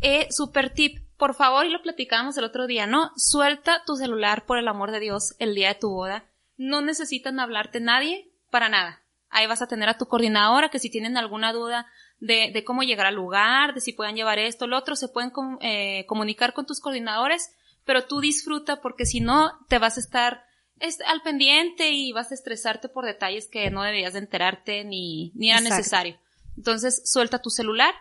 Eh, 0.01 0.29
super 0.31 0.71
tip, 0.73 0.97
por 1.15 1.35
favor, 1.35 1.67
y 1.67 1.69
lo 1.69 1.83
platicábamos 1.83 2.35
el 2.39 2.45
otro 2.45 2.65
día, 2.65 2.87
¿no? 2.87 3.11
Suelta 3.17 3.83
tu 3.85 3.95
celular, 3.95 4.47
por 4.47 4.57
el 4.57 4.67
amor 4.67 4.89
de 4.89 4.99
Dios, 4.99 5.35
el 5.37 5.53
día 5.53 5.67
de 5.67 5.79
tu 5.79 5.91
boda. 5.91 6.23
No 6.57 6.81
necesitan 6.81 7.39
hablarte 7.39 7.79
nadie 7.79 8.31
para 8.49 8.67
nada. 8.67 9.03
Ahí 9.29 9.45
vas 9.45 9.61
a 9.61 9.67
tener 9.67 9.89
a 9.89 9.99
tu 9.99 10.07
coordinadora 10.07 10.69
que 10.69 10.79
si 10.79 10.89
tienen 10.89 11.17
alguna 11.17 11.53
duda 11.53 11.85
de, 12.19 12.51
de, 12.53 12.63
cómo 12.63 12.83
llegar 12.83 13.05
al 13.05 13.15
lugar, 13.15 13.73
de 13.73 13.81
si 13.81 13.93
pueden 13.93 14.15
llevar 14.15 14.39
esto, 14.39 14.67
lo 14.67 14.77
otro, 14.77 14.95
se 14.95 15.07
pueden 15.07 15.29
com 15.29 15.57
eh, 15.61 16.05
comunicar 16.07 16.53
con 16.53 16.65
tus 16.65 16.79
coordinadores, 16.79 17.51
pero 17.85 18.05
tú 18.05 18.19
disfruta 18.19 18.81
porque 18.81 19.05
si 19.05 19.19
no 19.19 19.51
te 19.67 19.79
vas 19.79 19.97
a 19.97 20.01
estar 20.01 20.43
es, 20.79 20.99
al 21.01 21.21
pendiente 21.21 21.91
y 21.91 22.11
vas 22.11 22.31
a 22.31 22.35
estresarte 22.35 22.89
por 22.89 23.05
detalles 23.05 23.47
que 23.47 23.69
no 23.69 23.83
deberías 23.83 24.13
de 24.13 24.19
enterarte 24.19 24.83
ni, 24.83 25.31
ni 25.35 25.49
era 25.49 25.59
Exacto. 25.59 25.77
necesario. 25.77 26.19
Entonces, 26.57 27.01
suelta 27.05 27.41
tu 27.41 27.49
celular 27.49 27.93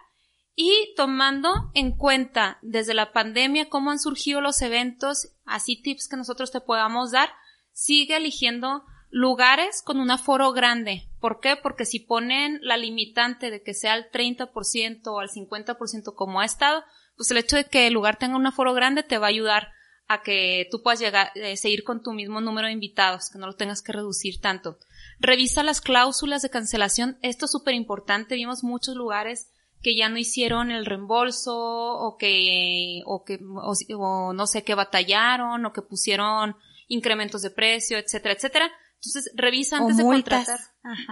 y 0.54 0.92
tomando 0.96 1.70
en 1.74 1.96
cuenta 1.96 2.58
desde 2.62 2.94
la 2.94 3.12
pandemia 3.12 3.68
cómo 3.68 3.90
han 3.92 4.00
surgido 4.00 4.40
los 4.40 4.60
eventos, 4.62 5.28
así 5.44 5.80
tips 5.80 6.08
que 6.08 6.16
nosotros 6.16 6.50
te 6.50 6.60
podamos 6.60 7.12
dar, 7.12 7.30
sigue 7.72 8.16
eligiendo 8.16 8.84
lugares 9.10 9.82
con 9.82 10.00
un 10.00 10.10
aforo 10.10 10.52
grande. 10.52 11.08
¿Por 11.20 11.40
qué? 11.40 11.56
Porque 11.56 11.84
si 11.84 12.00
ponen 12.00 12.60
la 12.62 12.76
limitante 12.76 13.50
de 13.50 13.62
que 13.62 13.74
sea 13.74 13.94
al 13.94 14.10
30% 14.10 15.06
o 15.06 15.20
al 15.20 15.28
50% 15.28 16.14
como 16.14 16.40
ha 16.40 16.44
estado, 16.44 16.84
pues 17.16 17.30
el 17.30 17.38
hecho 17.38 17.56
de 17.56 17.64
que 17.64 17.86
el 17.86 17.94
lugar 17.94 18.18
tenga 18.18 18.36
un 18.36 18.46
aforo 18.46 18.74
grande 18.74 19.02
te 19.02 19.18
va 19.18 19.26
a 19.26 19.30
ayudar 19.30 19.72
a 20.06 20.22
que 20.22 20.66
tú 20.70 20.82
puedas 20.82 21.00
llegar, 21.00 21.30
eh, 21.34 21.56
seguir 21.56 21.84
con 21.84 22.02
tu 22.02 22.12
mismo 22.12 22.40
número 22.40 22.66
de 22.66 22.72
invitados, 22.72 23.28
que 23.30 23.38
no 23.38 23.46
lo 23.46 23.56
tengas 23.56 23.82
que 23.82 23.92
reducir 23.92 24.40
tanto. 24.40 24.78
Revisa 25.20 25.62
las 25.62 25.80
cláusulas 25.82 26.40
de 26.42 26.50
cancelación. 26.50 27.18
Esto 27.20 27.44
es 27.44 27.52
súper 27.52 27.74
importante. 27.74 28.34
Vimos 28.34 28.64
muchos 28.64 28.96
lugares 28.96 29.50
que 29.82 29.94
ya 29.96 30.08
no 30.08 30.16
hicieron 30.16 30.70
el 30.70 30.86
reembolso 30.86 31.54
o 31.56 32.16
que, 32.16 33.02
o 33.04 33.24
que, 33.24 33.38
o, 33.42 34.32
no 34.32 34.46
sé, 34.46 34.64
que 34.64 34.74
batallaron 34.74 35.64
o 35.64 35.72
que 35.72 35.82
pusieron 35.82 36.56
incrementos 36.88 37.42
de 37.42 37.50
precio, 37.50 37.98
etcétera, 37.98 38.34
etcétera. 38.34 38.72
Entonces, 38.98 39.32
revisa 39.34 39.78
antes 39.78 39.96
de 39.96 40.02
contratar 40.02 40.58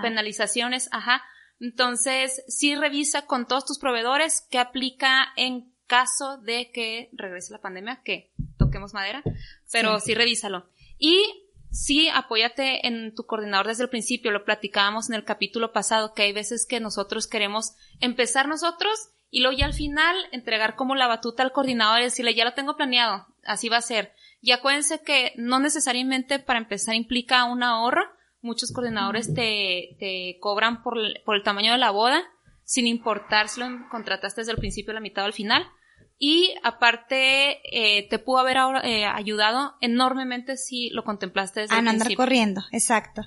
penalizaciones, 0.02 0.88
ajá. 0.92 1.22
Entonces, 1.60 2.42
sí 2.48 2.74
revisa 2.74 3.26
con 3.26 3.46
todos 3.46 3.64
tus 3.64 3.78
proveedores 3.78 4.46
qué 4.50 4.58
aplica 4.58 5.28
en 5.36 5.72
caso 5.86 6.38
de 6.38 6.70
que 6.72 7.08
regrese 7.12 7.52
la 7.52 7.60
pandemia, 7.60 8.02
que 8.04 8.32
toquemos 8.58 8.92
madera, 8.92 9.22
pero 9.72 10.00
sí, 10.00 10.14
revísalo. 10.14 10.68
Y 10.98 11.22
sí, 11.70 12.08
apóyate 12.08 12.86
en 12.86 13.14
tu 13.14 13.24
coordinador 13.24 13.68
desde 13.68 13.84
el 13.84 13.88
principio, 13.88 14.32
lo 14.32 14.44
platicábamos 14.44 15.08
en 15.08 15.14
el 15.14 15.24
capítulo 15.24 15.72
pasado, 15.72 16.12
que 16.12 16.22
hay 16.22 16.32
veces 16.32 16.66
que 16.66 16.80
nosotros 16.80 17.26
queremos 17.26 17.74
empezar 18.00 18.48
nosotros 18.48 19.10
y 19.30 19.40
luego 19.40 19.58
ya 19.58 19.66
al 19.66 19.74
final 19.74 20.16
entregar 20.32 20.76
como 20.76 20.94
la 20.94 21.06
batuta 21.06 21.42
al 21.42 21.52
coordinador 21.52 22.00
y 22.00 22.04
decirle, 22.04 22.34
ya 22.34 22.44
lo 22.44 22.54
tengo 22.54 22.76
planeado, 22.76 23.26
así 23.44 23.68
va 23.68 23.78
a 23.78 23.82
ser. 23.82 24.12
Y 24.46 24.52
acuérdense 24.52 25.02
que 25.02 25.32
no 25.34 25.58
necesariamente 25.58 26.38
para 26.38 26.60
empezar 26.60 26.94
implica 26.94 27.46
un 27.46 27.64
ahorro, 27.64 28.04
muchos 28.42 28.70
coordinadores 28.70 29.34
te, 29.34 29.96
te 29.98 30.36
cobran 30.40 30.84
por, 30.84 30.96
por 31.24 31.34
el 31.34 31.42
tamaño 31.42 31.72
de 31.72 31.78
la 31.78 31.90
boda, 31.90 32.22
sin 32.62 32.86
importar 32.86 33.48
si 33.48 33.58
lo 33.58 33.66
contrataste 33.90 34.42
desde 34.42 34.52
el 34.52 34.58
principio, 34.58 34.94
la 34.94 35.00
mitad 35.00 35.24
o 35.24 35.26
al 35.26 35.32
final. 35.32 35.66
Y 36.16 36.54
aparte, 36.62 37.58
eh, 37.72 38.06
te 38.08 38.20
pudo 38.20 38.38
haber 38.38 38.56
eh, 38.84 39.04
ayudado 39.04 39.74
enormemente 39.80 40.56
si 40.56 40.90
lo 40.90 41.02
contemplaste 41.02 41.62
desde 41.62 41.74
a 41.74 41.82
no 41.82 41.90
andar 41.90 42.14
corriendo, 42.14 42.62
exacto. 42.70 43.22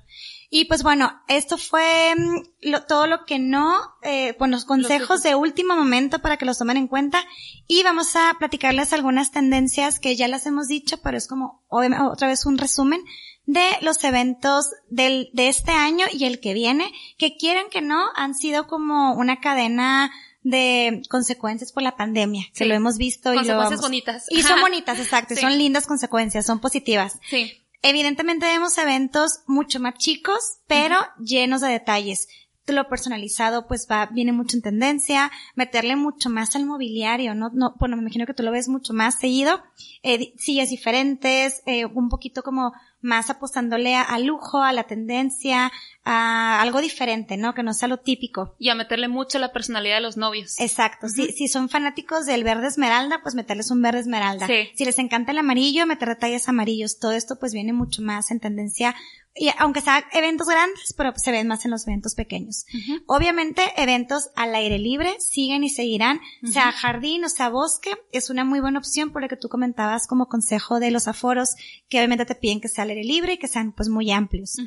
Y 0.51 0.65
pues 0.65 0.81
bueno, 0.81 1.11
esto 1.27 1.57
fue 1.57 2.13
mm, 2.15 2.73
todo 2.87 3.05
lo 3.05 3.25
que 3.25 3.37
no, 3.37 3.77
eh, 4.01 4.35
bueno, 4.39 4.55
los 4.57 4.65
consejos 4.65 5.21
de 5.21 5.35
último 5.35 5.75
momento 5.75 6.19
para 6.19 6.37
que 6.37 6.45
los 6.45 6.57
tomen 6.57 6.77
en 6.77 6.87
cuenta. 6.87 7.23
Y 7.67 7.83
vamos 7.83 8.15
a 8.15 8.35
platicarles 8.39 8.91
algunas 8.93 9.31
tendencias 9.31 9.99
que 9.99 10.15
ya 10.15 10.27
las 10.27 10.47
hemos 10.47 10.67
dicho, 10.67 10.97
pero 11.03 11.17
es 11.17 11.27
como 11.27 11.63
otra 11.69 12.27
vez 12.27 12.45
un 12.47 12.57
resumen 12.57 13.01
de 13.45 13.67
los 13.81 14.03
eventos 14.03 14.71
del, 14.89 15.29
de 15.33 15.49
este 15.49 15.71
año 15.71 16.05
y 16.11 16.25
el 16.25 16.39
que 16.39 16.53
viene, 16.53 16.91
que 17.17 17.37
quieran 17.37 17.69
que 17.69 17.81
no, 17.81 18.05
han 18.15 18.33
sido 18.33 18.67
como 18.67 19.13
una 19.13 19.39
cadena 19.39 20.11
de 20.41 21.01
consecuencias 21.09 21.71
por 21.71 21.83
la 21.83 21.95
pandemia, 21.95 22.45
que 22.55 22.65
lo 22.65 22.73
hemos 22.73 22.97
visto 22.97 23.33
y 23.33 23.43
lo 23.43 23.57
vamos. 23.57 23.81
bonitas. 23.81 24.25
Y 24.29 24.41
son 24.41 24.61
bonitas, 24.61 24.99
exacto, 24.99 25.35
son 25.35 25.57
lindas 25.57 25.85
consecuencias, 25.85 26.45
son 26.45 26.59
positivas. 26.59 27.19
Sí. 27.29 27.61
Evidentemente 27.81 28.45
vemos 28.45 28.77
eventos 28.77 29.41
mucho 29.47 29.79
más 29.79 29.95
chicos, 29.95 30.59
pero 30.67 30.97
llenos 31.17 31.61
de 31.61 31.69
detalles. 31.69 32.27
Lo 32.67 32.87
personalizado 32.87 33.67
pues 33.67 33.87
va, 33.89 34.05
viene 34.07 34.31
mucho 34.31 34.55
en 34.55 34.61
tendencia, 34.61 35.31
meterle 35.55 35.95
mucho 35.95 36.29
más 36.29 36.55
al 36.55 36.65
mobiliario, 36.65 37.33
no, 37.33 37.49
no, 37.51 37.73
bueno, 37.79 37.95
me 37.95 38.03
imagino 38.03 38.27
que 38.27 38.35
tú 38.35 38.43
lo 38.43 38.51
ves 38.51 38.67
mucho 38.67 38.93
más 38.93 39.17
seguido, 39.17 39.63
eh, 40.03 40.33
sillas 40.37 40.69
diferentes, 40.69 41.63
eh, 41.65 41.85
un 41.85 42.09
poquito 42.09 42.43
como 42.43 42.73
más 43.01 43.31
apostándole 43.31 43.95
a, 43.95 44.19
lujo, 44.19 44.61
a 44.61 44.73
la 44.73 44.83
tendencia, 44.83 45.71
a 46.11 46.59
algo 46.59 46.81
diferente, 46.81 47.37
¿no? 47.37 47.53
Que 47.53 47.61
no 47.61 47.73
sea 47.73 47.87
lo 47.87 47.97
típico. 47.97 48.55
Y 48.57 48.69
a 48.69 48.75
meterle 48.75 49.07
mucho 49.07 49.37
la 49.37 49.53
personalidad 49.53 49.97
de 49.97 50.01
los 50.01 50.17
novios. 50.17 50.59
Exacto. 50.59 51.07
si, 51.07 51.31
si 51.31 51.47
son 51.47 51.69
fanáticos 51.69 52.25
del 52.25 52.43
verde 52.43 52.67
esmeralda, 52.67 53.21
pues 53.21 53.35
meterles 53.35 53.69
un 53.69 53.83
verde 53.83 53.99
esmeralda. 53.99 54.47
Sí. 54.47 54.69
Si 54.73 54.85
les 54.85 54.97
encanta 54.97 55.31
el 55.31 55.37
amarillo, 55.37 55.85
meter 55.85 56.09
detalles 56.09 56.49
amarillos. 56.49 56.97
Todo 56.97 57.11
esto 57.11 57.37
pues 57.39 57.53
viene 57.53 57.73
mucho 57.73 58.01
más 58.01 58.31
en 58.31 58.39
tendencia 58.39 58.95
y 59.35 59.49
aunque 59.57 59.81
sea 59.81 60.03
eventos 60.11 60.47
grandes, 60.47 60.93
pero 60.97 61.13
se 61.15 61.31
ven 61.31 61.47
más 61.47 61.63
en 61.63 61.71
los 61.71 61.87
eventos 61.87 62.15
pequeños. 62.15 62.65
Obviamente, 63.05 63.61
eventos 63.77 64.29
al 64.35 64.53
aire 64.53 64.79
libre 64.79 65.15
siguen 65.19 65.63
y 65.63 65.69
seguirán, 65.69 66.19
sea 66.43 66.71
jardín 66.71 67.23
o 67.23 67.29
sea 67.29 67.49
bosque, 67.49 67.91
es 68.11 68.29
una 68.29 68.43
muy 68.43 68.59
buena 68.59 68.79
opción 68.79 69.11
por 69.11 69.21
lo 69.21 69.29
que 69.29 69.37
tú 69.37 69.47
comentabas 69.47 70.07
como 70.07 70.27
consejo 70.27 70.79
de 70.79 70.91
los 70.91 71.07
aforos, 71.07 71.55
que 71.87 71.99
obviamente 71.99 72.25
te 72.25 72.35
piden 72.35 72.59
que 72.59 72.67
sea 72.67 72.83
al 72.83 72.89
aire 72.89 73.03
libre 73.03 73.33
y 73.33 73.37
que 73.37 73.47
sean 73.47 73.71
pues 73.71 73.87
muy 73.87 74.11
amplios. 74.11 74.57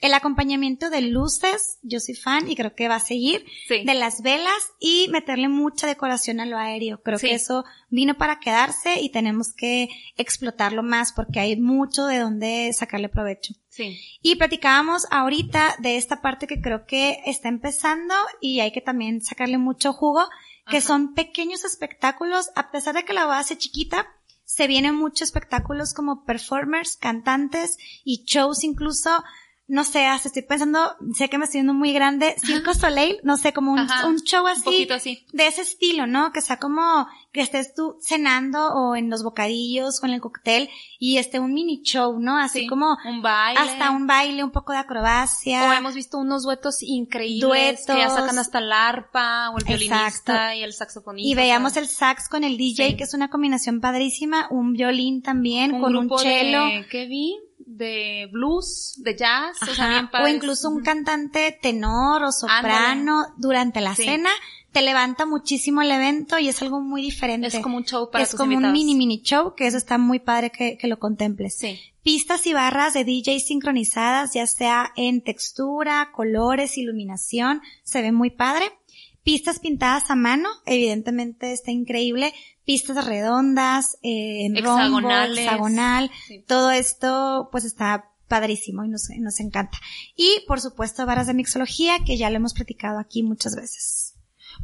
El 0.00 0.14
acompañamiento 0.14 0.88
de 0.88 1.02
luces, 1.02 1.78
yo 1.82 2.00
soy 2.00 2.14
fan 2.14 2.50
y 2.50 2.56
creo 2.56 2.74
que 2.74 2.88
va 2.88 2.96
a 2.96 3.00
seguir. 3.00 3.44
De 3.68 3.94
las 3.94 4.22
velas 4.22 4.72
y 4.78 5.08
meterle 5.10 5.48
mucha 5.48 5.86
decoración 5.86 6.40
a 6.40 6.46
lo 6.46 6.56
aéreo. 6.56 7.02
Creo 7.02 7.18
que 7.18 7.34
eso 7.34 7.64
vino 7.90 8.16
para 8.16 8.40
quedarse 8.40 9.00
y 9.00 9.10
tenemos 9.10 9.52
que 9.52 9.88
explotarlo 10.16 10.82
más 10.82 11.12
porque 11.12 11.40
hay 11.40 11.60
mucho 11.60 12.06
de 12.06 12.18
donde 12.18 12.72
sacarle 12.72 13.10
provecho. 13.10 13.54
Sí. 13.68 14.00
Y 14.22 14.36
platicábamos 14.36 15.06
ahorita 15.10 15.76
de 15.80 15.98
esta 15.98 16.22
parte 16.22 16.46
que 16.46 16.62
creo 16.62 16.86
que 16.86 17.20
está 17.26 17.48
empezando 17.48 18.14
y 18.40 18.60
hay 18.60 18.72
que 18.72 18.80
también 18.80 19.20
sacarle 19.20 19.58
mucho 19.58 19.92
jugo, 19.92 20.26
que 20.70 20.80
son 20.80 21.14
pequeños 21.14 21.64
espectáculos, 21.64 22.50
a 22.54 22.70
pesar 22.70 22.94
de 22.94 23.04
que 23.04 23.12
la 23.12 23.26
base 23.26 23.58
chiquita, 23.58 24.06
se 24.50 24.66
vienen 24.66 24.96
muchos 24.96 25.22
espectáculos 25.22 25.94
como 25.94 26.24
performers, 26.24 26.96
cantantes 26.96 27.76
y 28.02 28.24
shows 28.24 28.64
incluso 28.64 29.22
no 29.70 29.84
sé, 29.84 30.04
hasta 30.04 30.28
estoy 30.28 30.42
pensando, 30.42 30.96
sé 31.14 31.28
que 31.28 31.38
me 31.38 31.44
estoy 31.44 31.58
viendo 31.58 31.74
muy 31.74 31.92
grande, 31.92 32.34
Circo 32.44 32.74
Soleil, 32.74 33.18
no 33.22 33.36
sé, 33.36 33.52
como 33.52 33.72
un, 33.72 34.18
show 34.24 34.44
así, 34.48 34.88
así, 34.90 35.24
de 35.32 35.46
ese 35.46 35.62
estilo, 35.62 36.08
¿no? 36.08 36.32
Que 36.32 36.42
sea 36.42 36.58
como 36.58 37.06
que 37.32 37.40
estés 37.40 37.72
tú 37.74 37.96
cenando 38.00 38.74
o 38.74 38.96
en 38.96 39.08
los 39.08 39.22
bocadillos 39.22 40.02
o 40.02 40.06
en 40.06 40.14
el 40.14 40.20
cóctel 40.20 40.68
y 40.98 41.18
esté 41.18 41.38
un 41.38 41.54
mini 41.54 41.82
show, 41.82 42.18
¿no? 42.18 42.36
Así 42.36 42.66
como 42.66 42.96
un 43.04 43.22
baile. 43.22 43.60
hasta 43.60 43.92
un 43.92 44.08
baile, 44.08 44.42
un 44.42 44.50
poco 44.50 44.72
de 44.72 44.78
acrobacia. 44.78 45.70
O 45.70 45.72
hemos 45.72 45.94
visto 45.94 46.18
unos 46.18 46.42
duetos 46.42 46.82
increíbles 46.82 47.40
duetos. 47.48 47.86
que 47.86 48.02
ya 48.02 48.10
sacan 48.10 48.38
hasta 48.38 48.58
el 48.58 48.72
arpa 48.72 49.50
o 49.50 49.58
el 49.58 49.64
violinista 49.64 50.56
y 50.56 50.64
el 50.64 50.72
saxofonista. 50.72 51.30
Y 51.30 51.36
veíamos 51.36 51.76
el 51.76 51.86
sax 51.86 52.28
con 52.28 52.42
el 52.42 52.56
DJ, 52.56 52.96
que 52.96 53.04
es 53.04 53.14
una 53.14 53.30
combinación 53.30 53.80
padrísima, 53.80 54.48
un 54.50 54.72
violín 54.72 55.22
también 55.22 55.80
con 55.80 55.94
un 55.94 56.10
cello. 56.18 56.64
¿Qué 56.90 57.06
vi? 57.06 57.36
De 57.76 58.28
blues, 58.32 58.94
de 58.98 59.16
jazz, 59.16 59.56
o, 60.22 60.28
incluso 60.28 60.68
un 60.68 60.82
cantante 60.82 61.56
tenor 61.60 62.24
o 62.24 62.32
soprano 62.32 63.26
durante 63.36 63.80
la 63.80 63.94
cena 63.94 64.30
te 64.72 64.82
levanta 64.82 65.26
muchísimo 65.26 65.82
el 65.82 65.90
evento 65.90 66.38
y 66.38 66.48
es 66.48 66.62
algo 66.62 66.80
muy 66.80 67.02
diferente. 67.02 67.48
Es 67.48 67.58
como 67.58 67.76
un 67.76 67.84
show 67.84 68.10
para 68.10 68.24
Es 68.24 68.34
como 68.34 68.56
un 68.56 68.72
mini 68.72 68.94
mini 68.94 69.20
show 69.22 69.54
que 69.54 69.66
eso 69.66 69.76
está 69.76 69.98
muy 69.98 70.20
padre 70.20 70.50
que, 70.50 70.76
que 70.78 70.86
lo 70.86 70.98
contemples. 70.98 71.56
Sí. 71.56 71.80
Pistas 72.02 72.46
y 72.46 72.52
barras 72.52 72.94
de 72.94 73.04
DJ 73.04 73.40
sincronizadas, 73.40 74.32
ya 74.32 74.46
sea 74.46 74.92
en 74.96 75.22
textura, 75.22 76.10
colores, 76.12 76.78
iluminación, 76.78 77.62
se 77.82 78.00
ve 78.00 78.12
muy 78.12 78.30
padre. 78.30 78.72
Pistas 79.22 79.58
pintadas 79.58 80.10
a 80.10 80.16
mano, 80.16 80.48
evidentemente 80.66 81.52
está 81.52 81.70
increíble 81.70 82.32
pistas 82.64 83.04
redondas, 83.04 83.98
eh, 84.02 84.46
en 84.46 84.62
rombo, 84.62 85.00
hexagonal, 85.10 86.10
todo 86.46 86.70
esto 86.70 87.48
pues 87.50 87.64
está 87.64 88.10
padrísimo 88.28 88.84
y 88.84 88.88
nos, 88.88 89.08
nos 89.18 89.40
encanta. 89.40 89.78
Y 90.14 90.44
por 90.46 90.60
supuesto 90.60 91.04
varas 91.04 91.26
de 91.26 91.34
mixología 91.34 91.98
que 92.06 92.16
ya 92.16 92.30
lo 92.30 92.36
hemos 92.36 92.54
platicado 92.54 93.00
aquí 93.00 93.24
muchas 93.24 93.56
veces. 93.56 94.09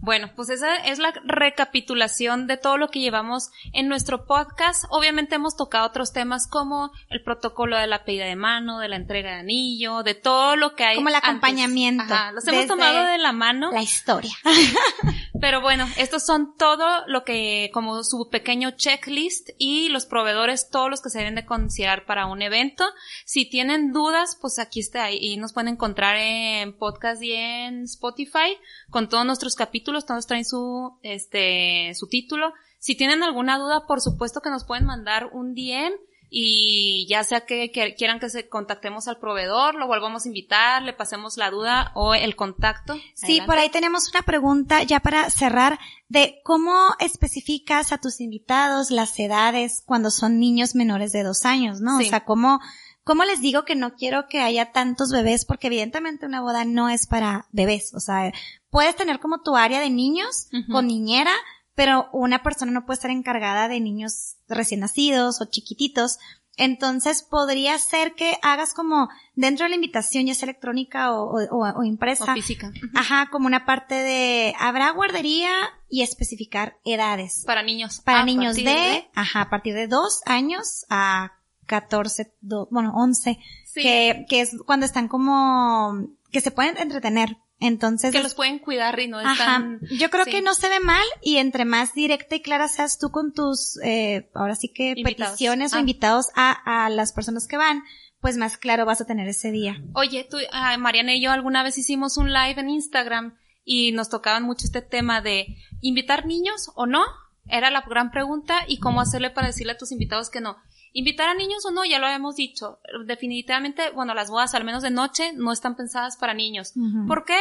Bueno, 0.01 0.31
pues 0.37 0.51
esa 0.51 0.77
es 0.77 0.99
la 0.99 1.13
recapitulación 1.25 2.47
de 2.47 2.57
todo 2.57 2.77
lo 2.77 2.89
que 2.89 3.01
llevamos 3.01 3.51
en 3.73 3.89
nuestro 3.89 4.25
podcast. 4.25 4.85
Obviamente 4.91 5.35
hemos 5.35 5.57
tocado 5.57 5.87
otros 5.87 6.13
temas 6.13 6.47
como 6.47 6.93
el 7.11 7.23
protocolo 7.23 7.77
de 7.77 7.87
la 7.87 8.05
pedida 8.05 8.27
de 8.27 8.37
mano, 8.37 8.79
de 8.79 8.89
la 8.89 8.97
entrega 8.97 9.31
de 9.31 9.41
anillo, 9.41 10.03
de 10.03 10.15
todo 10.15 10.57
lo 10.57 10.75
que 10.75 10.85
hay. 10.85 10.97
Como 10.97 11.09
el 11.09 11.15
acompañamiento. 11.17 12.05
Ajá, 12.05 12.33
los 12.33 12.47
hemos 12.47 12.67
tomado 12.67 13.05
de 13.05 13.19
la 13.19 13.33
mano. 13.33 13.73
La 13.73 13.83
historia. 13.83 14.33
Pero 15.41 15.61
bueno, 15.61 15.87
estos 15.97 16.25
son 16.25 16.57
todo 16.57 17.07
lo 17.07 17.25
que, 17.25 17.71
como 17.73 18.03
su 18.05 18.29
pequeño 18.31 18.71
checklist 18.73 19.51
y 19.59 19.89
los 19.91 20.07
proveedores, 20.07 20.71
todos 20.71 20.89
los 20.89 21.03
que 21.03 21.11
se 21.11 21.19
deben 21.19 21.35
de 21.35 21.45
considerar 21.45 22.07
para 22.07 22.27
un 22.27 22.43
evento. 22.43 22.85
Si 23.25 23.49
tienen 23.49 23.93
dudas, 23.93 24.39
pues 24.41 24.59
aquí 24.59 24.81
está, 24.81 25.11
y 25.11 25.37
nos 25.37 25.53
pueden 25.53 25.75
encontrar 25.75 26.17
en 26.17 26.73
podcast 26.77 27.23
y 27.23 27.33
en 27.33 27.85
Spotify 27.85 28.57
con 28.91 29.09
todos 29.09 29.27
nuestros 29.27 29.57
capítulos, 29.57 29.86
todos 29.93 30.27
traen 30.27 30.45
su, 30.45 30.99
este, 31.03 31.93
su 31.95 32.09
título. 32.09 32.53
Si 32.79 32.97
tienen 32.97 33.23
alguna 33.23 33.59
duda, 33.59 33.87
por 33.87 34.01
supuesto 34.01 34.41
que 34.41 34.51
nos 34.51 34.65
pueden 34.65 34.87
mandar 34.87 35.31
un 35.33 35.55
DM 35.55 35.95
y 36.29 37.07
ya 37.09 37.23
sea 37.23 37.43
que, 37.47 37.71
quieran 37.97 38.19
que 38.19 38.29
se 38.29 38.49
contactemos 38.49 39.07
al 39.09 39.19
proveedor, 39.19 39.75
lo 39.77 39.87
volvamos 39.87 40.25
a 40.25 40.29
invitar, 40.29 40.83
le 40.83 40.93
pasemos 40.93 41.37
la 41.37 41.51
duda 41.51 41.93
o 41.95 42.15
el 42.15 42.35
contacto. 42.35 42.95
Sí, 43.15 43.41
por 43.47 43.59
ahí 43.59 43.71
tenemos 43.71 44.11
una 44.11 44.23
pregunta 44.23 44.83
ya 44.83 45.01
para 45.01 45.31
cerrar 45.31 45.79
de 46.09 46.41
cómo 46.45 46.75
especificas 46.99 47.93
a 47.93 47.99
tus 47.99 48.21
invitados 48.21 48.91
las 48.91 49.19
edades 49.19 49.83
cuando 49.87 50.11
son 50.11 50.41
niños 50.41 50.75
menores 50.75 51.13
de 51.13 51.23
dos 51.23 51.45
años, 51.45 51.81
¿no? 51.81 51.99
O 51.99 52.03
sea, 52.03 52.25
cómo, 52.25 52.61
¿cómo 53.07 53.25
les 53.25 53.41
digo 53.41 53.65
que 53.65 53.77
no 53.77 53.95
quiero 53.95 54.27
que 54.27 54.41
haya 54.41 54.73
tantos 54.73 55.13
bebés? 55.13 55.45
Porque 55.45 55.69
evidentemente 55.69 56.27
una 56.27 56.41
boda 56.41 56.65
no 56.65 56.89
es 56.89 57.07
para 57.07 57.47
bebés. 57.53 57.95
O 57.95 58.01
sea, 58.01 58.33
puedes 58.69 58.97
tener 58.97 59.21
como 59.21 59.43
tu 59.43 59.57
área 59.57 59.79
de 59.79 59.91
niños 59.91 60.49
con 60.73 60.89
niñera, 60.89 61.33
pero 61.77 62.09
una 62.13 62.43
persona 62.43 62.73
no 62.73 62.85
puede 62.85 62.97
estar 62.97 63.13
encargada 63.13 63.69
de 63.69 63.79
niños 63.79 64.39
recién 64.49 64.81
nacidos 64.81 65.41
o 65.41 65.45
chiquititos. 65.45 66.19
Entonces 66.57 67.23
podría 67.23 67.79
ser 67.79 68.15
que 68.15 68.39
hagas 68.43 68.75
como 68.75 69.09
dentro 69.37 69.65
de 69.65 69.69
la 69.69 69.77
invitación, 69.77 70.27
ya 70.27 70.35
sea 70.35 70.47
electrónica 70.47 71.13
o, 71.13 71.37
o, 71.51 71.85
impresa. 71.85 72.25
O 72.25 72.35
física. 72.35 72.73
Ajá, 72.95 73.29
como 73.31 73.47
una 73.47 73.67
parte 73.67 73.95
de, 73.95 74.53
habrá 74.59 74.91
guardería 74.91 75.53
y 75.89 76.03
especificar 76.03 76.79
edades. 76.85 77.45
Para 77.47 77.63
niños. 77.63 78.01
Para 78.01 78.25
niños 78.25 78.57
de, 78.57 79.09
ajá, 79.15 79.43
a 79.43 79.51
partir 79.51 79.75
de 79.75 79.87
dos 79.87 80.23
años 80.25 80.87
a 80.89 81.36
14, 81.67 82.35
bueno, 82.71 82.93
11. 82.95 83.39
Que, 83.75 84.25
que 84.29 84.41
es 84.41 84.57
cuando 84.65 84.87
están 84.87 85.09
como, 85.09 86.09
que 86.31 86.41
se 86.41 86.51
pueden 86.51 86.79
entretener. 86.79 87.37
Entonces. 87.59 88.13
Que 88.13 88.23
los 88.23 88.35
pueden 88.35 88.59
cuidar 88.59 88.99
y 89.01 89.09
no 89.09 89.19
están. 89.19 89.81
Ajá. 89.83 89.95
Yo 89.99 90.11
creo 90.11 90.27
que 90.27 90.43
no 90.43 90.55
se 90.55 90.69
ve 90.69 90.81
mal 90.81 91.05
y 91.23 91.39
entre 91.39 91.65
más 91.65 91.95
directa 91.95 92.37
y 92.37 92.43
clara 92.43 92.69
seas 92.69 92.99
tú 92.99 93.11
con 93.11 93.33
tus, 93.33 93.79
eh, 93.83 94.31
ahora 94.35 94.55
sí 94.57 94.69
que 94.73 94.95
peticiones 95.03 95.73
o 95.73 95.77
ah. 95.77 95.81
invitados 95.81 96.27
a, 96.35 96.85
a 96.85 96.91
las 96.91 97.13
personas 97.13 97.47
que 97.47 97.57
van, 97.57 97.83
pues 98.21 98.37
más 98.37 98.59
claro 98.59 98.85
vas 98.85 99.01
a 99.01 99.07
tener 99.07 99.29
ese 99.29 99.51
día. 99.51 99.83
Oye, 99.95 100.27
tú, 100.29 100.37
ah, 100.53 100.77
Mariana 100.77 101.15
y 101.15 101.23
yo 101.23 101.31
alguna 101.31 101.63
vez 101.63 101.79
hicimos 101.79 102.19
un 102.19 102.33
live 102.33 102.61
en 102.61 102.71
Instagram 102.71 103.39
y 103.65 103.93
nos 103.93 104.09
tocaban 104.09 104.43
mucho 104.43 104.67
este 104.67 104.83
tema 104.83 105.21
de 105.21 105.57
invitar 105.81 106.27
niños 106.27 106.71
o 106.75 106.87
no. 106.87 107.05
Era 107.49 107.71
la 107.71 107.83
gran 107.83 108.11
pregunta 108.11 108.65
y 108.67 108.79
cómo 108.79 109.01
hacerle 109.01 109.31
para 109.31 109.47
decirle 109.47 109.73
a 109.73 109.79
tus 109.79 109.93
invitados 109.93 110.31
que 110.31 110.41
no. 110.41 110.57
Invitar 110.93 111.29
a 111.29 111.35
niños 111.35 111.65
o 111.67 111.71
no, 111.71 111.85
ya 111.85 111.99
lo 111.99 112.07
habíamos 112.07 112.37
dicho. 112.37 112.79
Definitivamente, 113.05 113.91
bueno, 113.91 114.15
las 114.15 114.31
bodas, 114.31 114.55
al 114.55 114.65
menos 114.65 114.83
de 114.83 114.91
noche, 114.91 115.33
no 115.35 115.53
están 115.53 115.77
pensadas 115.77 116.17
para 116.17 116.35
niños. 116.35 116.73
¿Por 117.07 117.25
qué? 117.25 117.37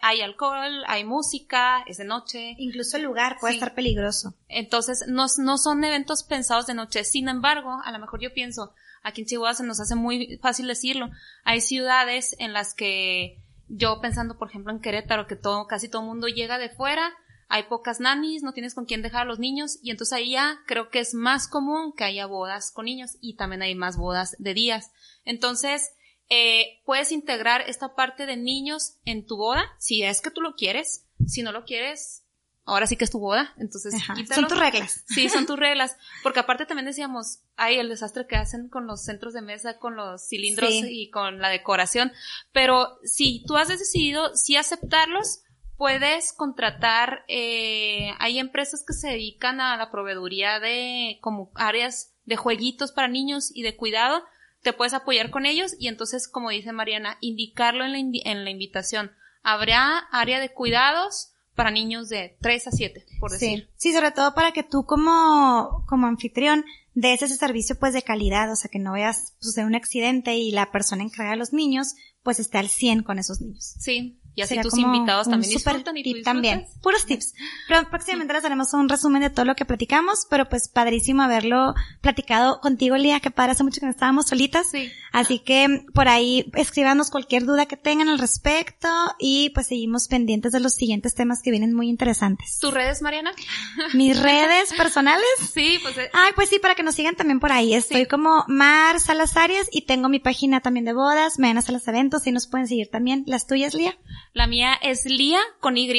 hay 0.00 0.20
alcohol, 0.20 0.84
hay 0.86 1.04
música, 1.04 1.82
es 1.86 1.98
de 1.98 2.04
noche. 2.04 2.54
Incluso 2.58 2.96
el 2.96 3.02
lugar 3.02 3.38
puede 3.40 3.54
estar 3.54 3.74
peligroso. 3.74 4.34
Entonces, 4.48 5.04
no, 5.08 5.26
no 5.38 5.58
son 5.58 5.82
eventos 5.84 6.22
pensados 6.22 6.66
de 6.66 6.74
noche. 6.74 7.04
Sin 7.04 7.28
embargo, 7.28 7.80
a 7.84 7.90
lo 7.92 7.98
mejor 7.98 8.20
yo 8.20 8.32
pienso, 8.32 8.74
aquí 9.02 9.22
en 9.22 9.26
Chihuahua 9.26 9.54
se 9.54 9.64
nos 9.64 9.80
hace 9.80 9.94
muy 9.94 10.38
fácil 10.40 10.66
decirlo. 10.66 11.10
Hay 11.44 11.60
ciudades 11.60 12.36
en 12.38 12.52
las 12.52 12.74
que 12.74 13.42
yo 13.68 14.00
pensando, 14.00 14.36
por 14.36 14.48
ejemplo, 14.48 14.72
en 14.72 14.80
Querétaro, 14.80 15.26
que 15.26 15.36
todo, 15.36 15.66
casi 15.66 15.88
todo 15.88 16.02
el 16.02 16.08
mundo 16.08 16.28
llega 16.28 16.58
de 16.58 16.68
fuera, 16.68 17.10
hay 17.52 17.64
pocas 17.64 18.00
nannies, 18.00 18.42
no 18.42 18.54
tienes 18.54 18.74
con 18.74 18.86
quién 18.86 19.02
dejar 19.02 19.22
a 19.22 19.24
los 19.26 19.38
niños 19.38 19.78
y 19.82 19.90
entonces 19.90 20.14
ahí 20.14 20.30
ya 20.30 20.60
creo 20.66 20.88
que 20.88 21.00
es 21.00 21.12
más 21.12 21.46
común 21.46 21.92
que 21.94 22.02
haya 22.02 22.24
bodas 22.24 22.72
con 22.72 22.86
niños 22.86 23.18
y 23.20 23.36
también 23.36 23.60
hay 23.60 23.74
más 23.74 23.98
bodas 23.98 24.34
de 24.38 24.54
días. 24.54 24.90
Entonces, 25.26 25.90
eh, 26.30 26.80
puedes 26.86 27.12
integrar 27.12 27.60
esta 27.68 27.94
parte 27.94 28.24
de 28.24 28.38
niños 28.38 28.96
en 29.04 29.26
tu 29.26 29.36
boda, 29.36 29.66
si 29.78 30.02
es 30.02 30.22
que 30.22 30.30
tú 30.30 30.40
lo 30.40 30.54
quieres, 30.54 31.04
si 31.26 31.42
no 31.42 31.52
lo 31.52 31.66
quieres, 31.66 32.24
ahora 32.64 32.86
sí 32.86 32.96
que 32.96 33.04
es 33.04 33.10
tu 33.10 33.18
boda, 33.18 33.52
entonces 33.58 34.02
son 34.34 34.48
tus 34.48 34.58
reglas. 34.58 35.04
Sí, 35.08 35.28
son 35.28 35.44
tus 35.44 35.58
reglas, 35.58 35.94
porque 36.22 36.40
aparte 36.40 36.64
también 36.64 36.86
decíamos, 36.86 37.40
hay 37.56 37.76
el 37.76 37.90
desastre 37.90 38.26
que 38.26 38.36
hacen 38.36 38.70
con 38.70 38.86
los 38.86 39.04
centros 39.04 39.34
de 39.34 39.42
mesa, 39.42 39.78
con 39.78 39.94
los 39.94 40.26
cilindros 40.26 40.72
y 40.72 41.10
con 41.10 41.38
la 41.38 41.50
decoración, 41.50 42.12
pero 42.50 42.98
si 43.04 43.44
tú 43.46 43.58
has 43.58 43.68
decidido 43.68 44.34
sí 44.34 44.56
aceptarlos, 44.56 45.42
puedes 45.76 46.32
contratar, 46.32 47.24
eh, 47.28 48.12
hay 48.18 48.38
empresas 48.38 48.84
que 48.86 48.92
se 48.94 49.08
dedican 49.08 49.60
a 49.60 49.76
la 49.76 49.90
proveeduría 49.90 50.60
de 50.60 51.18
como 51.20 51.50
áreas 51.54 52.14
de 52.24 52.36
jueguitos 52.36 52.92
para 52.92 53.08
niños 53.08 53.50
y 53.54 53.62
de 53.62 53.76
cuidado, 53.76 54.22
te 54.62 54.72
puedes 54.72 54.94
apoyar 54.94 55.30
con 55.30 55.44
ellos 55.44 55.74
y 55.78 55.88
entonces, 55.88 56.28
como 56.28 56.50
dice 56.50 56.72
Mariana, 56.72 57.18
indicarlo 57.20 57.84
en 57.84 57.92
la, 57.92 57.98
en 57.98 58.44
la 58.44 58.50
invitación. 58.50 59.12
Habrá 59.42 59.98
área 60.12 60.38
de 60.38 60.52
cuidados 60.52 61.32
para 61.54 61.70
niños 61.70 62.08
de 62.08 62.36
3 62.40 62.68
a 62.68 62.70
7, 62.70 63.06
por 63.20 63.30
decir. 63.30 63.68
Sí, 63.76 63.90
sí 63.90 63.92
sobre 63.92 64.12
todo 64.12 64.34
para 64.34 64.52
que 64.52 64.62
tú 64.62 64.84
como, 64.84 65.84
como 65.88 66.06
anfitrión 66.06 66.64
des 66.94 67.22
ese 67.22 67.36
servicio 67.36 67.78
pues 67.78 67.92
de 67.92 68.02
calidad, 68.02 68.50
o 68.52 68.56
sea, 68.56 68.70
que 68.70 68.78
no 68.78 68.92
veas 68.92 69.34
suceder 69.40 69.66
un 69.66 69.74
accidente 69.74 70.34
y 70.36 70.52
la 70.52 70.70
persona 70.70 71.02
encargada 71.02 71.32
de 71.32 71.38
los 71.38 71.52
niños 71.52 71.94
pues 72.22 72.38
esté 72.38 72.58
al 72.58 72.68
100 72.68 73.02
con 73.02 73.18
esos 73.18 73.40
niños. 73.40 73.74
Sí, 73.78 74.20
y 74.34 74.42
así 74.42 74.58
tus 74.60 74.78
invitados 74.78 75.28
también 75.28 75.52
disfrutan 75.52 75.96
y 75.96 76.02
tip 76.02 76.24
también. 76.24 76.66
Puros 76.82 77.04
tips. 77.06 77.34
Pero 77.68 77.88
próximamente 77.90 78.32
les 78.32 78.44
haremos 78.44 78.72
un 78.74 78.88
resumen 78.88 79.22
de 79.22 79.30
todo 79.30 79.44
lo 79.44 79.54
que 79.54 79.64
platicamos, 79.64 80.26
pero 80.30 80.48
pues 80.48 80.68
padrísimo 80.68 81.22
haberlo 81.22 81.74
platicado 82.00 82.60
contigo, 82.60 82.96
Lía, 82.96 83.20
que 83.20 83.30
padre, 83.30 83.52
hace 83.52 83.64
mucho 83.64 83.80
que 83.80 83.86
no 83.86 83.92
estábamos 83.92 84.26
solitas. 84.26 84.70
Sí. 84.70 84.90
Así 85.12 85.38
que 85.38 85.84
por 85.92 86.08
ahí 86.08 86.50
escríbanos 86.54 87.10
cualquier 87.10 87.44
duda 87.44 87.66
que 87.66 87.76
tengan 87.76 88.08
al 88.08 88.18
respecto 88.18 88.88
y 89.18 89.50
pues 89.50 89.66
seguimos 89.66 90.08
pendientes 90.08 90.52
de 90.52 90.60
los 90.60 90.74
siguientes 90.74 91.14
temas 91.14 91.42
que 91.42 91.50
vienen 91.50 91.74
muy 91.74 91.88
interesantes. 91.88 92.58
¿Tus 92.58 92.72
redes, 92.72 93.02
Mariana? 93.02 93.32
¿Mis 93.94 94.20
redes 94.20 94.72
personales? 94.74 95.22
Sí, 95.52 95.78
pues. 95.82 95.98
Eh. 95.98 96.10
Ay, 96.14 96.32
pues 96.34 96.48
sí, 96.48 96.58
para 96.58 96.74
que 96.74 96.82
nos 96.82 96.94
sigan 96.94 97.14
también 97.14 97.38
por 97.38 97.52
ahí. 97.52 97.74
Estoy 97.74 98.06
como 98.06 98.44
Mar 98.48 98.98
Salazarias 99.00 99.68
y 99.70 99.82
tengo 99.82 100.08
mi 100.08 100.18
página 100.18 100.60
también 100.60 100.86
de 100.86 100.94
bodas, 100.94 101.38
me 101.38 101.50
a 101.50 101.54
los 101.54 101.88
eventos 101.88 102.26
y 102.26 102.32
nos 102.32 102.46
pueden 102.46 102.66
seguir 102.66 102.88
también. 102.90 103.24
¿Las 103.26 103.46
tuyas, 103.46 103.74
Lía? 103.74 103.94
La 104.32 104.46
mía 104.46 104.74
es 104.80 105.04
Lía 105.04 105.40
con 105.60 105.76
Y, 105.76 105.90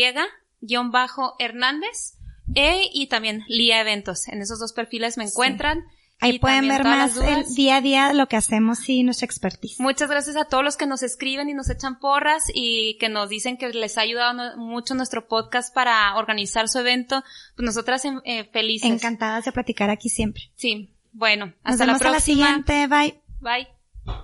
guion 0.62 0.92
bajo 0.92 1.36
Hernández, 1.40 2.18
e, 2.56 2.90
y 2.92 3.08
también 3.08 3.44
Lía 3.48 3.82
Eventos. 3.82 4.28
En 4.28 4.42
esos 4.42 4.60
dos 4.60 4.74
perfiles 4.74 5.18
me 5.18 5.26
encuentran. 5.26 5.86
Ahí 6.20 6.40
pueden 6.40 6.70
ver 6.70 6.86
más 6.86 7.18
el 7.18 7.44
día 7.54 7.78
a 7.78 7.82
día 7.82 8.14
lo 8.14 8.28
que 8.28 8.38
hacemos 8.38 8.88
y 8.88 9.04
nuestra 9.04 9.26
expertise. 9.26 9.80
Muchas 9.82 10.10
gracias 10.10 10.38
a 10.38 10.46
todos 10.46 10.64
los 10.64 10.78
que 10.78 10.86
nos 10.86 11.04
escriben 11.04 11.50
y 11.50 11.54
nos 11.54 11.70
echan 11.70 12.00
porras 12.00 12.44
y 12.54 12.98
que 12.98 13.10
nos 13.10 13.28
dicen 13.28 13.58
que 13.58 13.70
les 13.70 13.98
ha 13.98 14.02
ayudado 14.02 14.58
mucho 14.58 14.96
nuestro 14.96 15.28
podcast 15.28 15.74
para 15.74 16.16
organizar 16.16 16.70
su 16.70 16.80
evento. 16.80 17.24
Pues 17.56 17.66
nosotras 17.66 18.04
eh, 18.24 18.46
felices. 18.46 18.90
Encantadas 18.90 19.44
de 19.44 19.52
platicar 19.52 19.90
aquí 19.90 20.08
siempre. 20.08 20.44
Sí. 20.56 20.92
Bueno, 21.12 21.54
hasta 21.64 21.86
la 21.86 21.98
próxima. 21.98 22.12
la 22.12 22.20
siguiente. 22.22 22.88
Bye. 22.88 23.20
Bye. 23.42 24.24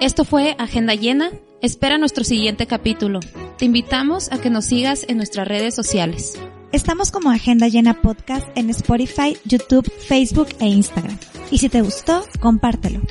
Esto 0.00 0.24
fue 0.24 0.56
Agenda 0.58 0.94
Llena. 0.94 1.30
Espera 1.60 1.98
nuestro 1.98 2.24
siguiente 2.24 2.66
capítulo. 2.66 3.20
Te 3.58 3.66
invitamos 3.66 4.32
a 4.32 4.40
que 4.40 4.48
nos 4.48 4.64
sigas 4.64 5.04
en 5.06 5.18
nuestras 5.18 5.46
redes 5.46 5.74
sociales. 5.74 6.38
Estamos 6.72 7.10
como 7.10 7.30
Agenda 7.30 7.68
Llena 7.68 8.00
Podcast 8.00 8.48
en 8.54 8.70
Spotify, 8.70 9.36
YouTube, 9.44 9.92
Facebook 9.92 10.48
e 10.58 10.68
Instagram. 10.68 11.18
Y 11.50 11.58
si 11.58 11.68
te 11.68 11.82
gustó, 11.82 12.24
compártelo. 12.40 13.02